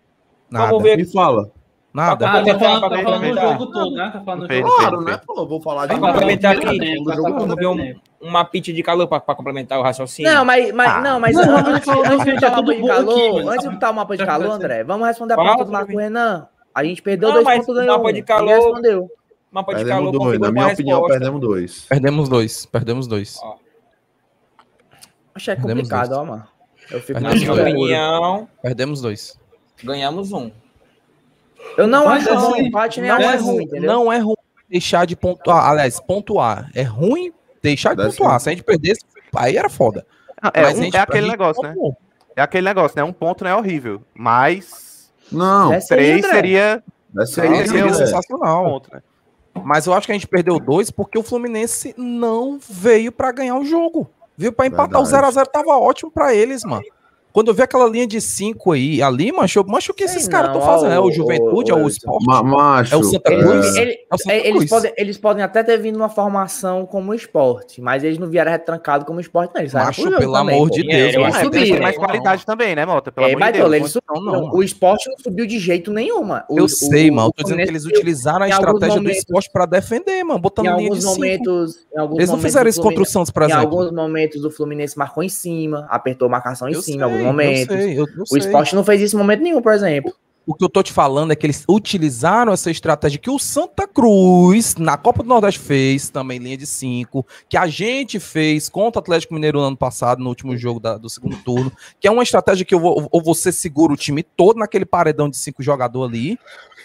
[0.49, 0.77] Nada.
[0.77, 1.51] Me fala.
[1.93, 2.29] Nada.
[2.29, 4.09] Ah, tá falando, tá falando do jogo todo, né?
[4.11, 4.75] Tá falando do jogo.
[4.75, 5.21] Claro, né?
[5.25, 9.19] Pô, vou falar de complementar aqui, jogo Vamos ver um, uma pitch de calor pra,
[9.21, 10.31] pra complementar o raciocínio.
[10.31, 11.01] Não, mas, mas, Ah.
[11.01, 14.17] não, mas Não, antes, de botar o mapa de calor, antes de botar o mapa
[14.17, 14.51] de calor.
[14.51, 15.97] André, vamos responder a pergunta do Marco.
[15.97, 16.47] Renan.
[16.75, 19.11] A gente perdeu Não, dois mas pontos, ganhou mapa de Ninguém calor- respondeu.
[19.49, 20.39] Mapa de Perdemos calor dois.
[20.41, 21.17] Na minha opinião, resposta.
[21.19, 21.85] perdemos dois.
[21.87, 22.65] Perdemos dois.
[22.65, 23.39] Perdemos dois.
[25.33, 26.19] Achei Perdemos complicado, dois.
[26.19, 26.47] ó, mano.
[26.91, 29.39] Eu fico Perdemos Na minha opinião, Perdemos dois.
[29.83, 30.51] ganhamos um.
[31.77, 33.91] Eu não Mas acho bom assim, empate nem Não é, é ruim, ruim, entendeu?
[33.91, 34.35] não é ruim
[34.69, 35.69] deixar de pontuar.
[35.69, 36.69] Aliás, pontuar.
[36.75, 38.39] É ruim deixar de pontuar.
[38.39, 39.01] Se a gente perdesse,
[39.35, 40.05] aí era foda.
[40.53, 41.69] É, Mas a um- gente- é aquele negócio, né?
[41.69, 41.97] pontuou.
[42.35, 43.03] É aquele negócio, né?
[43.03, 44.01] Um ponto não é horrível.
[44.13, 44.84] Mas
[45.31, 46.83] Não, Desce três seria
[47.17, 47.93] aí, Seria André.
[47.93, 48.81] sensacional.
[48.91, 49.01] né?
[49.63, 53.57] Mas eu acho que a gente perdeu dois porque o Fluminense não veio pra ganhar
[53.57, 54.09] o jogo.
[54.37, 54.51] Viu?
[54.51, 55.33] Pra empatar o Verdade.
[55.37, 56.83] 0x0 tava ótimo pra eles, mano.
[57.35, 60.25] Quando eu vi aquela linha de 5 aí, ali, macho, eu- macho, o que esses
[60.25, 60.93] caras não, estão fazendo?
[60.93, 62.25] É o Juventude, o- é o Esporte?
[62.25, 63.75] Ma- macho, É o Santa é, Cruz?
[63.75, 67.81] Ele- É o Santa eles, podem, eles podem até ter vindo numa formação como esporte,
[67.81, 69.59] mas eles não vieram retrancados como esporte, não.
[69.61, 70.75] Eles Macho, pelo também, amor pô.
[70.75, 71.13] de É, Deus.
[71.13, 71.33] eu mano.
[71.33, 71.83] acho É, subir, porque tem né?
[71.83, 73.11] mais qualidade também, né, Mota?
[73.11, 73.73] Pelo É, amor de Deus.
[73.73, 74.23] eles subiram.
[74.23, 74.49] não.
[74.53, 76.43] O esporte não subiu de jeito nenhum, mano.
[76.49, 77.33] O- Eu o- sei, mano.
[77.35, 80.39] Tô dizendo que eles utilizaram a em estratégia do esporte pra defender, mano.
[80.39, 81.15] Botando Em linha de alguns 5.
[81.17, 81.75] momentos.
[81.93, 83.61] Em Eles não fizeram isso contra o Santos, por Em exemplo.
[83.65, 87.75] alguns momentos o Fluminense marcou em cima, apertou marcação em cima, alguns eu momentos.
[87.75, 88.39] sei, eu- eu O sei.
[88.39, 90.13] esporte não fez isso em momento nenhum, por exemplo.
[90.47, 93.87] O que eu tô te falando é que eles utilizaram essa estratégia que o Santa
[93.87, 98.99] Cruz, na Copa do Nordeste, fez, também linha de 5, que a gente fez contra
[98.99, 102.11] o Atlético Mineiro no ano passado, no último jogo da- do segundo turno, que é
[102.11, 105.63] uma estratégia que eu vou, ou você segura o time todo naquele paredão de cinco
[105.63, 106.37] jogadores ali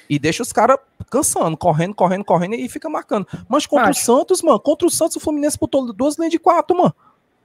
[0.09, 0.79] e deixa os caras
[1.11, 3.27] cansando, correndo, correndo, correndo e fica marcando.
[3.47, 4.01] Mas contra Acho.
[4.01, 6.95] o Santos, mano, contra o Santos, o Fluminense botou duas linhas de quatro, mano.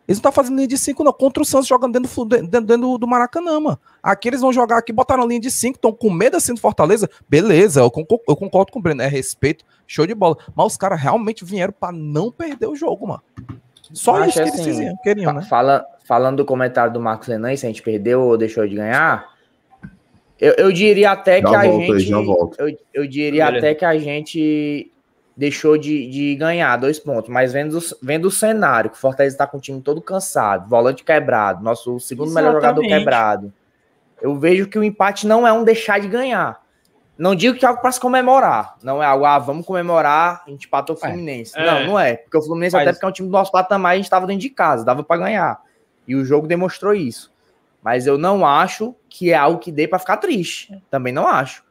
[0.07, 1.11] Eles não estão fazendo linha de 5, não.
[1.11, 3.79] Contra o Santos jogando dentro do, dentro, dentro do Maracanã, mano.
[4.03, 7.09] Aqui eles vão jogar aqui, botaram linha de 5, estão com medo assim do Fortaleza.
[7.27, 9.01] Beleza, eu concordo, eu concordo com o Breno.
[9.01, 10.37] É respeito, show de bola.
[10.55, 13.23] Mas os caras realmente vieram pra não perder o jogo, mano.
[13.93, 15.45] Só Eu isso acho que assim, eles fizeram, queriam, Fa- né?
[15.47, 19.27] Fala, falando do comentário do Marcos Renan, se a gente perdeu ou deixou de ganhar,
[20.39, 22.09] eu, eu diria até Já que a volto gente.
[22.09, 22.59] já volto.
[22.59, 23.65] Eu, eu diria Beleza.
[23.67, 24.91] até que a gente
[25.37, 29.37] deixou de, de ganhar dois pontos, mas vendo, o- vendo o cenário, que o Fortaleza
[29.37, 32.99] tá com o time todo cansado, volante quebrado, nosso segundo melhor jogador Exatamente.
[32.99, 33.53] quebrado.
[34.21, 36.63] Eu vejo que o empate não é um deixar de ganhar.
[37.17, 38.75] Não digo que é algo para se comemorar.
[38.83, 41.51] Não é algo, ah, vamos comemorar, a gente empatou o Fluminense.
[41.57, 41.65] É.
[41.65, 42.15] Não, não é.
[42.17, 44.25] Porque o Fluminense, Mas- até porque é um time do nosso patamar, a gente estava
[44.27, 45.61] dentro de casa, dava para ganhar.
[46.07, 47.33] E o jogo demonstrou isso.
[47.83, 50.81] Mas eu não acho que é algo que dê para ficar triste.
[50.89, 51.63] Também não acho.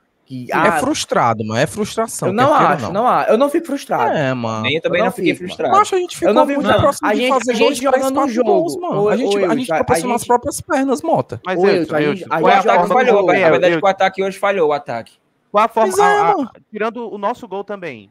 [0.46, 1.60] Que, é ah, frustrado, mano.
[1.60, 2.28] É frustração.
[2.28, 3.06] eu não acho, não.
[3.06, 3.30] acho.
[3.30, 4.10] Eu não fico frustrado.
[4.16, 4.62] É, mano.
[4.62, 5.76] Nem eu também Eu não não fiquei fico, frustrado.
[5.76, 6.82] Acho a gente ficou Eu não fico muito frustrado.
[6.82, 8.50] próximo A de gente- fazer a gente quatro um jogo.
[8.52, 9.02] gols, mano.
[9.02, 11.40] Ô, a gente, ô, a gente a- tropeçou a nas gente- próprias pernas, Mota.
[11.46, 14.68] Mas é joga O no ataque falhou, na É, verdade, que o ataque hoje falhou,
[14.68, 15.12] o ataque.
[15.52, 15.92] Qual a forma.
[16.02, 18.10] É, tirando o nosso gol também.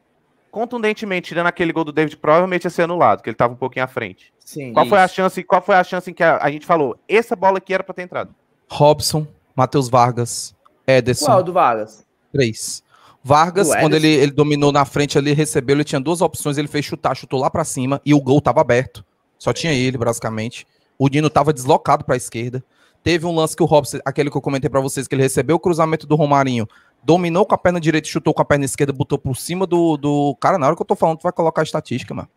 [0.51, 3.85] Contundentemente, tirando aquele gol do David, provavelmente ia ser anulado, que ele tava um pouquinho
[3.85, 4.31] à frente.
[4.39, 4.71] Sim.
[4.71, 5.15] Qual foi a Isso.
[5.15, 5.43] chance?
[5.43, 6.95] Qual foi a chance em que a, a gente falou?
[7.09, 8.33] Essa bola aqui era pra ter entrado.
[8.69, 10.55] Robson, Matheus Vargas,
[10.85, 11.25] Ederson.
[11.25, 12.05] Qual do Vargas?
[12.33, 12.83] Três.
[13.23, 16.67] Vargas, Do quando ele, ele dominou na frente ali, recebeu, ele tinha duas opções, ele
[16.67, 19.05] fez chutar, chutou lá pra cima e o gol tava aberto.
[19.39, 20.67] Só tinha ele, basicamente.
[20.99, 22.61] O Dino tava deslocado pra esquerda.
[23.01, 25.55] Teve um lance que o Robson, aquele que eu comentei pra vocês, que ele recebeu
[25.55, 26.67] o cruzamento do Romarinho,
[27.03, 30.35] dominou com a perna direita, chutou com a perna esquerda, botou por cima do, do...
[30.39, 32.29] Cara, na hora que eu tô falando, tu vai colocar a estatística, mano.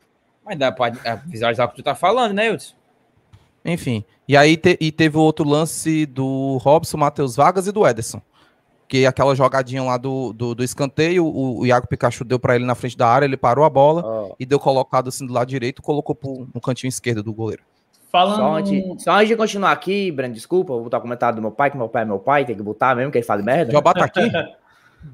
[0.45, 2.75] Mas dá pra é, visualizar o que tu tá falando, né, Wilson?
[3.65, 4.05] Enfim.
[4.29, 8.21] E aí te- e teve o outro lance do Robson, Matheus Vargas e do Ederson.
[8.89, 12.65] Que aquela jogadinha lá do, do, do escanteio, o, o Iago Pikachu deu pra ele
[12.65, 15.49] na frente da área, ele parou a bola Ó, e deu colocado assim do lado
[15.49, 17.63] direito, colocou pro, no cantinho esquerdo do goleiro.
[18.13, 18.37] Falando.
[18.37, 21.51] Só antes, só antes de continuar aqui, Breno, desculpa, vou botar o comentário do meu
[21.51, 23.73] pai, que meu pai é meu pai, tem que botar mesmo, que ele fala merda.
[23.73, 24.31] Jobá tá aqui?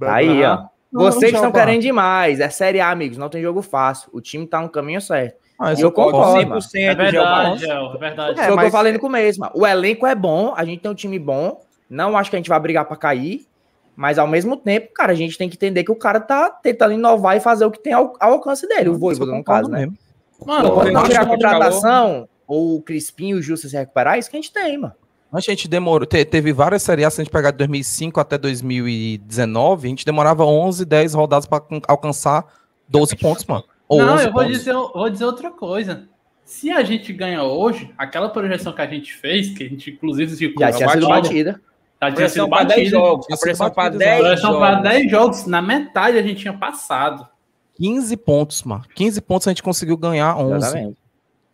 [0.02, 0.66] Aí, ó.
[0.92, 2.38] Não, Vocês estão querendo demais.
[2.38, 3.16] É Série A, amigos.
[3.16, 4.10] Não tem jogo fácil.
[4.12, 5.36] O time tá no caminho certo.
[5.58, 6.60] Ah, E eu concordo, mano.
[6.60, 7.56] 100%, É verdade, Jeová.
[7.56, 8.40] Gel, é verdade.
[8.40, 9.52] É, o que eu mas- falei no começo, mano.
[9.54, 11.62] O elenco é bom, a gente tem um time bom.
[11.88, 13.46] Não acho que a gente vai brigar pra cair.
[13.94, 16.94] Mas ao mesmo tempo, cara, a gente tem que entender que o cara tá tentando
[16.94, 18.88] inovar e fazer o que tem ao, ao alcance dele.
[18.88, 19.80] O Voivoda, no caso, né?
[19.80, 19.98] mesmo.
[20.46, 21.34] Mano, Quando não tirar a que acabou.
[21.36, 24.78] contratação, ou o Crispim e o Justo se recuperar, é isso que a gente tem,
[24.78, 24.94] mano.
[25.32, 28.36] A gente demorou, te- teve várias séries A, se a gente pegar de 2005 até
[28.36, 32.44] 2019, a gente demorava 11, 10 rodadas pra con- alcançar
[32.88, 33.64] 12 pontos, mano.
[33.88, 34.58] Ou não, 11 eu vou pontos.
[34.58, 36.08] dizer, vou dizer outra coisa.
[36.44, 40.34] Se a gente ganha hoje, aquela projeção que a gente fez, que a gente inclusive
[40.36, 41.60] ficou Já tinha sido batida,
[42.08, 42.90] já tinha Pressão sido pra 10 batida.
[42.90, 43.26] jogos.
[43.30, 44.90] A pressão batido, 10 Projeção para jogos.
[44.90, 47.28] 10 jogos, na metade a gente tinha passado.
[47.76, 48.84] 15 pontos, mano.
[48.94, 50.56] 15 pontos a gente conseguiu ganhar 11.
[50.56, 50.96] Exatamente.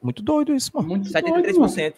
[0.02, 0.88] Muito doido isso, mano.
[0.88, 1.42] Muito doido, mano.
[1.72, 1.94] 73%.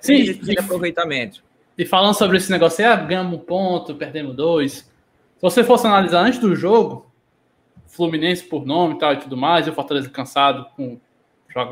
[0.00, 0.24] Sim.
[0.24, 1.42] 73% de aproveitamento.
[1.76, 4.88] E falando sobre esse negócio, aí, ah, ganhamos um ponto, perdemos dois.
[5.40, 7.10] você fosse analisar antes do jogo,
[7.86, 10.98] Fluminense por nome e tal e tudo mais, e o Fortaleza cansado, com,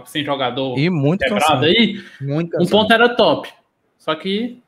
[0.07, 1.65] sem jogador E muito quebrado cansado.
[1.65, 2.71] aí, Muito um cansado.
[2.71, 3.49] ponto era top.
[3.99, 4.62] Só que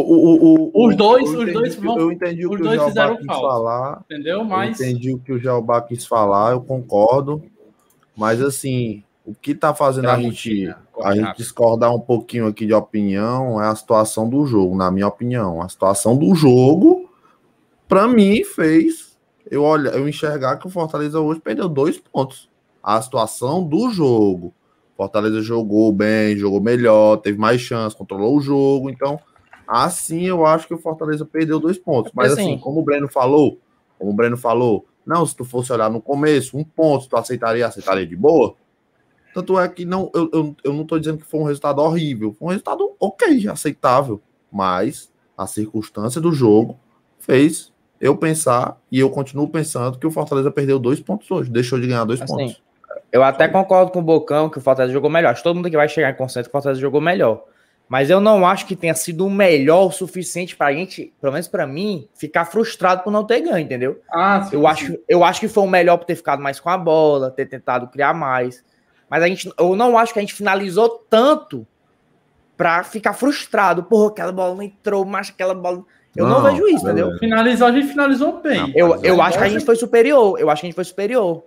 [0.00, 2.84] O- o- o- Os dois- eu os dois que- vão- Eu entendi o que o
[2.84, 3.48] fizeram quis falta.
[3.48, 4.04] falar.
[4.04, 4.38] Entendeu?
[4.38, 7.42] Eu Mas entendi o que o Jeová quis falar, eu concordo.
[8.16, 10.72] Mas assim, o que tá fazendo a gente,
[11.02, 15.08] a gente discordar um pouquinho aqui de opinião é a situação do jogo, na minha
[15.08, 15.60] opinião.
[15.60, 17.10] A situação do jogo,
[17.88, 19.18] pra mim, fez
[19.50, 22.48] eu olhar, eu enxergar que o Fortaleza hoje perdeu dois pontos.
[22.80, 24.54] A situação do jogo.
[24.96, 28.90] Fortaleza jogou bem, jogou melhor, teve mais chance, controlou o jogo.
[28.90, 29.18] Então,
[29.68, 32.10] assim eu acho que o Fortaleza perdeu dois pontos.
[32.14, 33.58] Mas Assim- assim, como o Breno falou,
[33.98, 37.66] como o Breno falou, não, se tu fosse olhar no começo, um ponto, tu aceitaria,
[37.66, 38.54] aceitaria de boa.
[39.34, 42.34] Tanto é que não, eu, eu, eu não tô dizendo que foi um resultado horrível,
[42.38, 44.20] foi um resultado ok, aceitável.
[44.50, 46.78] Mas a circunstância do jogo
[47.18, 51.80] fez eu pensar, e eu continuo pensando, que o Fortaleza perdeu dois pontos hoje, deixou
[51.80, 52.62] de ganhar dois Assim, pontos.
[53.10, 55.30] Eu até concordo com o Bocão que o Fortaleza jogou melhor.
[55.30, 57.44] Acho que todo mundo que vai chegar em consenso que o Fortaleza jogou melhor.
[57.88, 61.48] Mas eu não acho que tenha sido o melhor o suficiente pra gente, pelo menos
[61.48, 64.00] pra mim, ficar frustrado por não ter ganho, entendeu?
[64.12, 64.66] ah, sim, Eu sim.
[64.66, 67.46] acho, eu acho que foi o melhor por ter ficado mais com a bola, ter
[67.46, 68.62] tentado criar mais.
[69.08, 71.66] Mas a gente, eu não acho que a gente finalizou tanto
[72.58, 73.82] pra ficar frustrado.
[73.84, 75.82] Porra, aquela bola não entrou, mas aquela bola.
[76.14, 77.00] Eu não, Não, vejo isso, beleza.
[77.06, 77.18] entendeu?
[77.18, 78.72] finalizou, a gente finalizou bem.
[78.74, 80.38] Eu, eu Mas acho que a gente foi superior.
[80.38, 81.44] Eu acho que a gente foi superior.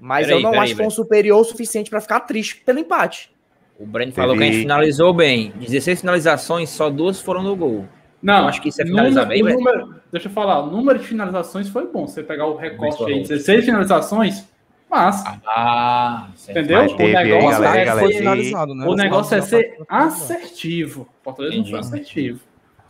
[0.00, 2.56] Mas Peraí, eu não peraí, acho que foi um superior o suficiente pra ficar triste
[2.64, 3.30] pelo empate.
[3.78, 5.52] O Breno falou que a gente finalizou bem.
[5.58, 7.86] 16 finalizações, só duas foram no gol.
[8.22, 10.70] Não, Eu acho que isso é finalizar número- bem, o número- Deixa eu falar, o
[10.70, 12.06] número de finalizações foi bom.
[12.06, 13.34] Você pegar o recorte aí, Muito bom.
[13.34, 14.48] 16 finalizações,
[14.90, 15.38] massa.
[15.46, 16.78] Ah, entendeu?
[16.78, 18.18] Mas teve aí, negócio galera, é galera, ser- aí.
[18.18, 18.86] finalizado, né?
[18.86, 21.08] o negócio é ser foram- assertivo.
[21.22, 22.40] Fortaleza não foi assertivo.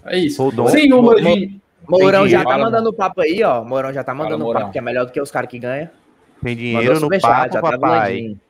[0.04, 0.42] É isso.
[0.42, 0.68] Rodou.
[0.68, 1.60] Sem número Mo- de.
[1.88, 2.30] Mourão Entendi.
[2.32, 3.62] já tá Fala, mandando papo aí, ó.
[3.64, 4.60] Mourão já tá mandando Mourão.
[4.62, 5.88] papo, que é melhor do que os caras que ganham.
[6.42, 7.78] Tem Mandou dinheiro no superchat, já papo, tá papai.
[8.12, 8.40] volandinho.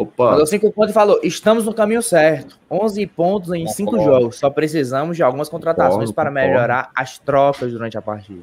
[0.00, 2.58] Opa, Mandou cinco pontos e falou: estamos no caminho certo.
[2.70, 4.20] 11 pontos em cinco Concordo.
[4.20, 4.36] jogos.
[4.38, 6.48] Só precisamos de algumas contratações Concordo, para concordo.
[6.50, 8.42] melhorar as trocas durante a partida.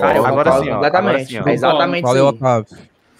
[0.00, 0.86] Cara, eu Agora sim, ó, completamente.
[0.86, 1.48] agora sim, ó.
[1.48, 2.32] é exatamente Valeu, isso.
[2.34, 2.38] aí.
[2.38, 2.78] Otávio.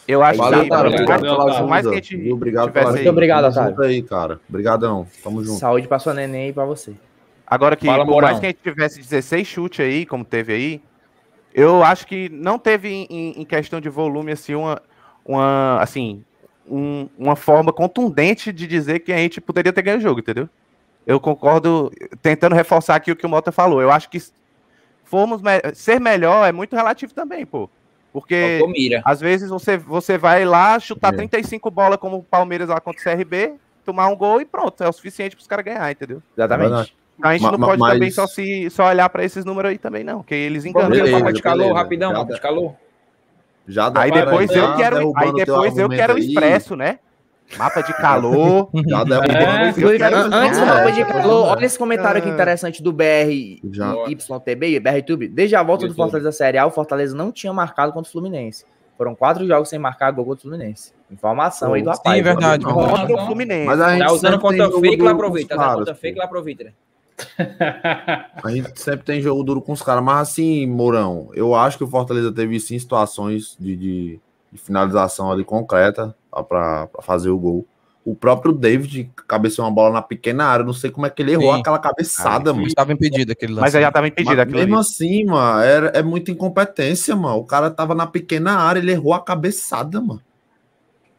[0.08, 1.68] Eu acho Valeu, que Otávio.
[1.68, 2.32] mais que a gente?
[2.32, 3.08] Obrigado tivesse pela aí.
[3.08, 3.82] Obrigado, Otávio.
[3.84, 4.40] aí, cara.
[4.48, 5.06] Obrigadão.
[5.22, 5.58] Tamo junto.
[5.60, 6.92] Saúde pra sua neném e pra você.
[7.46, 10.82] Agora que, Fala, por mais que a gente tivesse 16 chutes aí, como teve aí,
[11.54, 14.82] eu acho que não teve em, em- em questão de volume, assim, uma,
[15.24, 16.24] uma, assim,
[16.68, 20.48] um- uma forma contundente de dizer que a gente poderia ter ganho o jogo, entendeu?
[21.06, 21.90] Eu concordo,
[22.20, 23.82] tentando reforçar aqui o que o Mota falou.
[23.82, 24.18] Eu acho que
[25.04, 27.68] fomos me- ser melhor é muito relativo também, pô.
[28.12, 29.00] Porque mira.
[29.04, 31.16] às vezes você, você vai lá chutar É.
[31.16, 33.54] 35 bolas como o Palmeiras lá contra o CRB,
[33.84, 36.22] tomar um gol e pronto, é o suficiente para os caras ganhar, entendeu?
[36.36, 36.94] Exatamente.
[37.18, 39.44] Então a gente Ma- não ma- pode mas- também só, se, só olhar para esses
[39.44, 40.90] números aí também, não, que eles enganam.
[40.90, 41.74] Beleza, mapa de calor, beleza.
[41.78, 42.74] rapidão, de calor.
[43.66, 46.98] Já dá Aí depois já eu quero, aí depois eu quero o expresso, né?
[47.58, 48.70] Mapa de calor.
[48.88, 49.36] Já derrubando.
[49.36, 51.50] É, eu quero- An- Antes do É, mapa de calor, é.
[51.50, 53.92] olha esse comentário aqui interessante do BR Já.
[54.08, 55.28] YTB, BRTube.
[55.28, 55.96] Desde a volta do YouTube.
[55.96, 58.64] Fortaleza Série A, o Fortaleza não tinha marcado contra o Fluminense.
[58.96, 60.92] Foram quatro jogos sem marcar gol contra o Fluminense.
[61.10, 62.16] Informação aí do rapaz.
[62.16, 62.64] Sim, verdade.
[62.64, 63.00] Não, verdade.
[63.00, 63.66] Contra o Fluminense.
[63.66, 65.56] Mas a gente Tá usando conta fake, lá aproveita.
[65.56, 66.72] Tá usando conta fake, lá aproveita.
[68.42, 71.84] A gente sempre tem jogo duro com os caras, mas assim, Mourão, eu acho que
[71.84, 74.20] o Fortaleza teve sim situações de, de-
[74.52, 76.14] de finalização ali concreta
[76.48, 77.66] para fazer o gol.
[78.04, 81.32] O próprio David cabeceou uma bola na pequena área, não sei como é que ele
[81.32, 81.60] errou Sim.
[81.60, 82.66] aquela cabeçada, mano.
[82.66, 83.60] Estava impedido aquele lance.
[83.62, 84.80] Mas aí já tava impedido Mas aquilo mesmo ali.
[84.80, 87.36] assim, mano, era, é muita incompetência, mano.
[87.36, 90.20] O cara tava na pequena área, ele errou a cabeçada, mano.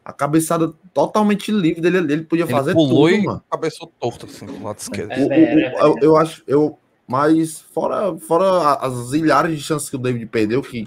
[0.04, 3.42] A cabeçada totalmente livre dele, ele podia Ele fazer pulou tudo, e mano.
[3.50, 5.12] cabeçou torto, assim, do lado esquerdo.
[5.12, 9.62] É, O- o- o- eu, eu acho, eu, mas fora, fora a- as milhares de
[9.62, 10.86] chances que o David perdeu, que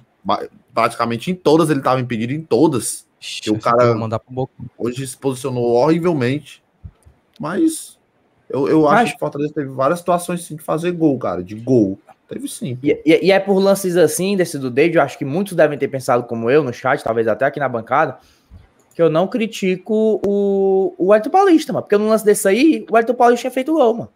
[0.74, 3.08] praticamente em todas ele estava impedido, em todas.
[3.20, 4.54] Ixi, o cara- mandar pro boca.
[4.78, 6.62] Hoje se posicionou horrivelmente.
[7.40, 7.98] Mas
[8.50, 11.44] eu, eu acho Mas- que o Fortaleza teve várias situações sim, de fazer gol, cara.
[11.44, 11.98] De gol.
[12.28, 12.78] Teve sim.
[12.84, 15.78] E, e- e é por lances assim, desse do David, eu acho que muitos devem
[15.78, 18.18] ter pensado como eu no chat, talvez até aqui na bancada,
[18.98, 21.84] que eu não critico o, o Elton Paulista, mano.
[21.84, 24.10] Porque no lance desse aí, o Elton Paulista tinha feito gol, mano.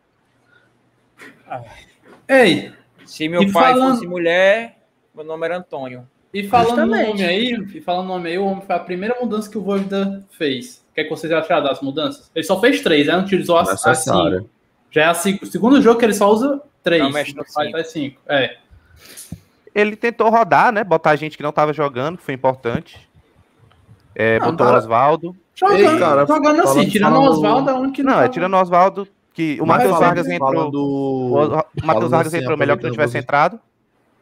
[2.27, 2.71] Ei,
[3.05, 4.79] Se meu pai falando- fosse mulher,
[5.13, 6.07] meu nome era Antônio.
[6.34, 9.15] e falando no nome aí, e falando no nome aí, o homem foi a primeira
[9.21, 10.84] mudança que o Voivoda fez.
[10.91, 12.32] O que, é que vocês acharam das mudanças?
[12.34, 13.13] Ele só fez três, né?
[13.13, 14.38] Não utilizou as, as Necessário.
[14.39, 14.49] cinco.
[14.89, 17.03] Já é a cinco- o segundo jogo que ele só usa três.
[17.03, 17.71] Não mexe no Faz- cinco.
[17.71, 18.21] faz cinco.
[18.27, 18.57] É.
[19.75, 20.84] Ele tentou rodar, né?
[20.84, 23.07] Botar gente que não tava jogando, que foi importante.
[24.16, 25.36] É, Não, botou o Oswaldo.
[25.55, 28.16] Jogando, Ei, cara, jogando assim, tirando o falando- Oswaldo, é o único que Não, é
[28.16, 30.49] tava- tirando o Oswaldo, que o Matheus Vargas entrou.
[30.53, 31.34] falando- O
[31.84, 33.59] o Matheus Vargas assim, entrou melhor que não tivesse você- entrado.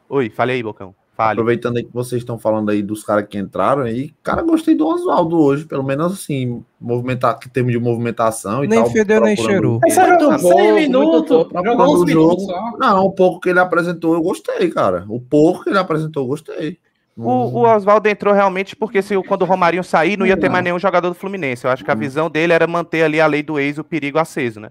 [0.09, 0.93] Oi, falei aí, Bocão.
[1.15, 1.33] Fale.
[1.33, 4.87] Aproveitando aí que vocês estão falando aí dos caras que entraram aí, cara, gostei do
[4.87, 8.89] Oswaldo hoje, pelo menos assim, movimentar, em termos de movimentação e Nem tal.
[8.89, 9.79] fedeu, nem cheirou.
[9.81, 12.77] Mas era pouco, minutos, jogou uns o.
[12.77, 15.05] Não, o pouco que ele apresentou eu gostei, cara.
[15.09, 16.77] O pouco que ele apresentou eu gostei.
[17.25, 20.63] O, o Oswaldo entrou realmente porque se, quando o Romarinho sair, não ia ter mais
[20.63, 21.65] nenhum jogador do Fluminense.
[21.65, 24.17] Eu acho que a visão dele era manter ali a lei do ex, o perigo
[24.19, 24.69] aceso, né?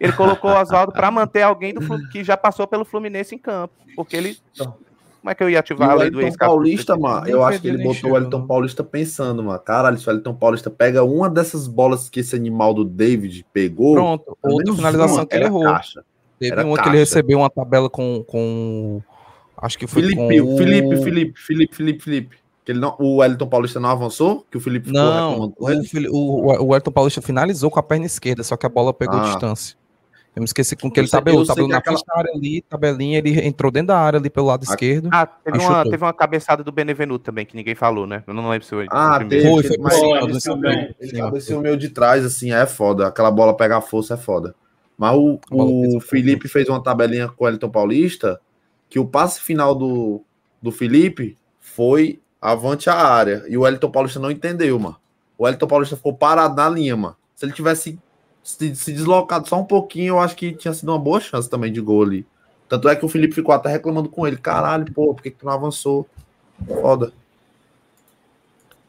[0.00, 3.72] Ele colocou o Oswaldo para manter alguém do que já passou pelo Fluminense em campo.
[3.94, 4.36] Porque ele.
[4.56, 6.34] Como é que eu ia E ativar a lei do ex?
[6.34, 8.46] Elton Paulista, mano, eu acho que ele botou o Elton.
[8.46, 9.58] Paulista pensando, mano.
[9.58, 13.94] Caralho, se o Elton Paulista pega uma dessas bolas que esse animal do David pegou.
[13.94, 15.62] Pronto, outra finalização uma, que ele errou.
[15.64, 16.04] caixa.
[16.38, 16.90] Teve Era uma que caixa.
[16.90, 18.22] ele recebeu uma tabela com.
[18.26, 19.00] com
[19.58, 20.54] acho que foi Felipe, com.
[20.54, 22.36] o Felipe, o- Felipe, Felipe, Felipe, Felipe.
[22.64, 24.46] Que ele não, o Elton Paulista não avançou?
[24.50, 27.82] Que o Felipe ficou Não, reclamando com o, o, o Elton Paulista finalizou com a
[27.82, 29.24] perna esquerda, só que a bola pegou Ah.
[29.24, 29.76] distância.
[30.34, 31.44] Eu me esqueci com que ele tabelou.
[31.46, 35.08] Tabelou na aquela- área ali, tabelinha, ele entrou dentro da área ali pelo lado esquerdo.
[35.12, 35.90] Ah, teve uma, chutou.
[35.92, 38.24] teve uma cabeçada do Benevenuto também, que ninguém falou, né?
[38.26, 38.86] Eu não lembro se foi.
[38.90, 40.82] Ah, teve, Foi, teve, foi, mas ele foi, cabeceou foi, o foi.
[40.82, 43.06] meu- ele cabeceou o meu de trás, assim, é foda.
[43.06, 44.54] Aquela bola pegar força é foda.
[44.98, 48.40] Mas o, o Felipe fez uma tabelinha com o Elton Paulista
[48.94, 50.22] que o passe final do,
[50.62, 53.42] do Felipe foi avante a área.
[53.48, 54.94] E o Elton Paulista não entendeu, mano.
[55.36, 57.16] O Elton Paulista ficou parado na linha, mano.
[57.34, 57.98] Se ele tivesse
[58.40, 61.72] se, se deslocado só um pouquinho, eu acho que tinha sido uma boa chance também
[61.72, 62.24] de gol ali.
[62.68, 64.36] Tanto é que o Felipe ficou até reclamando com ele.
[64.36, 66.08] Caralho, pô, por que, que tu não avançou?
[66.64, 67.12] Foda.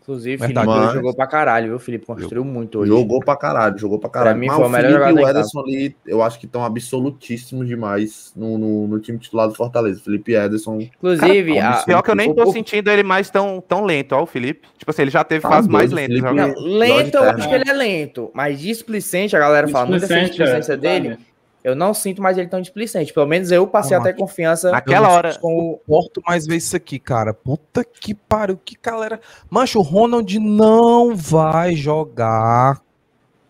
[0.05, 0.67] Inclusive, o Verdade.
[0.67, 1.75] Felipe Mas- jogou pra caralho, viu?
[1.77, 2.91] O Felipe construiu muito hoje.
[2.91, 4.37] Jogou pra caralho, jogou pra caralho.
[4.37, 6.45] mim Mas foi o o melhor Felipe e jogador o Ederson ali, eu acho que
[6.45, 9.99] estão absolutíssimos demais no, no, no time titular do Fortaleza.
[10.03, 10.79] Felipe e Ederson.
[10.79, 14.21] Inclusive, Cara, a- Pior que eu nem tô sentindo ele mais tão, tão lento, ó,
[14.21, 14.67] o Felipe.
[14.77, 16.21] Tipo assim, ele já teve Tá fases mais lentas.
[16.61, 20.41] Lento, eu acho que ele é lento, mas displicente, a galera fala muito dessa Displicente,
[20.41, 21.07] é, displicência dele.
[21.07, 21.34] exatamente.
[21.65, 23.11] Eu não sinto mais ele tão displicente.
[23.11, 25.33] Pelo menos eu passei até confiança Naquela hora.
[25.39, 25.77] com o.
[25.79, 27.33] Porto mais ver isso aqui, cara.
[27.33, 29.19] Puta que pariu, que galera.
[29.49, 32.79] Mancho, o Ronald não vai jogar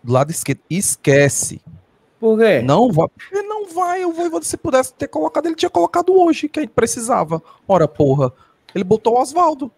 [0.01, 0.61] do lado esquerdo.
[0.69, 1.61] Esquece.
[2.17, 2.61] Por quê?
[2.61, 3.09] Não vai.
[3.33, 4.01] Ele não vai.
[4.05, 7.43] Eu vou, se pudesse ter colocado, ele tinha colocado hoje, que a gente precisava.
[7.67, 8.31] Ora, porra.
[8.73, 9.69] Ele botou o Oswaldo.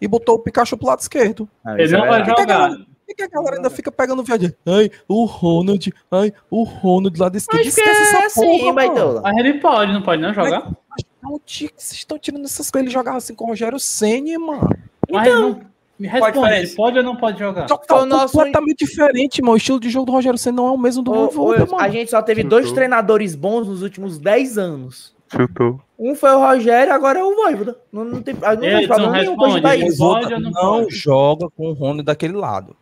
[0.00, 1.48] E botou o Pikachu pro lado esquerdo.
[1.64, 2.70] Ah, Ele é não vai jogar.
[3.06, 4.54] Por que a galera ainda fica pegando viagem?
[4.66, 5.92] Ai, o Ronald.
[6.10, 7.60] Ai, o Ronald do lado esquerdo.
[7.60, 8.74] Acho que Esquece é essa assim, porra, mano.
[8.74, 9.20] Baitola.
[9.22, 10.72] Mas ele pode, não pode não jogar?
[11.22, 12.86] Não, tia, que vocês estão tirando essas coisas.
[12.86, 14.68] Ele jogava assim com o Rogério Ceni, mano.
[15.10, 15.60] Mas ele não.
[15.96, 17.68] Me responde, pode ou não pode jogar?
[17.68, 19.54] Só que tá nosso completamente diferente, mano.
[19.54, 21.62] O estilo de jogo do Rogério Ceni não é o mesmo do Ô, ô, Voivoda,
[21.62, 21.84] Wilson, mano.
[21.86, 25.14] a gente só teve dois treinadores bons nos últimos 10 anos.
[25.30, 25.80] Chutou.
[25.98, 27.78] Um foi o Rogério, agora é o Voivoda.
[27.92, 30.94] Não, não tem, não tem problema nenhum com responde, pode não não pode?
[30.96, 32.76] joga com o Ronald daquele lado.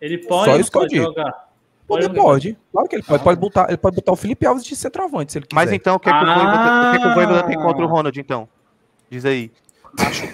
[0.00, 1.04] Ele pode Só eu pode digo.
[1.04, 1.48] jogar?
[1.86, 2.58] Pode, pode.
[2.70, 3.24] Claro que ele pode.
[3.24, 5.54] Pode botar, ele pode botar o Felipe Alves de centroavante, se ele quiser.
[5.54, 6.34] Mas então, o que, é que, o Ah.
[6.34, 8.48] Voivoda, o que, é que o Voivoda tem contra o Ronald, então?
[9.10, 9.50] Diz aí.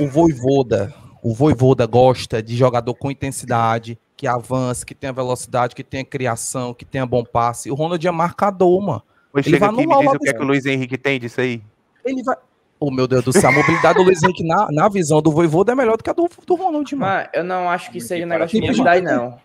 [0.00, 0.92] o Voivoda,
[1.22, 6.74] o Voivoda gosta de jogador com intensidade, que avance, que tenha velocidade, que tenha criação,
[6.74, 7.70] que tenha bom passe.
[7.70, 9.02] O Ronald é marcador, mano.
[9.32, 10.66] Pois Ele chega vai aqui e me o diz o que é que o Luiz
[10.66, 11.62] Henrique tem disso aí.
[12.04, 12.36] Ele vai.
[12.80, 15.72] Oh, meu Deus do céu, a mobilidade do Luiz Henrique na, na visão do Voivoda
[15.72, 17.12] é melhor do que a do, do Ronald, mano.
[17.12, 19.38] Mas eu não acho que seja que negócio de mobilidade, não.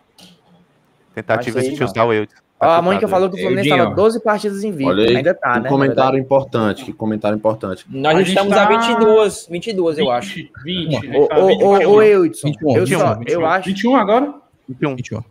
[1.14, 2.34] Tentativa de chutar o Eudes.
[2.58, 4.62] Tá a Mônica falou que o Fluminense estava 12 partidas.
[4.62, 5.68] Olha aí, Ainda tá, que né?
[5.70, 7.86] comentário importante, que comentário importante.
[7.88, 10.34] Nós A estamos tá- a 22, 22, eu acho.
[10.34, 10.96] 20, 20.
[10.96, 12.02] a gente Ô, ô, 20, ô, ô, 21.
[12.02, 13.32] Eudson, 21, eu, 21, só, 21.
[13.40, 14.34] eu acho, 21 agora?
[14.68, 14.94] 21.
[14.96, 15.24] 21.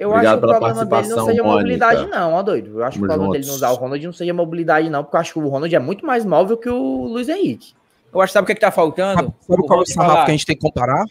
[0.00, 1.44] eu Obrigado acho que o problema dele não seja Mônica.
[1.44, 2.78] mobilidade, não, ó, doido.
[2.80, 3.60] Eu acho que o problema dele juntos.
[3.60, 5.78] não usar o Ronald não seja mobilidade, não, porque eu acho que o Ronald é
[5.78, 7.72] muito mais móvel que o Luiz Henrique.
[8.12, 9.20] Eu acho que sabe o que, é que tá Sabe, faltando?
[9.22, 9.32] sabe
[9.62, 11.04] Eu qual é o sarrafo que a gente tem que comparar?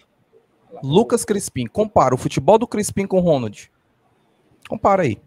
[0.84, 1.66] Lucas Crispim.
[1.68, 3.70] Compara o futebol do Crispim com o Ronald.
[4.70, 5.20] Compara aí.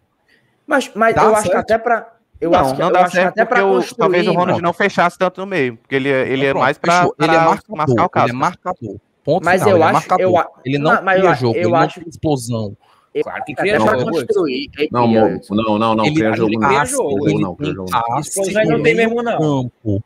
[0.67, 1.59] Mas, mas Dá eu acho que certo?
[1.59, 2.11] até pra.
[2.41, 3.97] Eu não, acho que, não eu dá acho que certo até porque pra o, construir.
[3.97, 4.61] talvez o Ronald Pronto.
[4.63, 7.15] não fechasse tanto no meio, porque ele, ele é Pronto, mais pra, fechou.
[7.19, 7.77] ele é marcador.
[7.77, 8.95] marcar o ele é marcador.
[9.23, 10.21] Ponto Mas final, eu ele é acho- marcador.
[10.21, 12.77] eu Ele não, Não, mas cria eu- jogo, eu ele acho- não tem explosão.
[13.23, 14.11] Claro que cria jogo.
[14.11, 14.69] Construir.
[14.91, 16.59] Não, não, não, não, ele, cria ele jogo não.
[16.69, 18.65] passa, jogo, Cria ele não, cria jogo não.
[18.77, 19.37] não tem mesmo, não.
[19.39, 20.03] campo.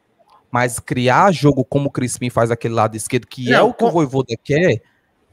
[0.51, 3.83] Mas criar jogo como o Crispim faz aquele lado esquerdo, que é Não, o que
[3.83, 4.81] o com- Voivoda quer,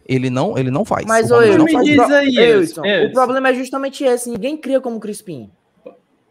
[0.09, 1.05] ele não, ele não faz.
[1.07, 1.85] Mas, O Ronald eu não me faz.
[1.87, 4.31] diz aí, Wilson, o problema é justamente esse.
[4.31, 5.51] Ninguém cria como Crispim.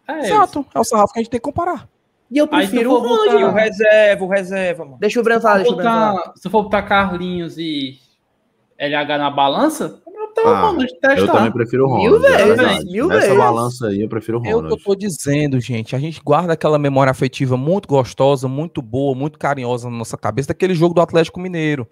[0.08, 0.28] É isso.
[0.34, 1.88] Exato, é o sarrafo que a gente tem que comparar.
[2.32, 3.44] E eu prefiro o Ronald.
[3.44, 4.98] o reserva, o reserva, mano.
[5.00, 6.34] Deixa o Breno falar, deixa o Breno falar.
[6.36, 8.00] Se for botar Carlinhos e
[8.80, 11.18] LH na balança, eu tô Ah, testar.
[11.18, 12.26] Eu também prefiro o Mil Ronald.
[12.26, 12.86] é vezes, verdade.
[12.92, 13.38] mil Nessa vezes.
[13.38, 14.84] balança aí eu prefiro o É o que eu Ronald.
[14.84, 15.96] tô dizendo, gente.
[15.96, 20.48] A gente guarda aquela memória afetiva muito gostosa, muito boa, muito carinhosa na nossa cabeça,
[20.50, 21.88] daquele jogo do Atlético Mineiro.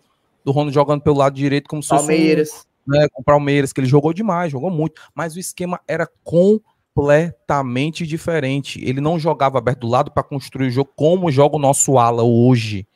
[0.46, 2.68] Do Ronald jogando pelo lado direito, como se fosse um- Palmeiras.
[2.86, 5.02] né, com o Palmeiras, que ele jogou demais, jogou muito.
[5.16, 6.60] Mas o esquema era com
[6.96, 8.80] completamente diferente.
[8.84, 12.24] Ele não jogava aberto do lado para construir o jogo como joga o nosso ala
[12.24, 12.88] hoje.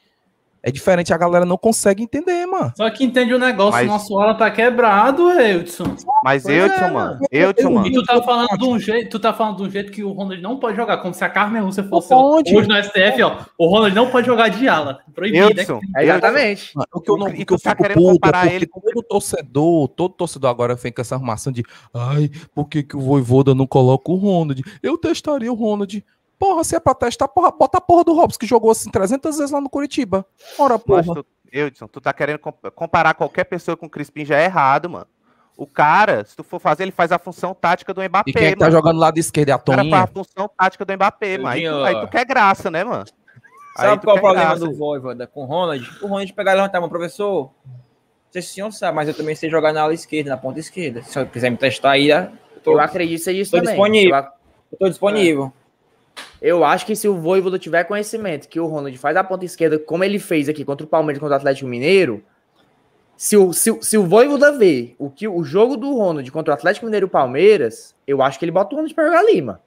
[0.67, 2.73] É diferente, a galera não consegue entender, mano.
[2.75, 5.95] Só que entende o negócio, Mas- nosso ala tá quebrado, Edson.
[6.25, 6.93] Mas Pois Eudson, é, mano.
[6.93, 7.19] mano.
[7.31, 7.91] Eudson, E mano.
[7.93, 10.41] tu tá falando de um jeito, tu tá falando de um jeito que o Ronald
[10.41, 12.53] não pode jogar, como se a Carmen Lúcia fosse pode.
[12.53, 13.37] hoje no STF, ó.
[13.57, 14.99] O Ronald não pode jogar de ala.
[15.15, 15.61] Proibido, né?
[15.61, 15.79] Eudson.
[15.95, 16.75] É exatamente.
[16.75, 18.41] Mano, O que eu, não, E o que tu eu tá querendo puto é comparar
[18.41, 21.63] porque ele todo torcedor, todo torcedor agora vem com essa armação de
[21.93, 24.61] ai, por que, que o Voivoda não coloca o Ronald?
[24.83, 26.03] Eu testaria o Ronald.
[26.39, 29.37] Porra, se é pra testar, porra, bota a porra do Robson que jogou assim 300
[29.37, 30.25] vezes lá no Curitiba.
[30.57, 31.23] Ora, Mas porra.
[31.23, 34.89] tu, Eudson, tu tá querendo comp- comparar qualquer pessoa com o Crispim já é errado,
[34.89, 35.07] mano.
[35.57, 38.45] O cara, se tu for fazer, ele faz a função tática do Mbappé, E quem
[38.47, 38.77] é que tá mano.
[38.77, 40.03] jogando lá de esquerda é a O cara faz Toninha?
[40.03, 41.47] a função tática do Mbappé, mano.
[41.49, 43.05] Aí tu, aí tu quer graça, né, mano?
[43.75, 44.65] Aí Sabe tu qual é o problema graça.
[44.65, 45.89] do Voivoda com o Ronald?
[46.01, 47.51] O Ronald pegar e levantar mão, professor.
[48.29, 50.59] Sei se o senhor sabe, mas eu também sei jogar na ala esquerda, na ponta
[50.59, 51.01] esquerda.
[51.01, 52.27] Se eu quiser me testar aí, eu
[52.63, 53.73] tô, Eu acredito ser isso tô também.
[53.73, 54.09] disponível.
[54.11, 54.33] Eu, ac-
[54.73, 55.53] eu tô disponível.
[56.41, 59.77] Eu acho que se o Voivoda tiver conhecimento que o Ronald faz a ponta esquerda
[59.79, 62.23] como ele fez aqui contra o Palmeiras e contra o Atlético Mineiro,
[63.15, 66.53] se o, se, o- se o Voivoda ver o, que, o jogo do Ronald contra
[66.53, 69.19] o Atlético Mineiro e o Palmeiras, eu acho que ele bota o Ronald pra jogar
[69.19, 69.59] ali, mano.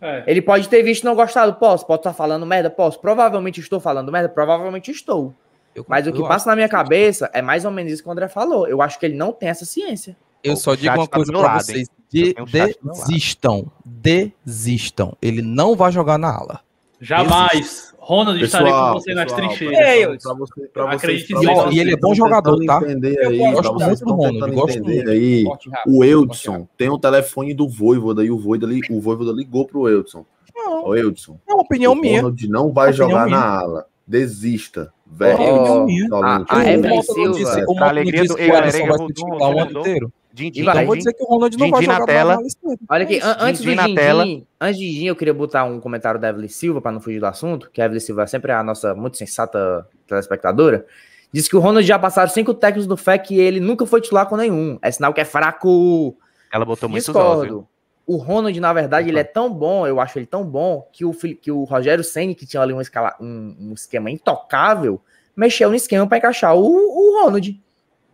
[0.00, 0.22] É.
[0.26, 3.00] Ele pode ter visto e não gostado, posso, pode estar falando merda, posso.
[3.00, 5.34] Provavelmente estou falando merda, provavelmente estou.
[5.74, 8.12] Eu- Mas o que passa na minha cabeça é mais ou menos isso que o
[8.12, 8.68] André falou.
[8.68, 10.16] Eu acho que ele não tem essa ciência.
[10.44, 11.88] Eu só digo uma tá coisa lado, vocês.
[11.88, 13.66] Eu De, um do desistam.
[13.84, 15.12] Desistam.
[15.20, 16.60] Ele não vai jogar na ala.
[17.00, 17.94] Jamais.
[18.00, 19.78] Ronald estaria com Pessoal, você nas pessoal, trincheiras.
[19.78, 22.80] É, eu- pra você, pra vocês, pra vocês E ele é bom jogador, tá?
[22.82, 25.10] Entender Eu aí, gosto muito do Ronald, gosto entender muito.
[25.10, 25.44] aí.
[25.86, 29.88] O Eudson tem o telefone do Voivoda e o Voivoda, li- o Voivoda ligou pro
[29.88, 30.24] Eudson.
[30.56, 32.16] Não, Ô, Eudson, é uma opinião o minha.
[32.22, 33.38] Ronald não vai jogar minha.
[33.38, 33.86] na ala.
[34.06, 34.90] Desista.
[35.20, 35.88] É Velho.
[35.88, 36.14] Insolente.
[36.14, 39.06] a- a O Evelyn Silva, disse- o não alegria disse do- o aí vai um
[39.08, 39.80] titular o ano jogador.
[39.80, 40.12] inteiro.
[40.38, 42.38] Dindin, vai, Então vou dizer que o Ronald não vai na jogar tela.
[42.42, 42.78] esquerda.
[42.88, 44.24] Olha aqui, an- antes do na Dindim, tela.
[44.60, 47.26] antes de Dindim, eu queria botar um comentário da Evelyn Silva, para não fugir do
[47.26, 50.86] assunto, que a Evelyn Silva é sempre a nossa muito sensata telespectadora.
[51.32, 54.26] Diz que o Ronald já passaram cinco técnicos do FEC e ele nunca foi titular
[54.26, 54.78] com nenhum.
[54.80, 56.16] É sinal que é fraco.
[56.52, 56.96] Ela botou viu?
[56.98, 57.68] Discordo.
[58.06, 61.12] O Ronald, na verdade, ele é tão bom, eu acho ele tão bom, que o,
[61.12, 64.98] que o Rogério Senni, que tinha ali um, escala, um, um esquema intocável,
[65.36, 67.60] mexeu no esquema para encaixar o, o Ronald.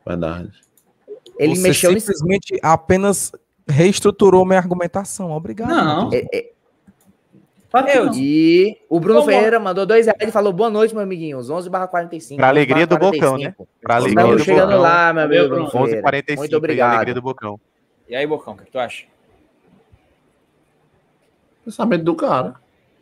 [0.05, 0.51] Verdade.
[1.39, 3.33] Ele Você mexeu simplesmente apenas
[3.67, 5.33] reestruturou minha argumentação.
[5.33, 5.69] Obrigado.
[5.69, 6.11] Não.
[6.13, 8.13] É, é, Eu.
[8.15, 9.33] E o Bruno Como?
[9.33, 11.39] Ferreira mandou dois reais e falou: boa noite, meu amiguinho.
[11.39, 12.37] 11 barra 45.
[12.37, 13.69] Pra 11 alegria do Bocão, 45.
[13.83, 14.81] Pra alegria Estamos do chegando Bocão.
[14.83, 15.49] lá, meu amigo.
[15.49, 15.87] Bruno Bruno.
[15.87, 16.09] Ferreira.
[16.09, 16.93] 11h45 Muito obrigado.
[16.95, 17.61] alegria do Bocão.
[18.09, 19.07] E aí, Bocão, o que, tu acha?
[21.65, 22.55] Pensamento do cara.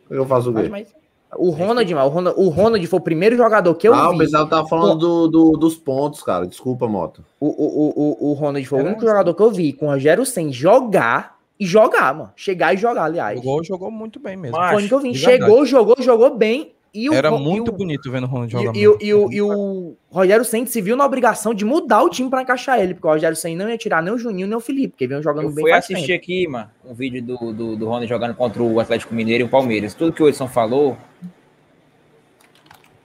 [0.09, 0.69] Eu faço o Mas, quê?
[0.69, 0.95] mas,
[1.37, 4.19] o Ronald, o Ronald, o Ronald foi o primeiro jogador que eu ah, o vi.
[4.19, 6.45] pessoal tava falando do, do- dos pontos, cara.
[6.47, 7.23] Desculpa, Moto.
[7.39, 9.89] O, o, o, o, o Ronald foi o único jogador que eu vi com o
[9.89, 12.31] Rogério sem jogar e jogar, mano.
[12.35, 13.37] Chegar e jogar, aliás.
[13.39, 14.57] Jogou, jogou muito bem mesmo.
[14.57, 15.15] Mas- Foi o único que eu vi.
[15.17, 16.71] Chegou, jogou, jogou bem.
[16.93, 18.75] E o, Era muito e o, bonito vendo o Ronald E, jogar.
[18.77, 19.03] e, o- mesmo.
[19.03, 22.43] e, o, e o Rogério Senna se viu na obrigação de mudar o time pra
[22.43, 24.89] encaixar ele, porque o Rogério Senna não ia tirar nem o Juninho nem o Felipe,
[24.89, 26.21] porque vinham jogando Eu bem fui assistir tempo.
[26.21, 29.49] aqui, mano, um vídeo do, do, do Rony jogando contra o Atlético Mineiro e o
[29.49, 29.95] Palmeiras.
[29.95, 30.95] Tudo que o Edson falou,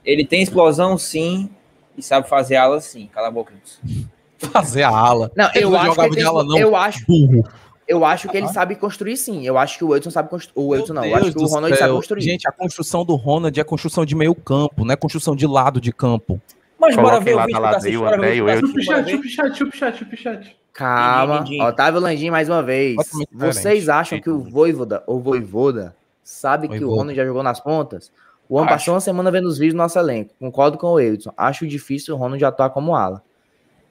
[0.05, 1.49] ele tem explosão sim
[1.97, 3.09] e sabe fazer ala sim.
[3.11, 4.05] Cala a boca, Edson.
[4.51, 5.31] Fazer a ala.
[5.35, 6.57] Não, eu não acho, que ele de tem- ala, não.
[6.57, 7.43] eu acho, Burro.
[7.89, 9.45] Eu acho que ele sabe construir sim.
[9.45, 10.65] Eu acho que o Edson sabe construir.
[10.65, 11.95] O Edson não, eu Meu acho que o Deus Ronald sabe céu.
[11.95, 12.21] construir.
[12.21, 15.81] Gente, a construção do Ronald é construção de meio campo, não é construção de lado
[15.81, 16.39] de campo.
[16.79, 18.55] Mas bora Coloquem ver o lá o bora ver André o o vídeo que tá
[18.55, 19.11] Chupa o assistindo, chat, bora ver.
[19.11, 20.57] chupa o chat, chupa o chat, chupa o chat.
[20.71, 21.45] Calma.
[21.67, 22.95] Otávio Landim mais uma vez.
[23.33, 26.89] Vocês acham que o Voivoda ou Voivoda sabe que o.
[26.89, 28.11] Ronald já jogou nas pontas?
[28.47, 30.33] O ano passou uma semana vendo os vídeos do nosso elenco.
[30.39, 31.31] Concordo com o Edson.
[31.37, 33.21] Acho difícil o Ronald atuar como ala.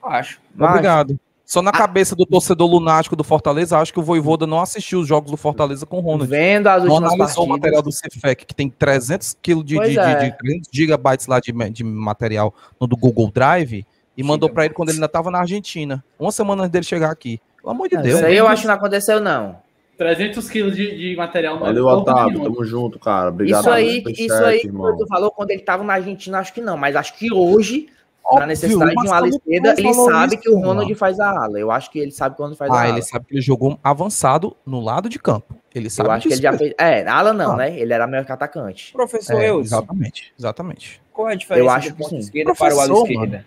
[0.03, 0.41] Acho.
[0.55, 1.21] Mas- Obrigado.
[1.49, 5.09] Só na cabeça do torcedor lunático do Fortaleza, acho que o Voivoda não assistiu os
[5.09, 6.29] jogos do Fortaleza com o Ronald.
[6.29, 7.49] Vendo as Não últimas analisou o partidas.
[7.49, 10.15] material do Cefec, que tem 300 kg de, de, é.
[10.15, 14.67] de, de 300 gigabytes lá de, de material no do Google Drive e mandou pra
[14.67, 16.05] ele quando ele ainda tava na Argentina.
[16.19, 17.41] Uma semana antes dele chegar aqui.
[17.63, 18.17] Pelo amor de Deus.
[18.17, 19.57] Isso aí eu acho que não aconteceu, não.
[19.97, 21.57] 300 quilos de, de material.
[21.57, 22.43] é Valeu, Otávio.
[22.43, 23.31] Tamo junto, cara.
[23.31, 24.95] Obrigado isso aí, isso aí que irmão.
[24.99, 26.77] tu falou quando ele tava na Argentina, acho que não.
[26.77, 27.89] Mas acho que hoje,
[28.35, 30.67] na necessidade de um ala esquerda, ele sabe isso, que o mano.
[30.67, 31.59] Ronald faz a ala.
[31.59, 32.89] Eu acho que ele sabe que o Ronald faz a Ah, ala.
[32.91, 35.55] ele sabe que ele jogou avançado no lado de campo.
[35.75, 36.75] Ele sabe Eu acho que ele já fez.
[36.79, 37.57] É, ala não, Ah.
[37.57, 37.79] né?
[37.79, 38.93] Ele era melhor que atacante.
[38.93, 41.01] Professor É, exatamente, exatamente.
[41.13, 42.19] qual é a diferença Eu acho do que ponto sim.
[42.19, 43.47] esquerda para o ala Professor, esquerda?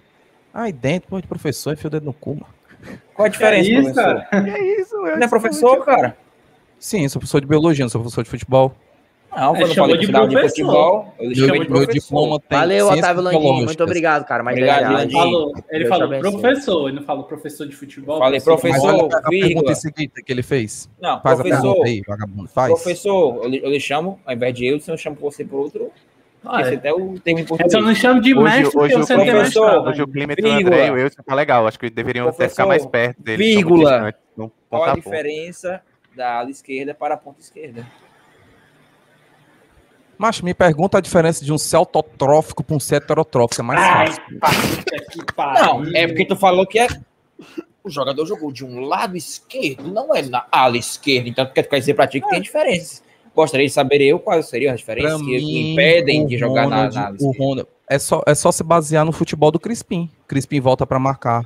[0.54, 2.48] Ai, dentro, pô, de professor, enfia o dedo no cu, mano.
[3.14, 4.26] Qual é a diferença, É isso, professor?
[4.30, 4.44] cara.
[4.52, 6.18] Que isso, Não é professor, cara?
[6.80, 8.74] Sim, sou professor de biologia, não sou professor de futebol.
[9.36, 10.66] Não, É, eu chamou falei de final de professor.
[10.66, 11.14] futebol.
[11.20, 11.94] Eu Meu, chamei de meu professor.
[12.02, 13.66] diploma tem Valeu, Otávio Landinho.
[13.66, 14.44] Muito obrigado, cara.
[14.44, 14.92] Mas Obrigado, já, já.
[14.98, 15.20] Landinho.
[15.20, 16.08] Falou, ele falou
[16.42, 18.20] professor, ele não falou professor de futebol.
[18.20, 18.70] Falei professor.
[18.70, 20.90] Mas professor, olha a pergunta seguida que ele fez.
[21.02, 21.62] Não, Faz a professor.
[21.74, 22.50] pergunta aí, vagabundo.
[22.50, 22.74] Faz.
[22.74, 25.90] Professor, eu lhe, eu lhe chamo, ao invés de eu, eu chamo você por outro.
[26.44, 26.76] Ah, Esse é.
[26.76, 27.72] até o termo em Eu português.
[27.72, 30.52] só não chamo de Hoje, mestre porque hoje, o professor- hoje o clima entre o.
[30.52, 31.68] André e o Wilson tá legal.
[31.68, 34.14] Acho que deveriam até ficar mais perto muito vírgula.
[34.36, 35.82] não- Qual a tá diferença
[36.16, 37.86] da ala esquerda para a ponta esquerda?
[40.22, 43.60] Mas me pergunta a diferença de um celtotrófico para um heterotrófico.
[43.60, 44.08] É mais Ai,
[44.40, 44.78] fácil.
[44.78, 45.64] puta que pariu.
[45.84, 46.88] Não, é porque tu falou que é.
[47.84, 51.28] O jogador jogou de um lado esquerdo, não é na ala esquerda.
[51.28, 53.02] Então, tu quer dizer pra ti que tem diferenças.
[53.36, 56.68] Gostaria de saber eu quais seriam as diferenças Pra que mim, impedem o de jogar
[56.68, 57.38] na, Ronald- na ala o esquerda.
[57.44, 60.08] Ronald, é só, é só se basear no futebol do Crispim.
[60.28, 61.44] Crispim volta para marcar,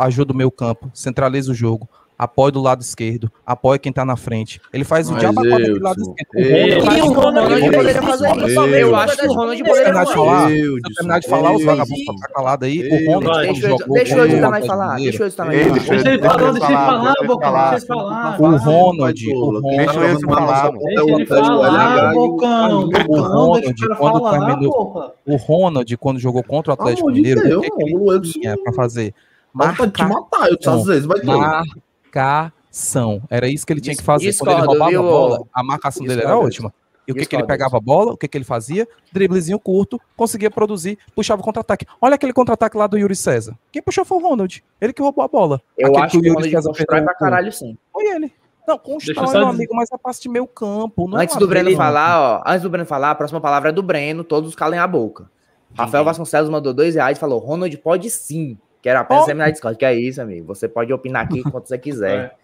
[0.00, 1.86] ajuda o meu campo, centraliza o jogo,
[2.18, 4.60] apoia do lado esquerdo, apoia quem tá na frente.
[4.72, 6.28] Ele faz o Mas, diabo daquele Eudson, lado esquerdo.
[6.34, 8.60] O Eudson, Ronald- E o Ronald poderia fazer isso.
[8.60, 10.50] Eu acho que o Ronald eu poderia falar.
[10.52, 12.88] eu terminar de falar, os vagabundos estão tá calado aí.
[12.88, 13.12] O.
[13.12, 13.78] Ronald, Deixa eu- eu o
[14.36, 14.96] estar mais Atlético falar.
[14.96, 15.46] Deixa eu mais deixa falar.
[15.56, 17.70] eu- Deixa ele deixa falar, eu deixa ele falar, eu Bocão, falar.
[17.70, 18.40] deixa ele falar.
[18.40, 20.78] O Ronald, o Deixa o o ele Atlético falar, o- o
[23.20, 27.68] Ronald, o quando falar, terminou- o Ronald, quando jogou contra o Atlético Mineiro, o que,
[27.94, 29.12] o ele tinha pra fazer?
[29.52, 31.26] Marca te matar, eu às vezes vai ter.
[32.16, 33.22] Marcação.
[33.30, 34.32] Era isso que ele tinha que fazer.
[34.36, 36.74] Quando ele Discordo, roubava viu, a bola, a marcação dele era Discordo, ótima.
[37.08, 37.46] E o que, que ele Discordo.
[37.46, 38.86] pegava a bola, o que, que ele fazia?
[39.12, 41.86] Driblezinho curto, conseguia produzir, puxava o contra-ataque.
[42.00, 43.56] Olha aquele contra-ataque lá do Yuri César.
[43.70, 44.62] Quem puxou foi o Ronald.
[44.80, 45.60] Ele que roubou a bola.
[45.78, 47.78] Eu Aquele acho que o Ronald César constrói pra caralho, sim.
[47.92, 48.32] Foi ele.
[48.66, 51.06] Não, constrói, meu dizer- amigo, mas é passe de meio campo.
[51.08, 53.68] Não é Antes uma do Breno falar, ó, antes do Breno falar, a próxima palavra
[53.68, 55.30] é do Breno, todos calem a boca.
[55.78, 58.58] Rafael Vasconcelos mandou dois reais e falou: Ronald pode sim.
[58.86, 59.76] Quero apenas terminar a Discord.
[59.76, 60.46] Que é isso, amigo?
[60.46, 62.36] Você pode opinar aqui quanto você quiser.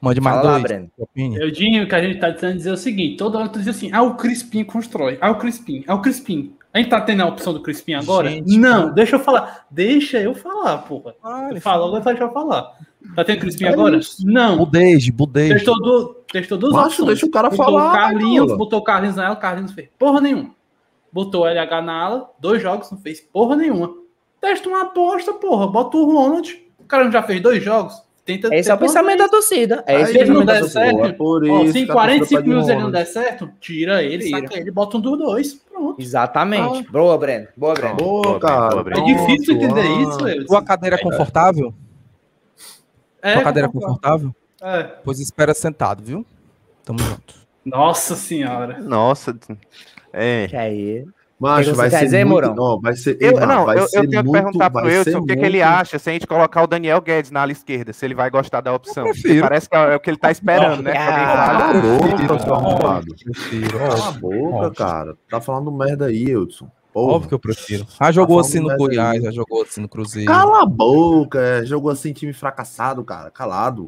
[0.00, 0.62] Mande mais Fala dois.
[0.64, 0.90] Breno.
[0.98, 1.36] opine.
[1.36, 3.68] Eudinho, o que a gente tá tentando dizer é o seguinte: toda hora tu diz
[3.68, 6.52] assim, ah, o Crispim constrói, ah, o Crispim, ah, o Crispim.
[6.74, 8.28] A gente tá tendo a opção do Crispim agora?
[8.28, 8.92] Gente, não, cara.
[8.92, 9.66] deixa eu falar.
[9.70, 11.14] Deixa eu falar, porra.
[11.22, 12.72] Ah, Tu ele falou, agora deixa eu falar.
[13.14, 13.96] Tá tendo Crispim É agora?
[13.98, 14.26] isso.
[14.26, 14.58] Não.
[14.58, 15.54] Budejo, budejo.
[15.54, 17.06] Testou, du testou duas Macho, opções.
[17.08, 19.76] deixa o cara botou falar, O Carlinhos, botou o Carlinhos na ala, o Carlinhos não
[19.76, 20.50] fez porra nenhuma.
[21.12, 23.94] Botou o LH na ala, dois jogos, não fez porra nenhuma.
[24.40, 25.66] Testa uma aposta, porra.
[25.66, 26.62] Bota o Ronald.
[26.78, 28.02] O cara não já fez dois jogos.
[28.28, 29.82] Tenta Esse é o pensamento da torcida.
[29.86, 31.94] É esse Se ele não der certo, é por Ó, isso se em que a
[31.94, 34.40] torcida 45 pede o minutos ele não der certo, tira ele, Tira.
[34.40, 35.54] saca ele, bota um dos dois.
[35.54, 35.98] Pronto.
[35.98, 36.90] Exatamente.
[36.90, 37.48] Boa, Breno.
[37.56, 37.96] Boa, Breno.
[37.96, 38.70] Boa, Boa, cara.
[38.70, 39.00] boa, Breno.
[39.00, 40.02] É difícil entender ah.
[40.02, 40.46] isso, Wilson.
[40.46, 41.74] Tua cadeira é confortável?
[43.22, 44.36] É, Tua cadeira é confortável?
[44.60, 44.82] É.
[45.02, 46.26] Pois espera sentado, viu?
[46.84, 47.34] Tamo junto.
[47.64, 48.78] Nossa senhora.
[48.80, 49.34] Nossa.
[50.12, 50.48] É.
[50.48, 51.06] Que aí?
[51.40, 52.52] Macho, que vai ser dizer, muito...
[52.54, 53.16] Não, vai ser...
[53.20, 55.44] Eu, não, vai eu, eu ser tenho que muito- perguntar pro Wilson o que, que
[55.44, 58.28] ele acha se a gente colocar o Daniel Guedes na ala esquerda, se ele vai
[58.28, 59.06] gostar da opção.
[59.06, 59.42] Eu prefiro.
[59.42, 60.90] Parece que é o que ele tá esperando, né?
[60.92, 63.14] Que Ah, Cala a boca, seu arrombado.
[63.24, 64.20] Prefiro, Cala a óbvio.
[64.50, 65.16] boca, cara.
[65.30, 66.68] Tá falando merda aí, Edson.
[66.92, 67.12] Porra.
[67.14, 67.86] Óbvio que eu prefiro.
[68.00, 69.22] Já jogou falando assim no Goiás, aí.
[69.22, 70.26] já jogou assim no Cruzeiro.
[70.32, 73.84] Cala a boca, é, jogou assim time fracassado, cara, calado.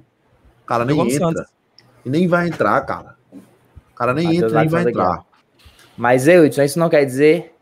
[0.63, 1.27] O cara nem Jogou no entra.
[1.43, 1.53] Santos.
[2.05, 3.17] E nem vai entrar, cara.
[3.33, 5.25] O cara nem Matheus entra, nem vai entrar.
[6.01, 7.53] Mas, Eudson, isso não quer dizer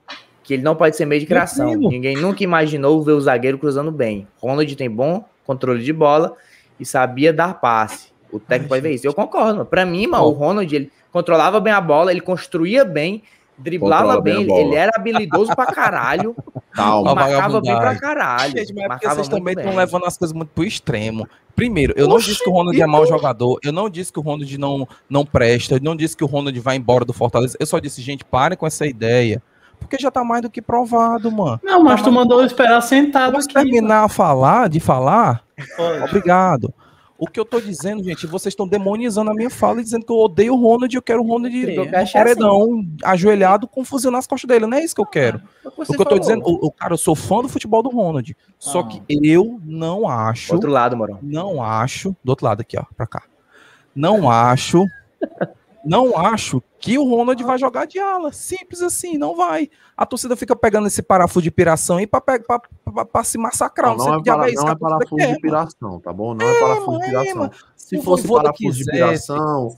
[0.44, 1.74] que ele não pode ser meio de criação.
[1.74, 4.28] Ninguém nunca imaginou ver o zagueiro cruzando bem.
[4.40, 6.36] Ronald tem bom controle de bola
[6.78, 8.12] e sabia dar passe.
[8.30, 9.04] O técnico pode ver isso.
[9.04, 9.64] Eu concordo.
[9.64, 13.24] Pra mim, mano, o Ronald, ele controlava bem a bola, ele construía bem,
[13.58, 16.36] driblava Controla bem bem, ele era habilidoso pra caralho
[16.78, 17.14] Calma.
[17.14, 18.52] Marcava bem pra caralho.
[18.56, 21.28] Gente, mas é porque marcava vocês muito também estão levando as coisas muito pro extremo.
[21.54, 24.18] Primeiro, eu não Oxi, disse que o Ronald é mau jogador, eu não disse que
[24.18, 27.56] o Ronald não, não presta, eu não disse que o Ronald vai embora do Fortaleza.
[27.58, 29.42] Eu só disse, gente, parem com essa ideia.
[29.80, 31.60] Porque já tá mais do que provado, mano.
[31.62, 33.54] Não, mas tu mandou eu esperar sentado Vamos aqui.
[33.54, 35.44] terminar a falar, de falar?
[35.76, 36.02] Pode.
[36.02, 36.74] Obrigado.
[37.20, 40.12] O que eu tô dizendo, gente, vocês estão demonizando a minha fala e dizendo que
[40.12, 43.84] eu odeio o Ronald e eu quero o Ronald no é paredão, ajoelhado, com um
[43.84, 44.66] fuzil nas costas dele.
[44.68, 45.40] Não é isso que eu quero.
[45.64, 46.18] Foi O que eu tô falou.
[46.20, 48.36] dizendo, o, o- cara, eu sou fã do futebol do Ronald.
[48.56, 48.86] Só Ah.
[48.86, 51.18] que eu não acho, Outro lado, Morão.
[51.20, 53.24] não acho, do outro lado aqui, ó, pra cá.
[53.92, 54.84] Não acho,
[55.88, 58.32] não acho que o Ronald vai jogar de ala.
[58.32, 59.70] Simples assim, não vai.
[59.96, 63.96] A torcida fica pegando esse parafuso de piração aí pra se massacrar.
[63.96, 66.34] Não, sei não que é, para, não é parafuso quer, de piração, tá bom?
[66.34, 67.50] Não é parafuso mano, de é, piração.
[67.76, 69.70] Se o fosse parafuso de piração,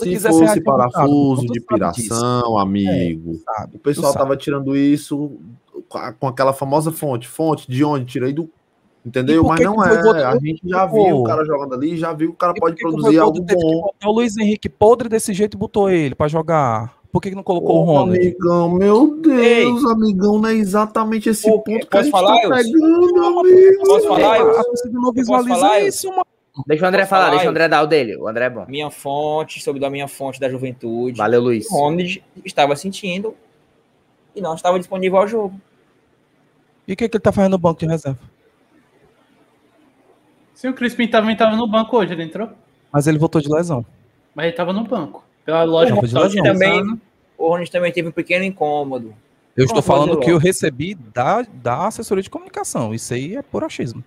[0.00, 3.76] Se se fosse parafuso de piração, amigo, sabe?
[3.76, 5.38] o pessoal tava tirando isso
[6.18, 7.28] com aquela famosa fonte.
[7.28, 8.06] Fonte de onde?
[8.06, 8.50] Tirei do.
[9.08, 9.42] Entendeu?
[9.44, 10.24] Mas que não que é.
[10.24, 12.76] A gente já viu o cara jogando ali, já viu que o cara E pode
[12.76, 13.80] que que produzir Voivoda algo que bom.
[13.82, 16.96] botar o Luiz Henrique podre desse jeito e botou ele pra jogar?
[17.10, 18.18] Por que, que não colocou o Ronald?
[18.18, 22.48] amigão, meu Deus, amigão, não é exatamente esse ponto que a Posso gente falar, tá
[22.56, 23.82] pegando, amigo.
[23.86, 24.62] Posso falar, A Wilson?
[24.62, 26.26] torcida não visualiza isso, mano.
[26.66, 27.50] Deixa o André Posso falar, falar, deixa o eu?
[27.50, 28.16] André dar o dele.
[28.16, 28.66] O André é bom.
[28.68, 31.16] Minha fonte, soube da minha fonte da juventude.
[31.16, 31.66] Valeu, Luiz.
[31.70, 33.34] O Ronald estava sentindo
[34.36, 35.58] e não estava disponível ao jogo.
[36.86, 38.18] E o que, que ele tá fazendo no banco de reserva?
[40.58, 42.50] Se o Crispim também tava no banco hoje, ele entrou.
[42.92, 43.86] Mas ele voltou de lesão.
[44.34, 45.24] Mas ele tava no banco.
[45.44, 46.42] Pela lógica que de lesão.
[46.42, 47.00] Também,
[47.38, 49.14] o Ronald também teve um pequeno incômodo.
[49.56, 52.92] Eu estou falando que eu recebi da, da assessoria de comunicação.
[52.92, 54.02] Isso aí é por achismo.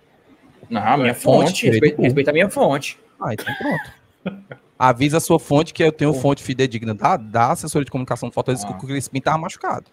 [0.68, 2.98] Não, minha fonte, fonte, respeita, respeita a minha fonte.
[3.18, 4.44] Ah, então pronto.
[4.78, 8.32] Avisa a sua fonte que eu tenho fonte fidedigna da, da assessoria de comunicação do
[8.34, 8.76] Fortaleza que Ah.
[8.76, 9.86] o Crispim estava machucado.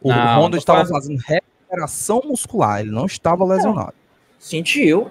[0.00, 3.92] O Não, Ronald estava fazendo recuperação muscular, ele não estava lesionado.
[4.38, 5.10] Sentiu.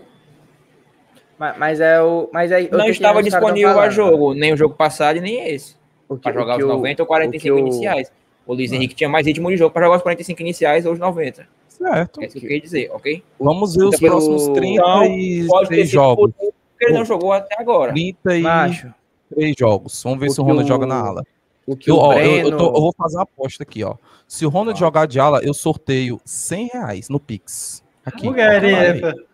[1.40, 2.30] Mas, mas é o.
[2.34, 5.50] Mas é, tô Não estava os disponível a jogo, nem o jogo passado e nem
[5.54, 5.76] esse.
[6.22, 8.12] Para jogar os o- 90 ou o 45 que o- iniciais.
[8.46, 11.00] O Luiz Henrique tinha mais ritmo de jogo para jogar os 45 iniciais ou os
[11.00, 11.46] 90.
[11.68, 12.22] Certo.
[12.22, 13.22] É isso que eu queria dizer, ok?
[13.40, 16.34] Vamos ver os Então, próximos o- 33 sido jogos.
[16.34, 17.92] por isso que ele não jogou até agora.
[17.94, 18.94] 33 Macho,
[19.60, 20.02] jogos.
[20.04, 21.24] Vamos ver O se o Ronald o- joga na ala.
[21.68, 22.50] o que Eu, o ó, eu- Breno...
[22.50, 23.96] eu, tô- eu vou fazer uma aposta aqui, ó.
[24.28, 27.84] Se o Ronald jogar de ala, eu sorteio 100 reais no Pix.
[28.08, 28.28] Aqui.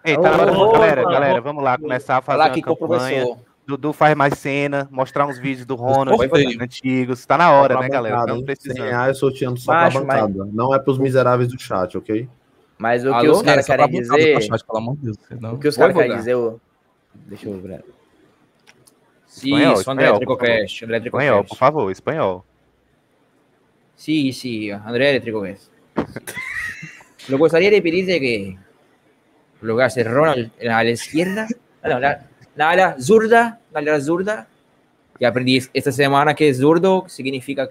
[0.03, 2.61] Eita, Ô, agora, ô, galera, ô, galera, ô, vamos lá começar a fazer Falar uma
[2.63, 3.38] campanha.
[3.65, 6.19] Dudu faz mais cena, mostrar uns vídeos do Ronald
[6.59, 7.24] antigos.
[7.26, 8.17] Tá na hora, né, galera?
[8.17, 8.45] Estamos hein?
[8.47, 8.86] 100 precisando.
[8.89, 10.49] reais sorteando só Macho, pra bancada.
[10.51, 12.28] Não é pros miseráveis do chat, ok?
[12.78, 13.32] Mas o que Alô?
[13.34, 14.41] os caras querem dizer...
[14.41, 15.17] chat, pelo amor de Deus.
[15.28, 16.36] senão- O que os caras querem dizer...
[16.36, 16.59] o-
[17.13, 17.86] Deixa eu ver.
[19.30, 20.84] Espanhol, Isso, André espanhol, Tricocast.
[20.86, 21.59] André Espanhol, por Tricocast.
[21.59, 22.45] favor, espanhol.
[23.95, 25.69] Sí, sí, André Tricocast.
[27.30, 28.57] Lo gustaría de pedirte que
[29.64, 31.47] lo que hace Ronald en la ala izquierda,
[31.84, 34.47] no, la, la ala zurda, la ala zurda,
[35.18, 37.70] que aprendí esta semana que zurdo significa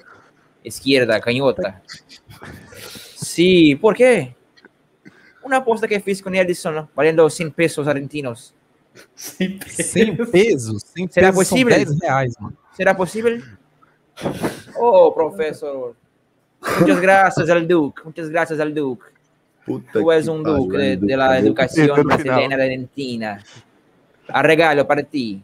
[0.63, 1.83] izquierda, cañota.
[3.17, 4.35] Sí, ¿por qué?
[5.43, 8.55] Una apuesta que fiz con Edison, valiendo 100 pesos argentinos.
[9.15, 10.83] 100 100 pesos?
[10.95, 11.77] 100 Será pesos são possível?
[11.77, 12.57] 10 reais, mano.
[12.77, 13.43] ¿Será posible?
[14.77, 15.97] Oh, profesor.
[16.81, 18.03] Muchas gracias al Duque.
[18.05, 19.07] Muchas gracias al Duque.
[19.65, 23.39] Puta Tú eres un Duque de, de la educación brasileña de Argentina.
[24.29, 25.43] A regalo para ti.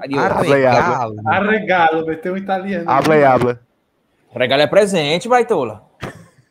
[0.00, 0.22] Adiós.
[0.24, 0.40] Habla.
[0.54, 1.14] Arregala.
[1.26, 2.84] Arregalo, vai ter um italiano.
[2.90, 3.60] Habla habla.
[4.34, 5.84] Regalo é presente, baitola.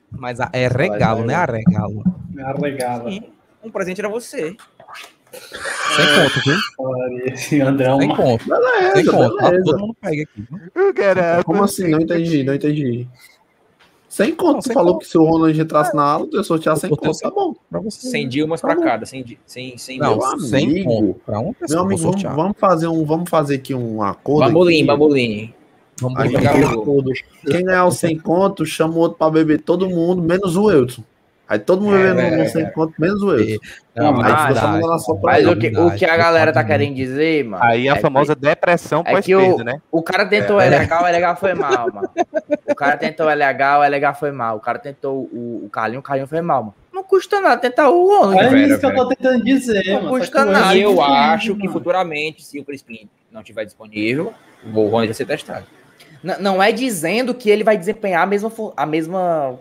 [0.10, 1.34] Mas a- é regalo, né?
[1.36, 2.04] Arregalo.
[2.42, 3.12] Arregalo.
[3.12, 3.24] Sim,
[3.64, 4.56] um presente era você.
[5.34, 6.56] Sem conto, viu?
[6.78, 8.16] Olha, Esse André é Sem uma...
[8.16, 8.44] conto.
[8.44, 9.64] Sem Beleza, beleza.
[9.66, 10.32] Todo mundo pega aqui.
[10.50, 10.60] viu?
[10.76, 11.44] Eu quero.
[11.44, 11.88] Como assim?
[11.90, 13.08] Não entendi, não entendi.
[14.14, 15.02] Sem conto, Não, você sem falou conto.
[15.02, 17.56] que se o Ronald entrasse na aula, eu ia sortear sem conto, tá bom.
[17.68, 18.08] Pra você.
[18.08, 19.08] Sem Dilmas pra cada.
[19.08, 20.88] Sem, di- sem, sem Não, Meu sem amigo.
[20.88, 21.20] conto.
[21.26, 22.36] Pra uma Meu amigo, vamos, sortear.
[22.36, 24.46] vamos fazer um, vamos fazer aqui um acordo.
[24.46, 25.52] Bambolim, bambolim.
[26.00, 27.12] Vamos tem o um acordo.
[27.50, 31.04] Quem ganhar os 100 contos, chama o outro pra beber todo mundo, menos o Wilson.
[31.48, 32.70] Aí todo mundo É, bebendo é, uns 100 é.
[32.70, 33.60] contos, menos o Wilson.
[33.96, 34.68] Não, mas você verdade.
[34.68, 35.50] mandando só pra Mas ele.
[35.52, 37.64] o que, o que a galera tá querendo dizer, mano...
[37.64, 39.82] Aí a é famosa depressão é que pós-perda, o- né?
[39.92, 40.68] O cara tentou É.
[40.68, 42.10] LH, o LH foi mal, mano.
[42.70, 44.56] O cara tentou LH, o LH foi mal.
[44.58, 46.76] O cara tentou o, o Carlinho, o Carlinho foi mal, mano.
[46.94, 48.68] Não custa nada tentar o Ronald, É velho.
[48.68, 50.10] isso que eu tô tentando dizer, Não mano.
[50.18, 50.76] custa que nada.
[50.76, 51.74] E eu é acho que mano.
[51.74, 54.34] futuramente, se o Crispim não estiver disponível,
[54.66, 55.66] o Ronald vai ser testado.
[56.24, 59.60] N- Não é dizendo que ele vai desempenhar a mesma, a mesma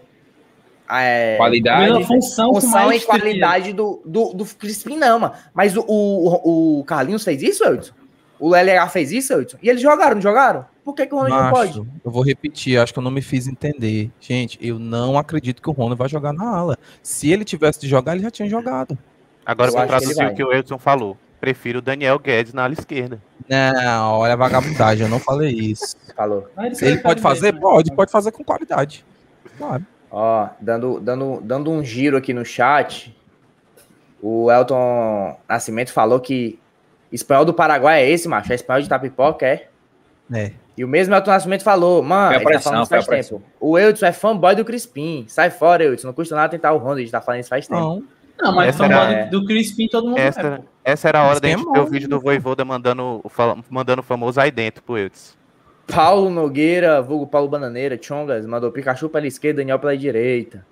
[1.00, 1.92] é, A Qualidade.
[1.92, 5.34] mesma função, com função e qualidade do, do, do Crispim, não, mano.
[5.54, 7.92] Mas o, o, o Carlinhos fez isso, Edson?
[8.38, 9.56] O LH fez isso, Edson?
[9.62, 10.66] E eles jogaram, não jogaram?
[10.84, 11.78] Por que, que o Ronald não pode?
[12.04, 14.10] Eu vou repetir, acho que eu não me fiz entender.
[14.20, 16.76] Gente, eu não acredito que o Ronald vai jogar na ala.
[17.02, 18.98] Se ele tivesse de jogar, ele já tinha jogado.
[19.46, 21.16] Agora Eu vou traduzir o que o Edson falou.
[21.40, 23.20] Prefiro o Daniel Guedes na ala esquerda.
[23.48, 25.96] Não, olha a vagabundagem, eu não falei isso.
[26.16, 26.48] Falou.
[26.80, 27.52] Ele pode fazer?
[27.52, 27.60] né?
[27.60, 29.04] Pode, pode fazer com qualidade.
[29.58, 29.84] Claro.
[30.14, 33.16] Ó, dando, dando, dando um giro aqui no chat,
[34.20, 36.58] o Elton Nascimento falou que
[37.10, 38.52] espanhol do Paraguai é esse, macho?
[38.52, 39.68] É espanhol de Tapipoca, é?
[40.30, 40.52] É.
[40.76, 43.42] E o mesmo Elton Nascimento falou, mano, ele tá falando isso faz tempo.
[43.58, 45.24] O Eudson é fanboy do Crispim.
[45.28, 46.08] Sai fora, Eudson.
[46.08, 47.80] Não custa nada tentar o Honda, a gente tá falando isso faz tempo.
[47.80, 48.02] Não.
[48.40, 50.64] Não, mas Essa falando era- do Crispim, todo mundo é, Essa, pô.
[50.84, 53.22] essa era a hora Mas da gente a ver o vídeo do Voivoda mandando,
[53.70, 55.34] mandando o famoso aí dentro pro Edson.
[55.86, 60.64] Paulo Nogueira, vulgo Paulo Bananeira, Chongas, mandou Pikachu pela esquerda, Daniel pela direita.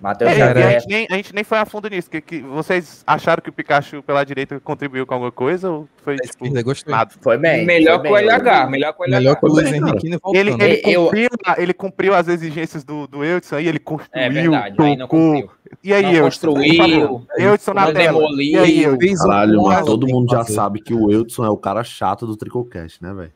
[0.00, 2.08] Matheus É, a, gente nem, a gente nem foi a fundo nisso.
[2.08, 5.70] Que, que vocês acharam que o Pikachu pela direita contribuiu com alguma coisa?
[5.70, 6.42] Ou foi Da tipo.
[6.46, 6.90] esquerda, gostei.
[6.94, 7.10] nada?
[7.20, 7.66] Foi bem.
[7.66, 8.24] melhor foi que o bem.
[8.38, 8.70] LH.
[8.70, 9.18] Melhor que o LH.
[9.18, 10.18] Melhor que o Luiz bem, Henrique Ele,
[10.52, 10.62] voltando.
[10.62, 11.28] ele, Eu- cumpriu,
[11.58, 14.76] ele cumpriu as exigências do, do Edson aí, ele construiu, É verdade.
[14.78, 15.32] Aí não tocou.
[15.34, 15.50] cumpriu.
[15.84, 16.22] E aí, Não Edson?
[16.24, 17.26] construiu.
[17.36, 17.94] Edson na tela.
[18.18, 18.52] demoliu.
[18.52, 19.24] E aí, Edson?
[19.24, 22.38] Um Caralho, mano, todo mundo já sabe que o Eudson é o cara chato do
[22.38, 23.32] Tricocast, né, velho?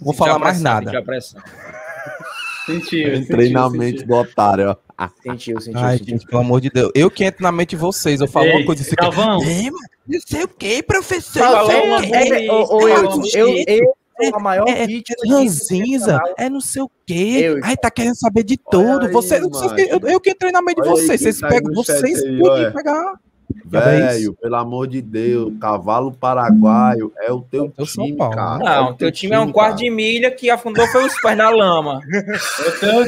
[0.00, 0.86] Vou falar mais nada.
[0.86, 1.42] sentiu a pressão.
[2.66, 4.06] Sentiu, sentiu, Treinamento sentiu.
[4.06, 5.08] do otário, ó.
[5.22, 6.14] Sentiu, sentiu, Ai, sentiu.
[6.18, 6.90] gente, pelo amor de Deus.
[6.94, 8.94] Eu que entro na mente de vocês, eu falo Ei, uma coisa assim.
[8.98, 9.42] Galvão.
[9.42, 9.70] É,
[10.06, 11.42] não sei o que, professor.
[11.42, 13.26] É, ô, Fala, eu, Gustavo.
[13.34, 17.40] eu, eu sou a maior É, é ranzinza, é não sei o quê.
[17.42, 19.06] Eu- Ai, tá querendo saber de tudo.
[19.06, 19.36] aí, Você,
[19.90, 21.20] eu, eu que entrei na mente de vocês.
[21.20, 23.14] Vocês tá pegam, vocês podem pegar.
[23.72, 28.16] É Velho, pelo amor de Deus, cavalo paraguaio é o teu É o São time,
[28.16, 28.58] Paulo, cara.
[28.58, 28.64] né?
[28.64, 31.36] É Não, o teu time é um quarto de milha que afundou foi os pés
[31.36, 32.00] na lama.
[32.00, 33.04] O teu,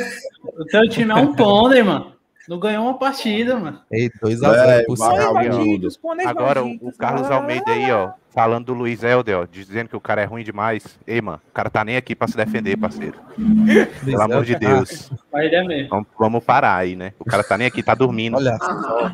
[0.58, 2.12] o teu time é um pônei, mano.
[2.48, 3.78] Não ganhou uma partida, mano.
[3.90, 6.28] Ei, 2x0 Velho, por cima.
[6.28, 10.22] Agora o, Carlos Almeida aí, ó, falando do Luiz Helder, ó, dizendo que o cara
[10.22, 10.98] é ruim demais.
[11.06, 13.14] Ei, mano, o cara tá nem aqui pra se defender, parceiro.
[14.04, 15.10] Pelo amor de Deus.
[15.34, 15.88] É mesmo.
[15.88, 17.12] Vamos, vamos parar aí, né?
[17.18, 18.36] O cara tá nem aqui, tá dormindo.
[18.36, 18.58] Olha,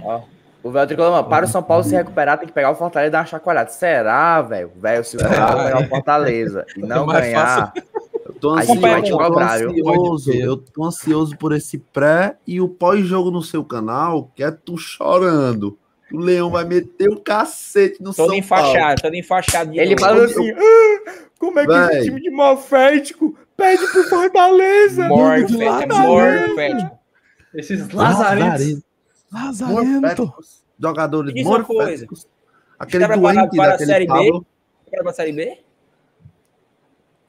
[0.03, 0.22] Ó,
[0.68, 3.08] O velho tricolor, mano, para o São Paulo se recuperar, tem que pegar o Fortaleza
[3.08, 3.70] e dar uma chacoalhada.
[3.70, 4.70] Será, velho?
[4.76, 7.72] Velho, se o São Paulo pegar o Fortaleza e não mais ganhar.
[8.26, 8.76] Eu tô ansioso,
[9.08, 14.30] eu tô ansioso, eu tô ansioso por esse pré e o pós-jogo no seu canal,
[14.36, 15.78] que é tu chorando.
[16.12, 18.38] O Leão vai meter o cacete no Todo São Paulo.
[18.38, 19.70] enfaixado, todo enfaixado.
[19.72, 21.96] de Ele falou assim: "Ah, como é que Véi.
[21.98, 25.08] esse time de Mofético pede pro Fortaleza?
[25.08, 26.98] Morfético, é morfético.
[27.54, 28.82] Esses lazarentos.
[29.30, 29.74] Lazarento.
[30.00, 32.26] Morféticos, Jogadores Diz uma morféticos.
[32.79, 34.12] Aquele Está doente para a daquele Série B?
[34.12, 34.47] Pablo.
[34.91, 35.59] Quer pra Série B?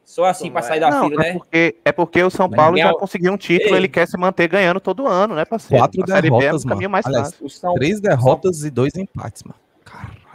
[0.05, 1.33] Só assim pra sair da Não, fila, é né?
[1.33, 3.77] porque, é porque o São Paulo já conseguiu um título, Ei.
[3.77, 5.83] ele quer se manter ganhando todo ano, né, parceiro?
[5.83, 7.03] Quatro a Série B é derrotas, o caminho mano.
[7.03, 9.55] mais Aliás, São, Três derrotas e dois empates, mano.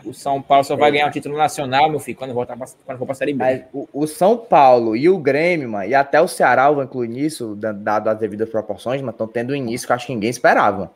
[0.05, 2.99] o São Paulo só vai ganhar o título nacional, meu filho, quando voltar pra, quando
[2.99, 3.39] for pra Série B.
[3.39, 6.85] Mas o, o São Paulo e o Grêmio, mano, e até o Ceará, eu vou
[6.85, 10.07] incluir nisso, da- dado as devidas proporções, mas estão tendo um início que eu acho
[10.07, 10.93] que ninguém esperava.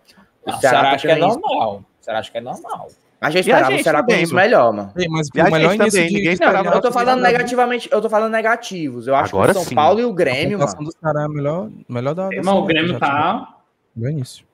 [0.47, 1.83] O Não, o Ceará tá acho que é normal.
[1.97, 2.88] O Acho que é normal.
[3.20, 4.46] A esperava o gente Ceará com também, isso mano.
[4.46, 4.92] melhor, mano.
[4.96, 6.14] Ei, mas E a o melhor gente início também, de...
[6.14, 9.06] ninguém Não, esperava eu tô falando negativamente, eu tô falando negativos.
[9.09, 9.74] Eu acho Agora que o São sim.
[9.74, 10.90] Paulo e o A Grêmio, pontuação mano.
[10.92, 13.56] do Ceará é a melhor, melhor da, da Irmão, o Grêmio tá.
[13.96, 14.46] Melhor início.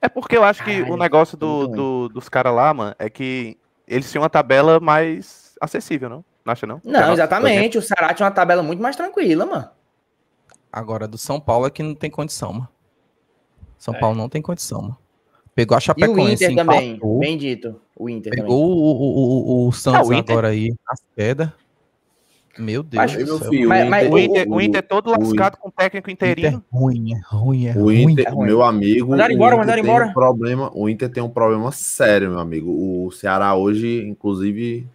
[0.00, 3.10] É porque eu acho que Caralho, o negócio do, do- dos caras lá, mano, é
[3.10, 6.24] que eles tinham uma tabela mais acessível, não?
[6.44, 6.76] Não acha, não?
[6.76, 7.76] A Não, exatamente.
[7.76, 9.68] O Ceará tinha uma tabela muito mais tranquila, mano.
[10.72, 12.68] Agora, do São Paulo é que não tem condição, mano.
[13.76, 13.98] São É.
[13.98, 14.98] Paulo não tem condição, mano.
[15.54, 17.18] Pegou a E o Chapecoense, Inter também, empatou.
[17.18, 17.80] bem dito.
[17.96, 18.44] O Inter também.
[18.44, 21.48] Pegou o, o, o, o Santos Ah, o Inter- agora aí, as quedas.
[22.58, 23.48] Meu Deus Mas, do meu céu.
[23.48, 25.72] filho, Mas- o mas- Inter- O Inter, o o- Inter todo o- lascado com o
[25.72, 26.62] técnico Inter inteirinho.
[26.72, 28.02] é ruim, é ruim, é O ruim.
[28.02, 28.46] Inter, é ruim.
[28.46, 29.08] meu amigo.
[29.10, 30.06] Mandaram o embora, Inter mandaram tem embora.
[30.06, 32.70] Um problema, o Inter tem um problema sério, meu amigo.
[33.06, 34.86] O Ceará hoje, inclusive,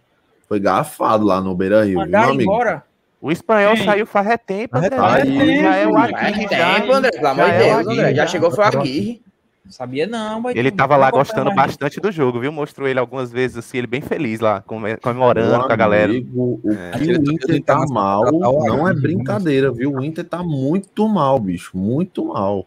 [0.48, 1.92] foi garfado lá no Beira Rio.
[1.94, 2.42] Viu, Mandaram amigo?
[2.42, 2.84] embora.
[3.20, 3.84] O espanhol Sim.
[3.84, 4.96] saiu faz é tempo, André.
[4.96, 8.14] Já é o Aguirre, já, tempo, André, pelo amor de é o Deus, André.
[8.14, 8.26] Já.
[8.26, 9.22] chegou, foi o Aguirre.
[9.68, 12.52] Sabia não, mas Ele tava não lá gostando mais bastante do jogo, viu?
[12.52, 16.10] Mostrou ele algumas vezes, assim, ele bem feliz lá, come- comemorando Meu com a galera.
[16.12, 16.98] amigo, o É.
[16.98, 19.92] que o do Inter tá mal não é Aguirre, brincadeira, viu?
[19.92, 21.76] O Inter tá muito mal, bicho.
[21.76, 22.64] Muito mal.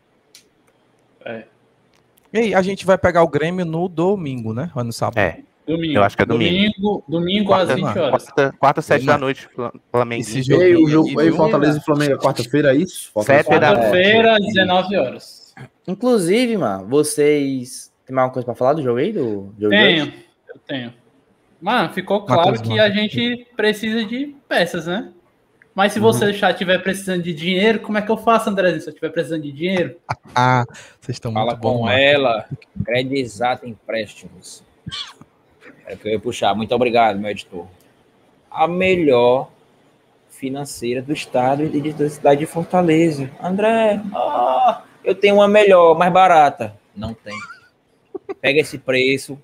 [2.31, 4.69] E aí, a gente vai pegar o Grêmio no domingo, né?
[4.75, 5.17] Ou no sábado.
[5.17, 5.97] É, Domingo.
[5.97, 6.51] Eu acho que é domingo.
[6.79, 8.23] Domingo, domingo às quarta, 20 horas.
[8.25, 10.21] quarta, quarta sete da noite, Fla- Flamengo.
[10.21, 11.31] Esse E jogo aí, o aí, jogo aí?
[11.31, 13.09] Fortaleza e Flamengo é quarta-feira, é isso?
[13.09, 13.13] E.
[13.13, 15.38] Quarta-feira, às 19 horas.
[15.89, 17.91] Inclusive, mano, vocês.
[18.05, 19.11] Tem mais alguma coisa pra falar do jogo aí?
[19.11, 20.25] Do jogo Tenho, hoje?
[20.53, 20.93] eu tenho.
[21.61, 22.81] Mano, ficou claro Matheus, que mano.
[22.83, 25.11] a gente precisa de peças, né?
[25.75, 28.81] Mas se você já estiver precisando de dinheiro, como é que eu faço, Andrezinho?
[28.81, 29.95] Se eu estiver precisando de dinheiro?
[30.35, 30.63] Ah,
[31.01, 31.97] vocês estão Fala muito bons, com mano.
[31.97, 32.45] ela.
[32.85, 34.63] Crédito exato empréstimos.
[35.87, 36.53] É que eu ia puxar.
[36.53, 37.65] Muito obrigado, meu editor.
[38.51, 39.49] A melhor
[40.29, 43.29] financeira do estado e da cidade de Fortaleza.
[43.41, 46.77] André, ah, eu tenho uma melhor, mais barata.
[46.95, 47.35] Não tem.
[48.39, 49.41] Pega esse preço,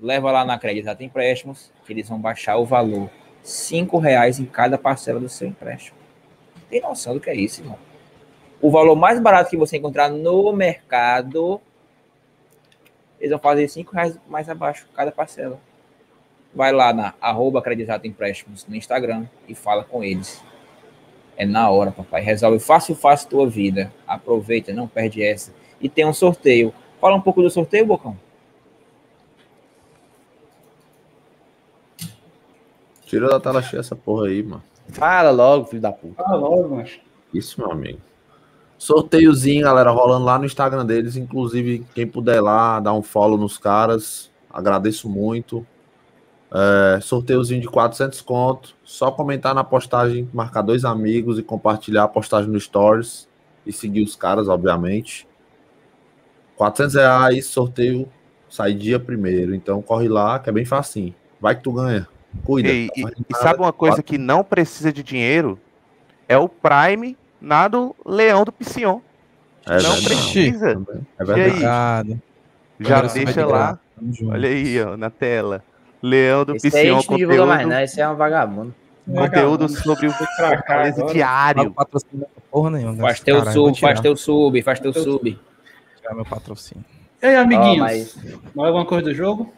[0.00, 3.10] leva lá na Crédito Exato Empréstimos, que eles vão baixar o valor.
[3.42, 5.98] Cinco reais em cada parcela do seu empréstimo.
[6.68, 7.76] Tem noção do que é isso, irmão?
[8.60, 11.60] O valor mais barato que você encontrar no mercado,
[13.18, 15.58] eles vão fazer cinco reais mais abaixo cada parcela.
[16.54, 17.60] Vai lá na arroba
[18.04, 20.40] Empréstimos no Instagram e fala com eles.
[21.40, 22.20] É na hora, papai.
[22.20, 23.90] Resolve fácil, fácil tua vida.
[24.06, 25.54] Aproveita, não perde essa.
[25.80, 26.70] E tem um sorteio.
[27.00, 28.14] Fala um pouco do sorteio, Bocão.
[33.06, 34.62] Tira da tela cheia essa porra aí, mano.
[34.90, 36.22] Fala logo, filho da puta.
[36.22, 37.00] Fala logo, macho.
[37.32, 38.00] Isso, meu amigo.
[38.76, 41.16] Sorteiozinho, galera, rolando lá no Instagram deles.
[41.16, 44.30] Inclusive, quem puder ir lá, dar um follow nos caras.
[44.50, 45.66] Agradeço muito.
[46.52, 48.74] É, sorteiozinho de 400 conto.
[48.84, 53.28] Só comentar na postagem, marcar dois amigos e compartilhar a postagem no Stories.
[53.66, 55.28] E seguir os caras, obviamente.
[56.56, 58.08] 400 reais, sorteio
[58.48, 59.54] sai dia primeiro.
[59.54, 61.14] Então corre lá, que é bem facinho.
[61.40, 62.06] Vai que tu ganha.
[62.44, 62.68] Cuida.
[62.68, 65.58] E, e- e sabe uma coisa que não precisa de dinheiro?
[66.28, 69.00] É o Prime nado Leão do Piscion.
[69.66, 70.04] É não verdade.
[70.04, 70.82] precisa.
[71.18, 72.22] É E verdade.
[72.80, 73.78] Já deixa de lá.
[74.28, 75.62] Olha aí, ó, na tela.
[76.02, 77.80] Leão do Esse aí a Piscion, gente não divulga mais, conteúdo, não.
[77.84, 78.74] Esse é um vagabundo.
[79.06, 81.70] conteúdo sobre o Fortaleza Não diário.
[81.72, 82.96] patrocina porra nenhuma.
[82.96, 85.38] Faz desse teu caralho, sub, faz teu sub, faz teu sub.
[86.00, 86.84] Tirar meu patrocínio.
[87.22, 87.76] E aí, amiguinhos?
[87.76, 88.16] Ó, mas-
[88.54, 89.52] Mais alguma coisa do jogo?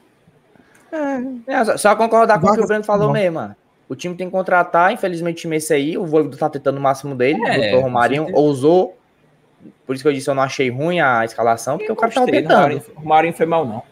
[1.46, 3.12] É, só- só concordar com o que o Breno falou não.
[3.14, 3.56] mesmo, mano.
[3.88, 6.78] O time tem que contratar, infelizmente o time é esse aí, o Voivodo tá tentando
[6.78, 8.96] o máximo dele, É, botou o Romarinho, ousou.
[9.86, 12.26] Por isso que eu disse, eu não achei ruim a escalação, porque o cara tava
[12.26, 12.58] Gostei, tentando.
[12.62, 13.82] Romarinho- Romarinho foi mal, não.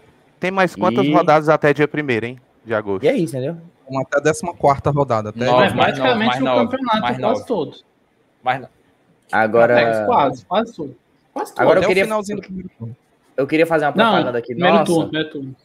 [0.41, 2.41] Tem mais quantas E- rodadas até dia 1 hein?
[2.65, 3.05] De agosto.
[3.05, 3.57] E é isso, entendeu?
[3.89, 5.29] Vamos até a 14 rodada.
[5.31, 7.47] Até Nove, Mas mais praticamente nove, o mais nove, campeonato, mais quase nove.
[7.47, 7.77] todo.
[8.43, 8.69] Mas não.
[9.33, 10.97] Agora, É, quase, quase tudo.
[11.33, 11.61] Quase tudo.
[11.63, 12.97] Agora até eu queria- o finalzinho do primeiro turno.
[13.37, 15.57] eu queria fazer uma Não, propaganda aqui primeiro nossa, turno, primeiro turno.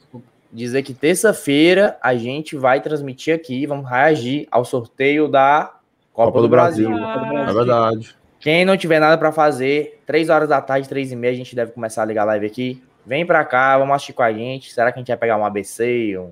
[0.51, 5.73] dizer que terça-feira a gente vai transmitir aqui, vamos reagir ao sorteio da
[6.13, 6.89] Copa, do, Brasil.
[6.97, 8.15] É verdade.
[8.39, 11.55] Quem não tiver nada pra fazer, 3 horas da tarde, 3 e meia, a gente
[11.55, 12.81] deve começar a ligar a live aqui.
[13.05, 14.73] Vem pra cá, vamos assistir com a gente.
[14.73, 16.17] Será que a gente vai pegar um ABC?
[16.17, 16.31] Um.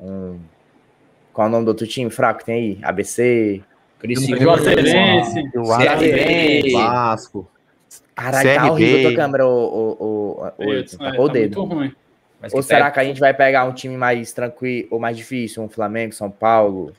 [0.00, 0.40] um...
[1.32, 2.78] Qual é o nome do outro time fraco que tem aí?
[2.82, 3.62] ABC.
[3.98, 4.38] Criciúma.
[4.38, 5.50] Juazeirense.
[5.52, 6.72] CRB.
[6.72, 7.48] Vasco.
[8.14, 11.32] Caralho, tá horrível a tua câmera, o, o, o, o, Isso, tá é, o tá
[11.34, 11.58] dedo.
[11.58, 11.94] muito ruim.
[12.40, 15.62] Mas Ou será que a gente vai pegar um time mais tranquilo ou mais difícil?
[15.62, 16.92] Um Flamengo, São Paulo,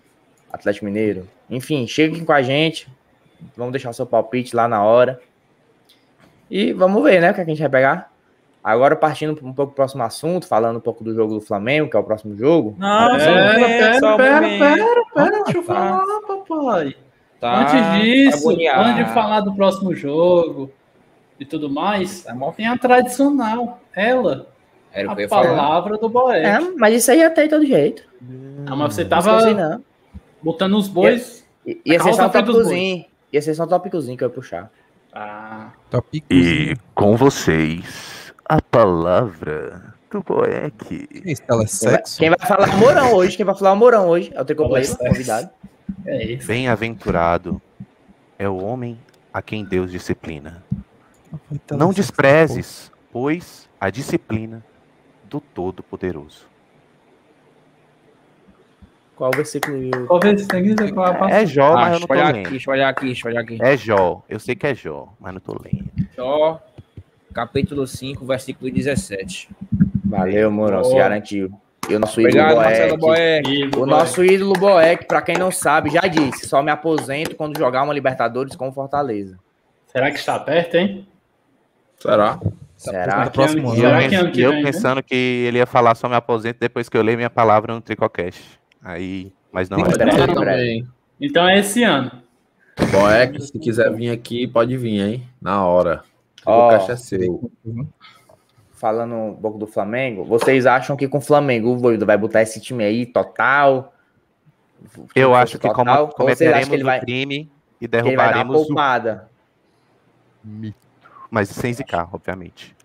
[0.52, 1.28] Atlético Mineiro?
[1.50, 2.88] Enfim, chega aqui com a gente.
[3.56, 5.20] Vamos deixar o seu palpite lá na hora.
[6.50, 7.32] E vamos ver, né?
[7.32, 8.12] O que, é que a gente vai pegar.
[8.70, 11.96] Agora, partindo um pouco pro próximo assunto, falando um pouco do jogo do Flamengo, que
[11.96, 12.76] é o próximo jogo.
[12.78, 15.74] Não, um Pera, pera, pera, pera, pera, deixa eu tá.
[15.74, 16.96] falar, papai.
[17.40, 20.70] Tá, antes disso, tá antes de falar do próximo jogo
[21.40, 24.48] e tudo mais, Tá mó- tem a tradicional, ela,
[24.92, 25.56] Era o que eu a ia falar.
[25.56, 26.46] palavra do Boeck.
[26.46, 28.04] É, mas isso aí até de todo jeito.
[28.66, 29.84] Ah, mas você Não esqueci, tava não.
[30.44, 31.48] botando os bois.
[31.86, 33.06] Ia A ser só um tópicozinho.
[33.32, 34.70] Ia ser só um tópicozinho que eu ia puxar.
[35.14, 35.70] Ah,
[36.30, 38.17] E com vocês,
[38.48, 41.08] a palavra do Boeck.
[41.48, 42.18] Telesexo?
[42.20, 43.38] Quem vai, quem vai falar o Mourão hoje?
[43.38, 44.32] Quem vai falar o Mourão hoje?
[44.34, 44.46] É o
[44.96, 45.10] Telesexo.
[45.14, 45.50] convidado.
[46.06, 46.36] é.
[46.38, 47.62] Bem-aventurado
[48.40, 48.98] é o homem
[49.34, 50.64] a quem Deus disciplina.
[51.48, 54.64] Foi Não desprezes, pois, a disciplina
[55.26, 56.48] do Todo-Poderoso.
[59.16, 60.08] Qual o versículo?
[60.08, 60.20] Qual
[60.94, 61.42] qual é a?
[61.42, 62.40] É Jó, Ah, mas eu deixa não eu tô olhar lendo.
[62.42, 63.58] aqui, deixa eu olhar aqui, deixa eu olhar aqui.
[63.62, 65.90] É Jó, eu sei que é Jó, mas não tô lendo.
[66.16, 66.62] Jó,
[67.38, 69.48] capítulo 5, versículo 17.
[70.06, 71.52] Valeu, Mourão, se garantiu.
[71.88, 73.78] E o nosso ídolo Obrigado, Marcelo Boeck.
[73.78, 77.84] O nosso ídolo Boeck, pra quem não sabe, já disse, só me aposento quando jogar
[77.84, 79.38] uma Libertadores com o Fortaleza.
[79.86, 81.08] Será que está perto, hein?
[82.00, 82.40] Será?
[82.76, 83.26] Será?
[83.26, 83.78] No próximo ano.
[83.78, 86.58] eu, Será que ano que eu vem, pensando que ele ia falar só me aposento
[86.60, 88.60] depois que eu leio minha palavra no Tricocast.
[88.82, 90.84] Aí, mas não é.
[91.22, 92.12] Então é esse ano.
[92.92, 95.24] Boeck, se quiser vir aqui, pode vir, hein?
[95.40, 96.04] Na hora.
[96.48, 96.68] Ó.
[96.68, 97.52] o caixa é seu.
[98.72, 102.42] Falando um pouco do Flamengo, vocês acham que com o Flamengo o Voivoda vai botar
[102.42, 103.94] esse time aí total?
[105.14, 106.10] Eu acho que como, total?
[106.10, 107.52] Cometeremos que ele o vai, crime
[107.82, 109.28] e que ele vai dar uma derrubaremos o.
[111.30, 112.76] Mas sem zicar, obviamente.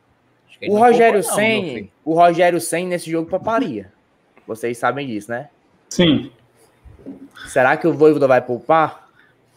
[0.69, 3.93] O Rogério Sen, o Rogério Sen nesse jogo pouparia.
[4.47, 5.51] Vocês sabem disso, né?
[5.91, 6.33] Sim.
[7.49, 9.09] Será que o Voivoda vai poupar?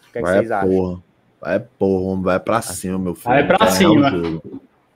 [0.10, 1.02] O que, é que vocês acham?
[1.46, 3.26] Vai porra, vai pra cima, meu filho.
[3.30, 3.92] Vai pra ganhar cima.
[3.94, 4.42] o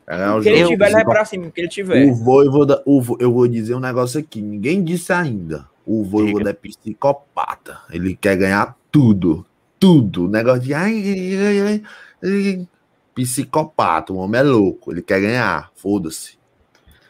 [0.07, 1.45] ganhar o O que ele tiver, ele vai pra cima.
[1.47, 2.05] O que ele tiver.
[2.07, 5.67] O Voivoda, o, Vo- eu vou dizer um negócio aqui, ninguém disse ainda.
[5.85, 7.79] O Voivoda é psicopata.
[7.91, 9.45] Ele quer ganhar tudo.
[9.79, 10.27] Tudo.
[10.27, 10.73] Negócio de.
[10.73, 10.91] Ai,
[11.37, 11.83] ai, ai,
[12.23, 12.67] ai.
[13.13, 14.11] Psicopata.
[14.13, 14.91] O homem é louco.
[14.91, 15.69] Ele quer ganhar.
[15.75, 16.37] Foda-se.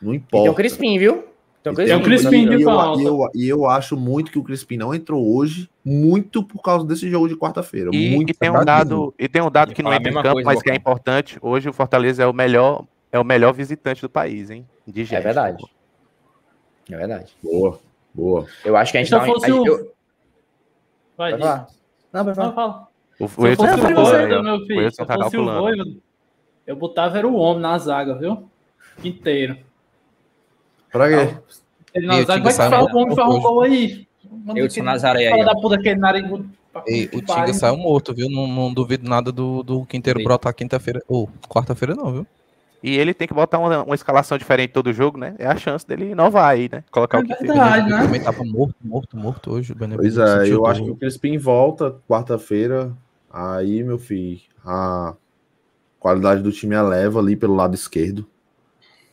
[0.02, 0.44] Não E importa.
[0.44, 1.24] tem o Crispim, viu?
[1.62, 2.46] Tem o Tem o Crispim.
[2.46, 3.02] E de eu, falta.
[3.02, 6.86] e, eu, e eu acho muito que o Crispim não entrou hoje, muito por causa
[6.86, 7.90] desse jogo de quarta-feira.
[7.94, 10.32] E, Muito e tem um dado, e tem um dado que não entra em campo,
[10.34, 11.38] coisa, mas que é importante.
[11.42, 14.66] Hoje o Fortaleza é o melhor, é o melhor visitante do país, hein?
[14.88, 15.24] De É gesto.
[15.24, 15.64] verdade.
[16.90, 17.34] É verdade.
[17.44, 17.80] Boa,
[18.14, 18.46] boa.
[18.64, 19.26] Eu acho que a gente eu tá...
[19.26, 19.92] fosse a gente- o- eu-
[21.18, 21.68] Vai, Vai falar.
[22.14, 22.74] Não, vai Fala, falar.
[22.74, 22.88] fala.
[23.20, 26.02] O, Se o eu Wilson fosse tá o calculando Wilson eu tá calculando.
[26.66, 28.50] Eu botava era o homem na zaga, viu?
[29.04, 29.58] Inteiro.
[30.92, 31.36] Pra quê?
[31.94, 34.08] Ele na Tinga vai que saiu fala, o homem faz um gol aí.
[34.32, 36.50] Manda Eu aquele- sou Nazaré aí, Fala da puta aquele narigudo.
[36.88, 38.30] E o Tinga saiu morto, viu?
[38.30, 40.24] Não, não duvido nada do, do Quinteiro Sim.
[40.26, 41.02] brotar quinta-feira.
[41.08, 42.28] Ou quarta-feira não, viu?
[42.82, 45.36] E ele tem que botar uma, uma escalação diferente todo jogo, né?
[45.38, 46.84] É a chance dele inovar aí, né?
[46.92, 47.50] Colocar É o que fez.
[47.50, 47.88] verdade.
[47.88, 48.02] Ele né?
[48.04, 49.76] também tava morto, morto, morto hoje.
[49.76, 52.94] Pois é, eu acho que o Crispim volta quarta-feira.
[53.32, 55.14] Aí, meu filho, a
[56.00, 58.26] qualidade do time eleva ali pelo lado esquerdo.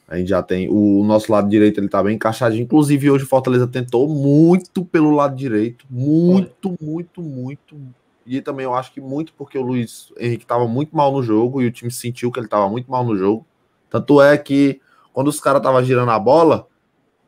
[0.09, 2.63] A gente já tem o, o nosso lado direito, ele tá bem encaixadinho.
[2.63, 5.85] Inclusive, hoje o Fortaleza tentou muito pelo lado direito.
[5.91, 7.77] Muito, muito, muito.
[8.25, 11.61] e também eu acho que muito porque o Luiz Henrique estava muito mal no jogo
[11.61, 13.45] e o time sentiu que ele estava muito mal no jogo.
[13.91, 14.81] Tanto é que
[15.13, 16.69] quando os caras estavam girando a bola,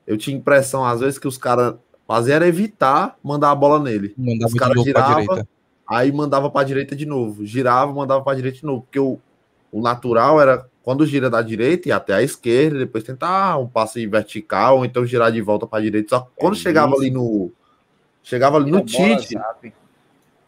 [0.07, 1.75] eu tinha impressão às vezes que os caras
[2.07, 4.15] faziam era evitar mandar a bola nele.
[4.17, 5.49] Mandava Os caras giravam, direita.
[5.87, 7.45] aí mandava para direita de novo.
[7.45, 9.19] Girava, mandava para direita de novo, porque o,
[9.73, 14.07] o natural era quando gira da direita e até a esquerda, depois tentar um passe
[14.07, 16.17] vertical ou então girar de volta para direita.
[16.17, 17.53] Só que quando chegava ali no
[18.23, 19.39] chegava ali no Tite,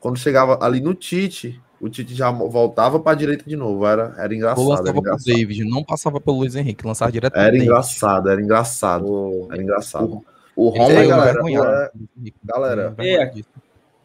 [0.00, 3.84] quando chegava ali no Tite, o Tite já voltava para direita de novo.
[3.84, 4.62] Era, era Ou engraçado.
[4.62, 5.24] Era lançava pro engraçado.
[5.26, 9.04] David, não passava pelo Luiz Henrique, lançava direto Era engraçado, era engraçado.
[9.06, 10.24] O, Era engraçado.
[10.56, 11.92] o Aí, Romulo, Ele é galera, é-
[12.42, 13.48] galera, disso.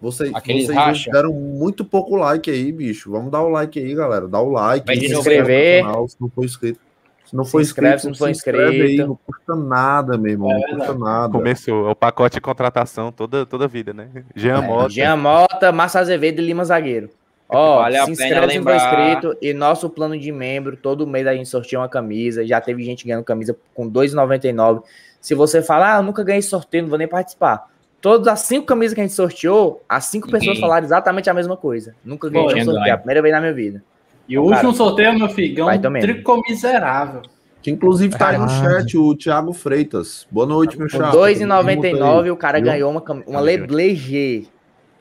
[0.01, 1.11] Vocês, Aqueles vocês racha.
[1.11, 3.11] deram muito pouco like aí, bicho.
[3.11, 4.27] Vamos dar o like aí, galera.
[4.27, 4.85] Dá o like.
[4.85, 5.19] Vai se novo.
[5.19, 6.79] inscreve no canal, se não for inscrito.
[7.25, 8.83] Se não for inscreve, inscrito, se não for inscrito.
[8.83, 10.51] Aí, não custa nada, meu irmão.
[10.51, 11.31] É não custa nada.
[11.31, 14.09] Começou, é o pacote de contratação toda, toda a vida, né?
[14.35, 14.89] Jean Mota.
[14.89, 17.09] Jean Mota, Massa Azevedo e Lima Zagueiro.
[17.49, 19.37] Ó, Vale a se inscreve se não for inscrito.
[19.41, 22.45] E nosso plano de membro, todo mês a gente sorteia uma camisa.
[22.45, 24.83] Já teve gente ganhando camisa com R$ 2,99.
[25.19, 27.67] Se você falar, ah, eu nunca ganhei sorteio, não vou nem participar.
[28.01, 30.39] Todas as cinco camisas que a gente sorteou, as cinco Ninguém.
[30.41, 31.95] pessoas falaram exatamente a mesma coisa.
[32.03, 33.83] Nunca ganhei um sorteio, é a primeira vez na minha vida.
[34.29, 36.01] E o último sorteio, meu filho, vai um também.
[36.01, 37.21] tricô miserável.
[37.61, 38.81] Que inclusive tá aí no Verdade.
[38.91, 40.27] chat, o Thiago Freitas.
[40.29, 41.09] Boa noite, meu Com chapa.
[41.27, 42.67] R$ 2,99 o cara viu?
[42.67, 44.45] ganhou uma, uma Leblé G.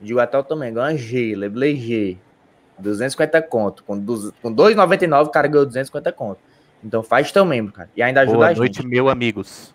[0.00, 2.16] Digo até o tamanho, ganhou uma G, Leblé G.
[2.78, 3.84] 250 conto.
[3.84, 6.38] Com, duz- com 2,99 o cara ganhou 250 conto.
[6.82, 7.90] Então faz teu membro, cara.
[7.94, 8.86] E ainda ajuda Boa a noite, gente.
[8.88, 9.73] meu amigos.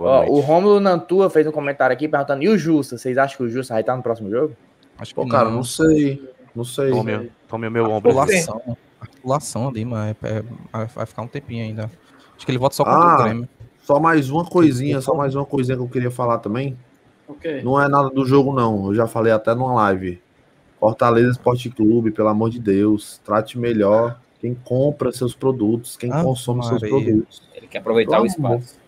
[0.00, 0.30] Boa Ó, noite.
[0.32, 2.96] o Rômulo Nantua fez um comentário aqui perguntando: e o Justa?
[2.96, 4.56] Vocês acham que o Justa vai estar no próximo jogo?
[4.98, 6.26] Acho que Pô, cara, não sei.
[6.56, 6.90] Não sei.
[6.90, 8.18] Tome, tome o meu ombro.
[8.18, 8.76] Articulação.
[8.98, 11.90] Articulação ali, mas é- é- vai ficar um tempinho ainda.
[12.34, 13.48] Acho que ele volta só contra Ah, o Grêmio.
[13.82, 16.78] Só mais uma coisinha, só mais uma coisinha que eu queria falar também.
[17.28, 17.62] Ok.
[17.62, 18.86] Não é nada do jogo, não.
[18.86, 20.18] Eu já falei até numa live.
[20.78, 26.24] Fortaleza Esporte Clube, pelo amor de Deus, trate melhor quem compra seus produtos, quem Ave
[26.24, 26.96] consome seus Maria.
[27.04, 27.42] produtos.
[27.54, 28.79] Ele quer aproveitar Pelo o espaço.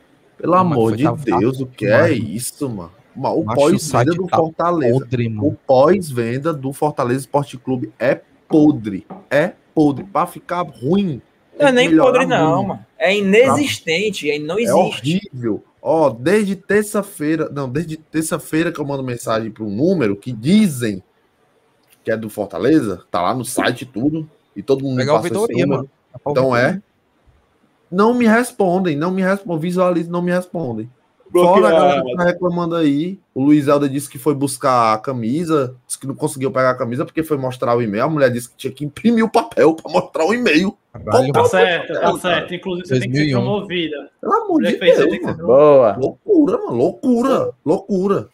[0.42, 2.04] Pelo Mas amor de Deus, o que Macho.
[2.04, 2.92] é isso, mano?
[3.16, 4.98] Ma- O pós-venda do tá Fortaleza.
[4.98, 5.48] Podre, mano.
[5.48, 9.06] O pós-venda do Fortaleza Esporte Clube é podre.
[9.30, 10.04] É podre.
[10.04, 11.22] Pra ficar ruim.
[11.58, 12.86] Não é nem podre, não, mano.
[12.98, 15.20] É inexistente, aí não É existe.
[15.32, 15.64] horrível.
[15.80, 21.02] Ó, desde terça-feira, não, desde terça-feira que eu mando mensagem para um número que dizem
[22.04, 25.28] que é do Fortaleza, tá lá no site e tudo, e todo mundo Legal passa
[25.28, 25.78] esse Vitória, número.
[25.82, 25.90] mano.
[26.28, 26.82] Então é.
[27.92, 30.90] Não me respondem, não me respondem, visualizam, não me respondem.
[31.30, 33.18] Fora a galera que tá reclamando aí.
[33.34, 36.74] O Luiz Helder disse que foi buscar a camisa, disse que não conseguiu pegar a
[36.74, 38.04] camisa porque foi mostrar o e-mail.
[38.04, 40.76] A mulher disse que tinha que imprimir o papel para mostrar o e-mail.
[41.32, 42.18] Tá certo, tá cara.
[42.18, 42.54] certo.
[42.54, 43.40] Inclusive, você tem que ser 2001.
[43.40, 44.10] promovida.
[44.20, 45.46] Pelo amor de Deus, mano.
[45.46, 45.96] Boa.
[45.96, 46.76] Loucura, mano.
[46.76, 47.50] Loucura.
[47.64, 48.28] Loucura.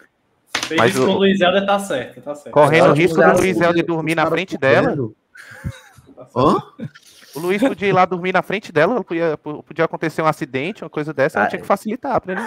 [0.66, 2.52] Fez Mas isso com o Luiz Helder, tá certo, tá certo.
[2.52, 4.96] Correndo o risco do Luiz Helder dormir na frente dela.
[4.96, 6.26] Tá.
[6.36, 6.62] Hã?
[7.34, 10.88] O Luiz podia ir lá dormir na frente dela, podia, podia acontecer um acidente, uma
[10.90, 12.40] coisa dessa, ela Ah, tinha que facilitar pra ele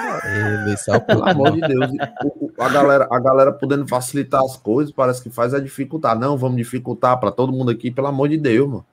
[0.71, 1.91] ir saiu Pelo amor de Deus.
[2.25, 6.17] O- o- a, galera, a galera podendo facilitar as coisas, parece que faz é dificultar.
[6.17, 8.85] Não, vamos dificultar para todo mundo aqui, pelo amor de Deus, mano.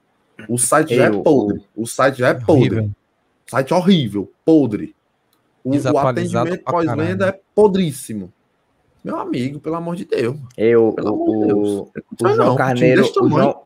[0.48, 1.62] O site já é podre.
[1.74, 2.52] O site já é podre.
[2.76, 2.84] Horrível.
[3.46, 4.94] O site é horrível, podre.
[5.64, 8.32] O, o atendimento pós-venda é podríssimo.
[9.02, 10.36] Meu amigo, pelo amor de Deus.
[10.56, 11.68] Eu, Pelo amor de Deus.
[11.68, 11.92] o,
[12.24, 13.28] o João não, Carneiro, o.
[13.28, 13.62] João,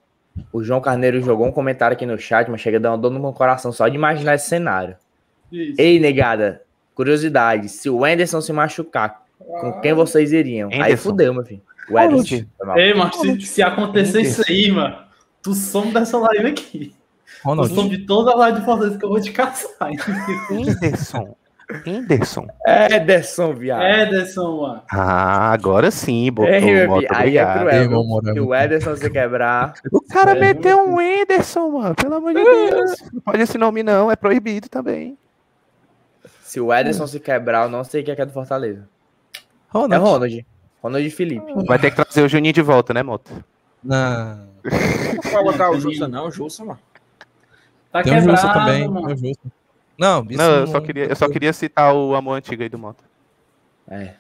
[0.53, 3.11] o João Carneiro jogou um comentário aqui no chat, mas chega a dar uma dor
[3.11, 4.97] no meu coração só de imaginar esse cenário.
[5.51, 5.81] Isso.
[5.81, 6.63] Ei, negada,
[6.95, 10.71] curiosidade, se o Anderson se machucar, com quem vocês iriam?
[10.73, 11.11] Aí Anderson.
[11.11, 11.63] fudeu, meu filho.
[11.91, 12.45] O Anderson.
[12.65, 12.79] Mal.
[12.79, 14.97] Ei, mas se, se acontecer isso aí, mano,
[15.43, 16.95] tu some dessa live aqui.
[17.43, 19.91] Tu Ronald, some de toda a live de Fortaleza que eu vou te caçar.
[20.51, 21.37] Whindersson.
[21.87, 22.47] Whindersson.
[22.67, 23.83] Ederson, viado.
[23.83, 24.83] Ederson, mano.
[24.91, 27.89] Ah, agora sim, botou Ei, meu moto, aí é cruel.
[27.89, 28.01] Viu?
[28.01, 32.15] amor, é Se o Ederson se quebrar, O cara É, meteu um Whindersson, mano, pelo
[32.15, 32.95] amor de Deus.
[33.13, 35.17] Não pode esse nome não, é proibido também.
[36.43, 38.89] se o Ederson se quebrar, eu não sei quem é que é do Fortaleza.
[39.35, 39.39] É
[39.69, 40.05] Ronald.
[40.05, 40.47] Ronald.
[40.83, 41.53] Ronald Felipe.
[41.67, 43.33] Vai ter que trazer o Juninho de volta, né, Moto?
[43.83, 44.53] Não.
[44.65, 46.79] Não colocar o Justa, não, o Justa, mano.
[47.91, 48.89] Tá Tem o quebrado, Justo também.
[48.89, 49.07] mano.
[49.07, 49.53] Tem o Justo.
[49.99, 52.79] Não, isso Não, eu só, queria, eu só queria citar o amor antigo aí do
[52.79, 53.05] Moto.
[53.89, 54.15] É.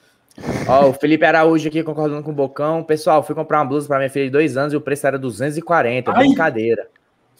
[0.66, 2.82] Ó, o Felipe Araújo aqui concordando com o Bocão.
[2.82, 5.18] Pessoal, fui comprar uma blusa pra minha filha de dois anos e o preço era
[5.18, 6.10] 240.
[6.10, 6.18] Ai.
[6.18, 6.88] Brincadeira.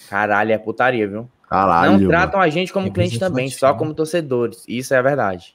[0.09, 1.28] Caralho, é putaria, viu?
[1.48, 1.92] Caralho.
[1.92, 2.09] não mano.
[2.10, 4.64] tratam a gente como É cliente também, só como torcedores.
[4.66, 5.54] Isso é a verdade.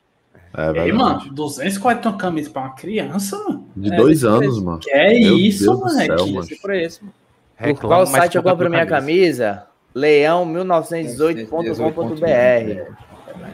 [0.56, 0.94] É, E aí, verdade.
[0.94, 3.68] mano, 240 uma camisa pra uma criança, mano.
[3.76, 4.80] De É, dois anos, mano.
[4.80, 6.18] Que é Meu isso, Deus moleque.
[6.18, 6.40] céu, mano.
[6.42, 7.14] Esse preço, mano.
[7.76, 9.66] Por qual site eu compro minha camisa?
[9.98, 12.92] Leão1918.com.br.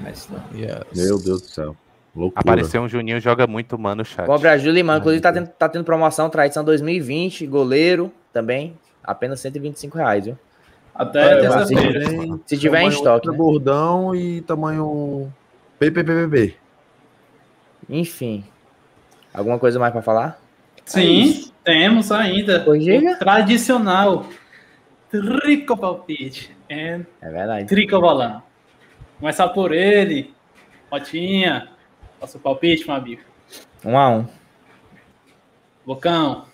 [0.02, 0.41] Mas não.
[0.57, 0.80] Yes.
[0.95, 1.76] Meu Deus do céu.
[2.15, 2.41] Loucura.
[2.41, 4.26] Apareceu um Juninho, joga muito, mano, no chat.
[4.28, 4.99] Compre a Júlia, mano.
[4.99, 8.78] Inclusive, tá tendo, tá tendo promoção, tradição 2020, goleiro também.
[9.03, 10.38] Apenas 125 reais, viu?
[10.94, 12.07] Até É, terça-feira.
[12.07, 13.36] tem Se tiver em tamanho estoque, né?
[13.36, 15.34] gordão e tamanho
[15.80, 16.53] PPPPB.
[17.90, 18.44] Enfim.
[19.34, 20.40] Alguma coisa mais pra falar?
[20.86, 22.60] Sim, temos ainda.
[22.60, 22.86] Pois.
[22.86, 24.28] O tradicional
[25.22, 26.56] Trico Palpite.
[26.68, 27.68] É É verdade.
[27.68, 28.41] Tricobolão.
[29.19, 30.34] Começar por ele.
[30.91, 31.69] Rotinha.
[32.19, 33.22] Nosso palpite, meu amigo.
[33.85, 34.27] Um a um.
[35.85, 36.45] Bocão.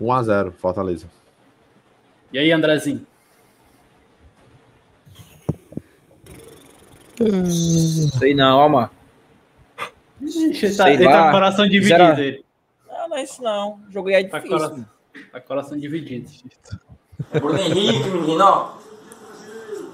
[0.00, 1.08] 1x0, Fortaleza.
[2.32, 3.06] E aí, Andrezinho?
[8.18, 8.90] Sei não, ó, mano.
[10.20, 11.22] Ixi, ele tá, Sei ele tá lá.
[11.22, 12.02] com o coração dividido.
[12.20, 12.44] Ele.
[12.88, 13.80] Não, não é isso não.
[13.88, 14.58] O jogo aí é Tá com difícil.
[14.68, 14.84] coração,
[15.32, 16.30] tá com o coração dividido.
[17.40, 18.76] Bruno Henrique, menino, ó.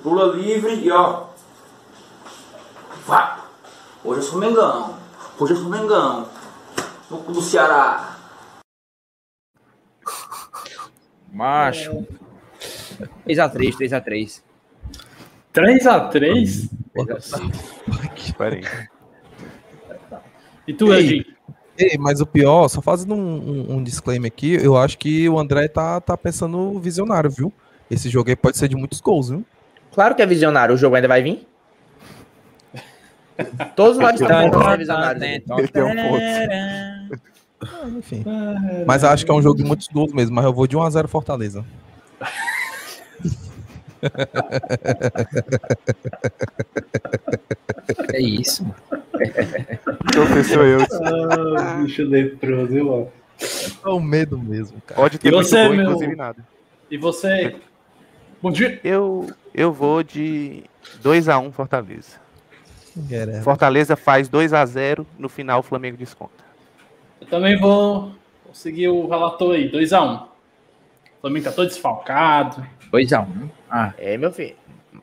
[0.03, 1.29] Pula livre e ó.
[3.07, 3.41] Vai.
[4.05, 4.99] Hoje eu sou Mengão.
[5.39, 6.29] Hoje eu sou Mengão.
[7.09, 8.17] No cu do Ceará.
[11.33, 12.07] Macho.
[13.27, 14.43] 3x3, 3x3.
[15.55, 16.71] 3x3?
[18.37, 18.63] Peraí.
[20.67, 20.93] E tu.
[20.93, 21.38] Edinho?
[21.79, 23.21] Ei, mas o pior, só fazendo um,
[23.71, 27.53] um- um disclaimer aqui, eu acho que o André tá, tá pensando visionário, viu?
[27.91, 29.45] Esse jogo aí pode ser de muitos gols, viu?
[29.93, 30.75] Claro que é visionário.
[30.75, 31.47] O jogo ainda vai vir?
[33.77, 35.23] Todos nós estamos tentando ser visionários.
[35.23, 35.45] aqui.
[35.59, 37.21] Ele tem um ponto.
[37.61, 38.25] Ah, enfim.
[38.87, 41.07] Mas acho que é um jogo de muitos gols mesmo, mas eu vou de 1x0
[41.07, 41.65] Fortaleza.
[48.13, 48.65] É isso.
[50.13, 50.81] Professor eu.
[50.81, 53.13] Ah, bicho leproso, viu?
[53.85, 55.01] É o medo mesmo, cara.
[55.01, 56.45] Pode ter E muito você, gol, meu- inclusive nada.
[56.91, 57.57] E você?
[58.43, 58.81] Bom dia.
[58.83, 60.65] Eu, eu vou de
[61.03, 62.17] 2x1 Fortaleza.
[62.97, 63.43] Guerreiro.
[63.43, 66.45] Fortaleza faz 2x0, no final o Flamengo desconta.
[67.21, 68.13] Eu também vou,
[68.53, 70.23] seguir o relator aí, 2x1.
[70.23, 72.65] O Flamengo tá todo desfalcado.
[72.93, 73.51] 2x1.
[73.71, 74.57] Ah, É, meu filho.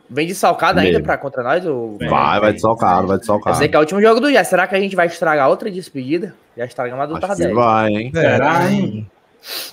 [0.10, 1.66] Vem de salcado ainda pra contra nós?
[1.66, 1.98] Ou...
[1.98, 2.10] Vem.
[2.10, 3.58] Vai, vai de salcado, vai de Eu salcado.
[3.58, 4.44] sei que é o último jogo do dia.
[4.44, 6.36] Será que a gente vai estragar outra despedida?
[6.56, 7.54] Já estragamos a do Acho Tardelli.
[7.54, 8.12] vai, hein?
[8.14, 9.10] Será, hein?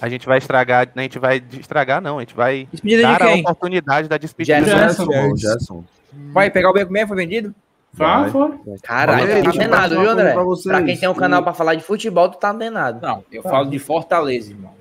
[0.01, 3.29] A gente vai estragar, a gente vai estragar não, a gente vai despedida de dar
[3.29, 4.63] a oportunidade da despedida.
[4.65, 5.07] Gerson.
[5.11, 5.85] Gerson, Gerson.
[6.33, 7.09] Vai pegar o beco mesmo?
[7.09, 7.55] Foi vendido?
[7.95, 8.31] Vai, Vai.
[8.31, 8.51] foi.
[8.83, 10.33] Caralho, tá antenado, viu, André?
[10.33, 13.01] pra Pra, quem tem um canal pra falar de futebol, tu tá antenado.
[13.03, 14.73] Não, eu falo de Fortaleza, irmão.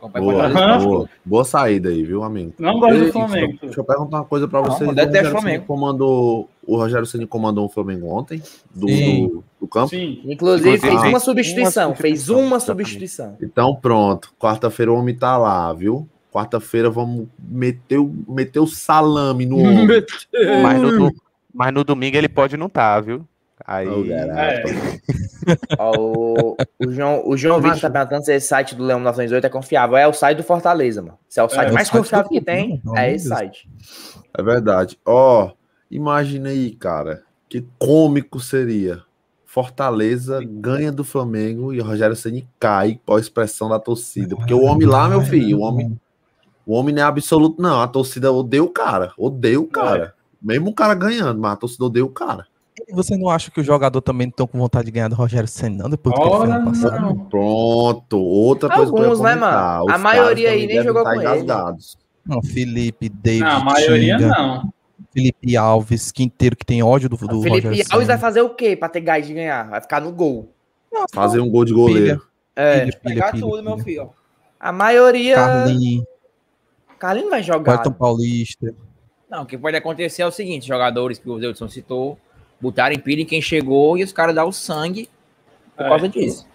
[0.00, 2.54] Boa, boa, boa saída aí, viu, amigo?
[2.58, 3.58] Não gosto do Flamengo.
[3.62, 4.94] Deixa eu perguntar uma coisa pra Não, vocês.
[4.94, 5.64] deve o Flamengo.
[5.66, 8.42] Comandou, o Rogério Ceni comandou o Flamengo ontem,
[8.74, 9.88] do, do, do campo.
[9.88, 10.20] Sim.
[10.24, 11.88] Inclusive, Inclusive, fez ah, uma substituição.
[11.90, 13.36] uma Fez substituição, uma substituição.
[13.40, 16.08] Então pronto, quarta-feira o homem tá lá, viu?
[16.32, 19.86] Quarta-feira vamos meter o, meter o salame no homem.
[20.62, 21.12] Mas no,
[21.54, 23.26] mas no domingo ele pode não estar, viu?
[23.66, 24.08] Aí.
[24.08, 24.68] Caralho.
[24.68, 25.76] É.
[25.80, 29.50] O, o João, o João Vitor tá perguntando se esse site do Leão 908 é
[29.50, 29.96] confiável.
[29.96, 31.18] É o site do Fortaleza, mano.
[31.28, 33.38] Se é o site É, mais o site confiável que tem, é esse Deus.
[33.38, 33.68] site.
[34.36, 34.98] É verdade.
[35.04, 35.50] Ó,
[35.90, 39.02] imagina aí, cara, que cômico seria.
[39.44, 44.36] Fortaleza ganha do Flamengo e o Rogério Ceni cai pós pressão da torcida.
[44.36, 45.98] Porque o homem lá, meu filho, o homem,
[46.66, 47.80] o homem não é absoluto, não.
[47.80, 49.12] A torcida odeia o cara.
[49.16, 50.14] Odeia o cara.
[50.42, 52.46] Mesmo o cara ganhando, mas a torcida odeia o cara.
[52.88, 55.14] E você não acha que o jogador também não estão com vontade de ganhar do
[55.14, 55.90] Rogério Senna, não?
[55.90, 57.00] Depois do que ele ano passado?
[57.00, 57.16] não.
[57.26, 59.84] Pronto, outra coisa que eu ia Alguns, né, mano?
[59.86, 61.30] Os A maioria aí nem jogou estar com ele.
[61.30, 61.98] engasgados.
[62.24, 64.72] Não, Felipe, David, Não, a maioria Tinga, não.
[65.12, 68.76] Felipe Alves, Quinteiro, que tem ódio do, do Felipe Rogério Alves vai fazer o quê
[68.76, 69.70] pra ter gás de ganhar?
[69.70, 70.52] Vai ficar no gol.
[71.14, 72.22] Fazer um gol de goleiro.
[72.54, 72.80] É.
[72.80, 74.10] Pilha, pilha, Pegar tudo, meu filho.
[74.58, 75.36] A maioria.
[75.36, 76.04] Carlinhos,
[76.98, 77.72] Carlinhos vai jogar.
[77.72, 78.74] Wellington Paulista.
[79.30, 82.18] Não, o que pode acontecer é o seguinte: jogadores que o Deudson citou
[82.60, 85.08] botarem pilha em quem chegou e os caras dar o sangue
[85.76, 85.88] por É.
[85.88, 86.46] causa disso.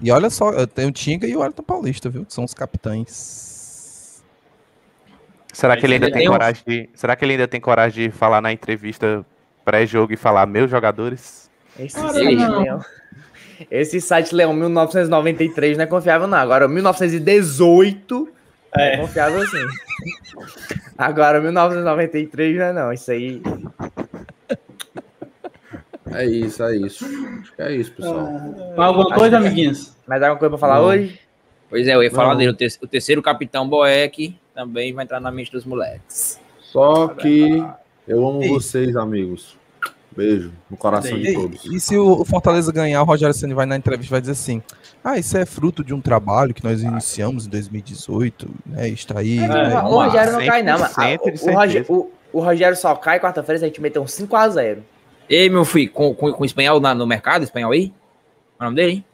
[0.00, 2.24] E olha só, tem o Tinga e o Wellington Paulista, viu?
[2.24, 4.22] Que são os capitães.
[5.52, 6.88] Será que ele ainda tem tem um- coragem de.
[6.94, 9.24] Será que ele ainda tem coragem de falar na entrevista
[9.64, 11.48] pré-jogo e falar meus jogadores?
[11.78, 12.34] Esse Ora, site.
[12.36, 12.84] Leão.
[13.70, 16.36] Esse site Leão 1993 não é confiável, não.
[16.38, 18.28] Agora, o 1918
[18.76, 18.96] é, É.
[18.98, 19.64] confiável sim.
[20.98, 22.92] Agora, 1993 não é, não.
[22.92, 23.40] Isso aí.
[26.12, 27.04] É isso, é isso.
[27.40, 28.22] Acho que é isso, pessoal.
[28.22, 29.46] Mais alguma Acho coisa, que é.
[29.48, 29.96] amiguinhos?
[30.06, 30.84] Mais alguma coisa pra falar Não.
[30.88, 31.18] hoje?
[31.70, 32.36] Pois é, eu ia falar Não.
[32.38, 32.50] dele.
[32.50, 36.38] O, te- o terceiro capitão Boeck também vai entrar na mente dos moleques.
[36.60, 37.64] Só que
[38.06, 38.48] eu amo Ei.
[38.50, 39.56] vocês, amigos.
[40.16, 41.64] Beijo no coração de todos.
[41.64, 44.62] e se o Fortaleza ganhar, o Rogério Ceni vai na entrevista e vai dizer assim:
[45.02, 48.88] Ah, isso é fruto de um trabalho que nós iniciamos em 2018, né?
[48.90, 49.38] Está aí.
[49.40, 49.74] É, né?
[49.80, 50.78] o Rogério não cai, não.
[50.78, 51.18] 100% mano.
[51.18, 51.92] de O, o, certeza.
[51.92, 54.78] o- o Rogério só cai quarta-feira se a gente meter um 5x0.
[55.28, 57.88] Ei, meu filho, com, com, com espanhol na- no mercado, espanhol aí?
[57.88, 59.04] Qual é o nome dele, hein?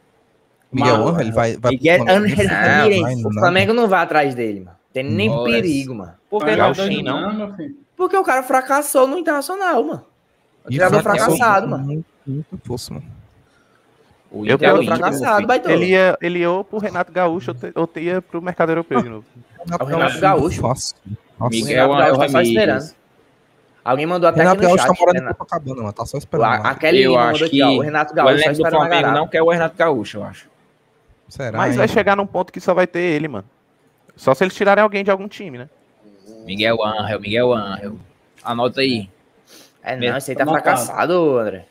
[0.72, 1.56] Miguel Angel, ele vai.
[1.56, 2.24] vai Miguel pro Flamengo.
[2.32, 3.32] Angel Não, vai, O não.
[3.32, 4.76] Flamengo não vai atrás dele, mano.
[4.92, 5.44] Tem nem Nossa.
[5.50, 6.12] perigo, mano.
[6.28, 6.74] Por que Não, não?
[6.74, 7.54] Sim, não?
[7.56, 7.76] filho.
[7.96, 10.04] Porque o cara fracassou no Internacional, mano.
[10.64, 11.84] O fracassou fracassado, com mano.
[12.26, 13.06] muito- força, mano.
[14.32, 15.74] O Eu Inter é fracassado, baitola.
[15.74, 18.70] Ele ia, ele ia ou pro Renato Gaúcho ou, te, ou te ia pro mercado
[18.70, 19.24] europeu de novo.
[19.80, 20.60] o Renato Gaúcho.
[20.60, 20.96] Fácil.
[21.38, 21.50] Nossa.
[21.50, 22.48] Miguel O Renato Gaúcho tá só Ramirez.
[22.48, 22.99] esperando.
[23.85, 25.01] Alguém mandou até Renato aqui no Gaúcho tá chat.
[25.01, 25.93] morando em Renato- Copacabana, mano.
[25.93, 26.44] Tá só O- esperando.
[26.44, 26.70] a-.
[26.70, 27.70] Aquele Eu mandou acho aqui, que ó.
[27.70, 30.19] O Renato o Gaúcho tá elenco do esperando a Flamengo não quer o Renato Gaúcho,
[30.19, 30.51] eu acho.
[31.28, 31.57] Será?
[31.59, 31.93] Mas vai hein?
[31.93, 33.44] chegar num ponto que só vai ter ele, mano.
[34.16, 35.69] Só se eles tirarem alguém de algum time, né?
[36.44, 37.97] Miguel Angel, Miguel Angel.
[38.44, 39.09] Anota aí.
[39.82, 40.62] É, não, esse aí tá Anotado.
[40.65, 41.65] fracassado, André.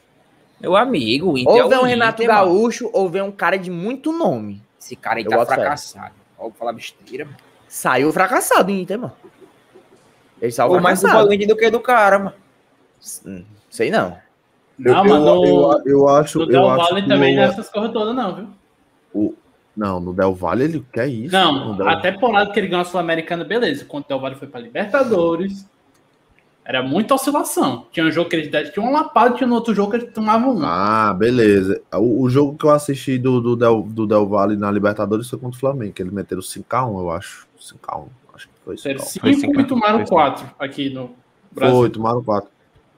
[0.59, 2.47] Meu amigo, o Inter é Ou vem o um Renato Inter, mano.
[2.47, 4.61] Gaúcho, ou vem um cara de muito nome.
[4.79, 6.13] Esse cara aí Eu tá fracassado.
[6.37, 7.25] Vou falar besteira.
[7.25, 7.37] mano.
[7.67, 9.13] Saiu fracassado do Inter, mano.
[10.41, 11.33] Ele Pô, mais do.
[11.33, 12.33] Inter do que do cara, mano.
[13.25, 14.17] Hum, Sei não.
[14.77, 16.37] Não, eu, mas eu, no- eu, eu acho.
[16.39, 18.47] No Eu Del Valle também o- não é essas coisas todas, não, viu?
[19.13, 19.33] o-
[19.75, 21.33] Não, no Del Valle ele quer isso.
[21.33, 23.85] Não, Del- a temporada que ele ganhou a Sul-Americana, beleza.
[23.85, 25.65] Quando o Del Valle foi pra Libertadores,
[26.65, 27.85] era muita oscilação.
[27.91, 30.55] Tinha um jogo que eles tinha um lapado, tinha no outro jogo que eles tomavam
[30.55, 30.61] um.
[30.63, 31.81] Ah, beleza.
[31.93, 35.39] O, o jogo que eu assisti do, do, Del, do Del Valle na Libertadores foi
[35.39, 37.47] contra o Flamengo, que eles meteram 5x1, eu acho.
[37.59, 38.07] 5x1.
[38.77, 39.19] Foi Eram 5x1.
[39.19, 41.11] Foi cinco cinco, e tomaram quatro aqui no
[41.51, 41.75] Brasil.
[41.75, 42.49] Foi, tomaram 4.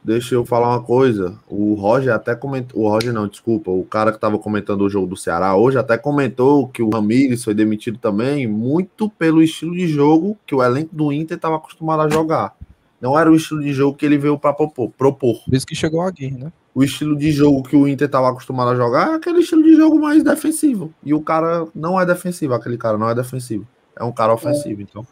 [0.03, 1.37] Deixa eu falar uma coisa.
[1.47, 2.81] O Roger até comentou.
[2.81, 3.69] O Roger não, desculpa.
[3.69, 7.43] O cara que tava comentando o jogo do Ceará hoje até comentou que o Ramires
[7.43, 12.01] foi demitido também, muito pelo estilo de jogo que o elenco do Inter estava acostumado
[12.01, 12.55] a jogar.
[12.99, 15.43] Não era o estilo de jogo que ele veio para propor, propor.
[15.43, 16.51] Por isso que chegou a Aguirre, né?
[16.73, 19.75] O estilo de jogo que o Inter estava acostumado a jogar é aquele estilo de
[19.75, 20.91] jogo mais defensivo.
[21.03, 23.67] E o cara não é defensivo, aquele cara não é defensivo.
[23.99, 25.05] É um cara ofensivo, então.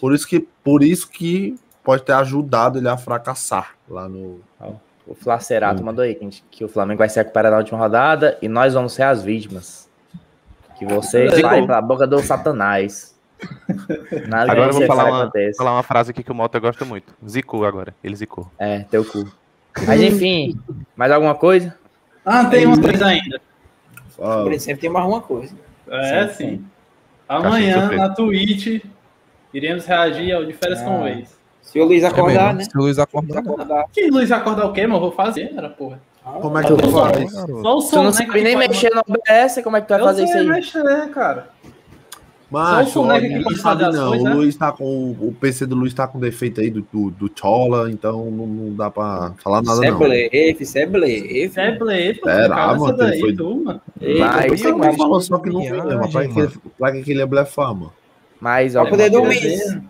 [0.00, 4.40] Por isso que, por isso que pode ter ajudado ele a fracassar lá no.
[5.06, 5.86] O Flacerato Hum.
[5.86, 8.48] mandou aí que, a gente- que o Flamengo vai se recuperar na última rodada e
[8.48, 9.88] nós vamos ser as vítimas.
[10.78, 13.16] Que você sai pela boca do Satanás.
[14.28, 16.84] Nada Agora eu vou que falar uma, falar uma frase aqui que o Mota gosta
[16.84, 17.14] muito.
[17.26, 17.94] Zicou agora.
[18.04, 18.50] Ele zicou.
[18.58, 19.26] É, teu cu.
[19.86, 20.58] Mas enfim,
[20.96, 21.74] mais alguma coisa?
[22.24, 23.40] Ah, tem uma coisa ainda.
[24.58, 25.54] Sempre tem mais uma coisa.
[25.88, 26.34] É, Sim, sim.
[26.56, 26.64] sim.
[27.28, 28.84] Amanhã, na Twitch,
[29.52, 31.10] iremos reagir ao de férias com o Ah.
[31.10, 31.38] ex.
[31.62, 32.58] Se o Luiz É acordar, mesmo.
[32.58, 32.64] né?
[32.64, 33.50] Se o Luiz Se acordar, né?
[33.50, 33.84] acordar.
[33.92, 34.96] Que Luiz acordar o quê, mano?
[34.96, 36.00] Eu vou fazer, era porra.
[36.40, 37.12] como é que eu Tá bom, faço?
[37.36, 37.62] garoto.
[37.62, 38.12] Só o Tu som, não né?
[38.12, 40.32] sabe que nem pode- mexer no OBS, como é que tu vai Eu fazer isso
[40.32, 40.46] sei aí?
[40.48, 41.48] mexer, cara.
[42.50, 44.08] Macho, Só o o Soneca que Luiz pode sabe fazer não.
[44.08, 44.34] coisas, o né?
[44.34, 45.10] Luiz tá com.
[45.20, 48.74] O PC do Luiz tá com defeito aí do, do, do Chola, então não, não
[48.74, 49.98] dá pra falar nada, Isso é não.
[49.98, 51.44] blefe, isso é blefe.
[51.44, 51.72] Isso é
[52.22, 52.30] pô.
[52.30, 53.80] Será, mano, que daí, foi- tu, mano.
[54.18, 56.48] Vai, Você mas- falou só que não viagem, mas pra que,
[56.92, 57.92] que que ele é blefar, mano?
[58.40, 59.82] Mas, Pra olha, poder mano, dormir.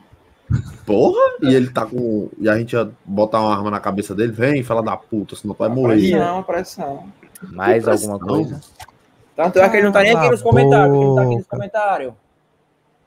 [0.87, 1.20] Porra!
[1.43, 2.31] E ele tá com.
[2.39, 5.55] E a gente ia botar uma arma na cabeça dele, vem, fala da puta, senão
[5.55, 5.97] tu vai morrer.
[6.11, 7.05] Pressão, pressão.
[7.53, 8.35] mais Que alguma pressão.
[8.37, 8.61] coisa?
[9.37, 10.97] Tanto é que ele não tá nem aqui nos a comentários.
[10.97, 12.12] Ele não tá aqui nos comentários.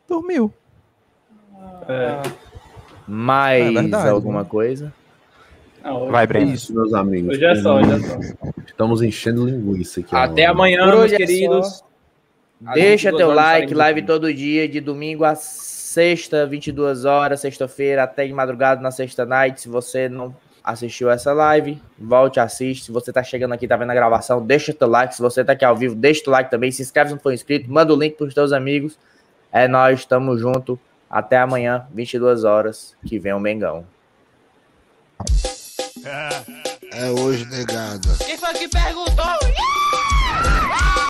[0.08, 0.54] Dormiu.
[1.88, 2.22] É.
[3.08, 4.48] Mais É verdade, alguma né?
[4.50, 4.94] coisa?
[5.84, 6.54] Não, Vai, É Breno.
[6.54, 7.36] isso, meus amigos.
[7.36, 8.20] Hoje é só, hoje é só.
[8.68, 10.16] Estamos enchendo linguiça aqui.
[10.16, 10.52] Até agora.
[10.52, 11.68] amanhã, meus hoje é queridos.
[11.68, 11.84] Às
[12.74, 14.08] Deixa 22 teu like, live aqui.
[14.08, 19.62] todo dia, de domingo a sexta, 22 horas, sexta-feira, até de madrugada na sexta night.
[19.62, 22.86] Se você não assistiu essa live, volte, assiste.
[22.86, 25.16] Se você tá chegando aqui, tá vendo a gravação, deixa teu like.
[25.16, 26.72] Se você tá aqui ao vivo, deixa teu like também.
[26.72, 28.98] Se inscreve se não for inscrito, manda o link pros teus amigos.
[29.52, 30.80] É nós, tamo junto.
[31.10, 33.86] Até amanhã, 22 horas, que vem o Mengão.
[36.94, 38.08] É hoje, negada.
[38.24, 39.81] Quem foi que perguntou?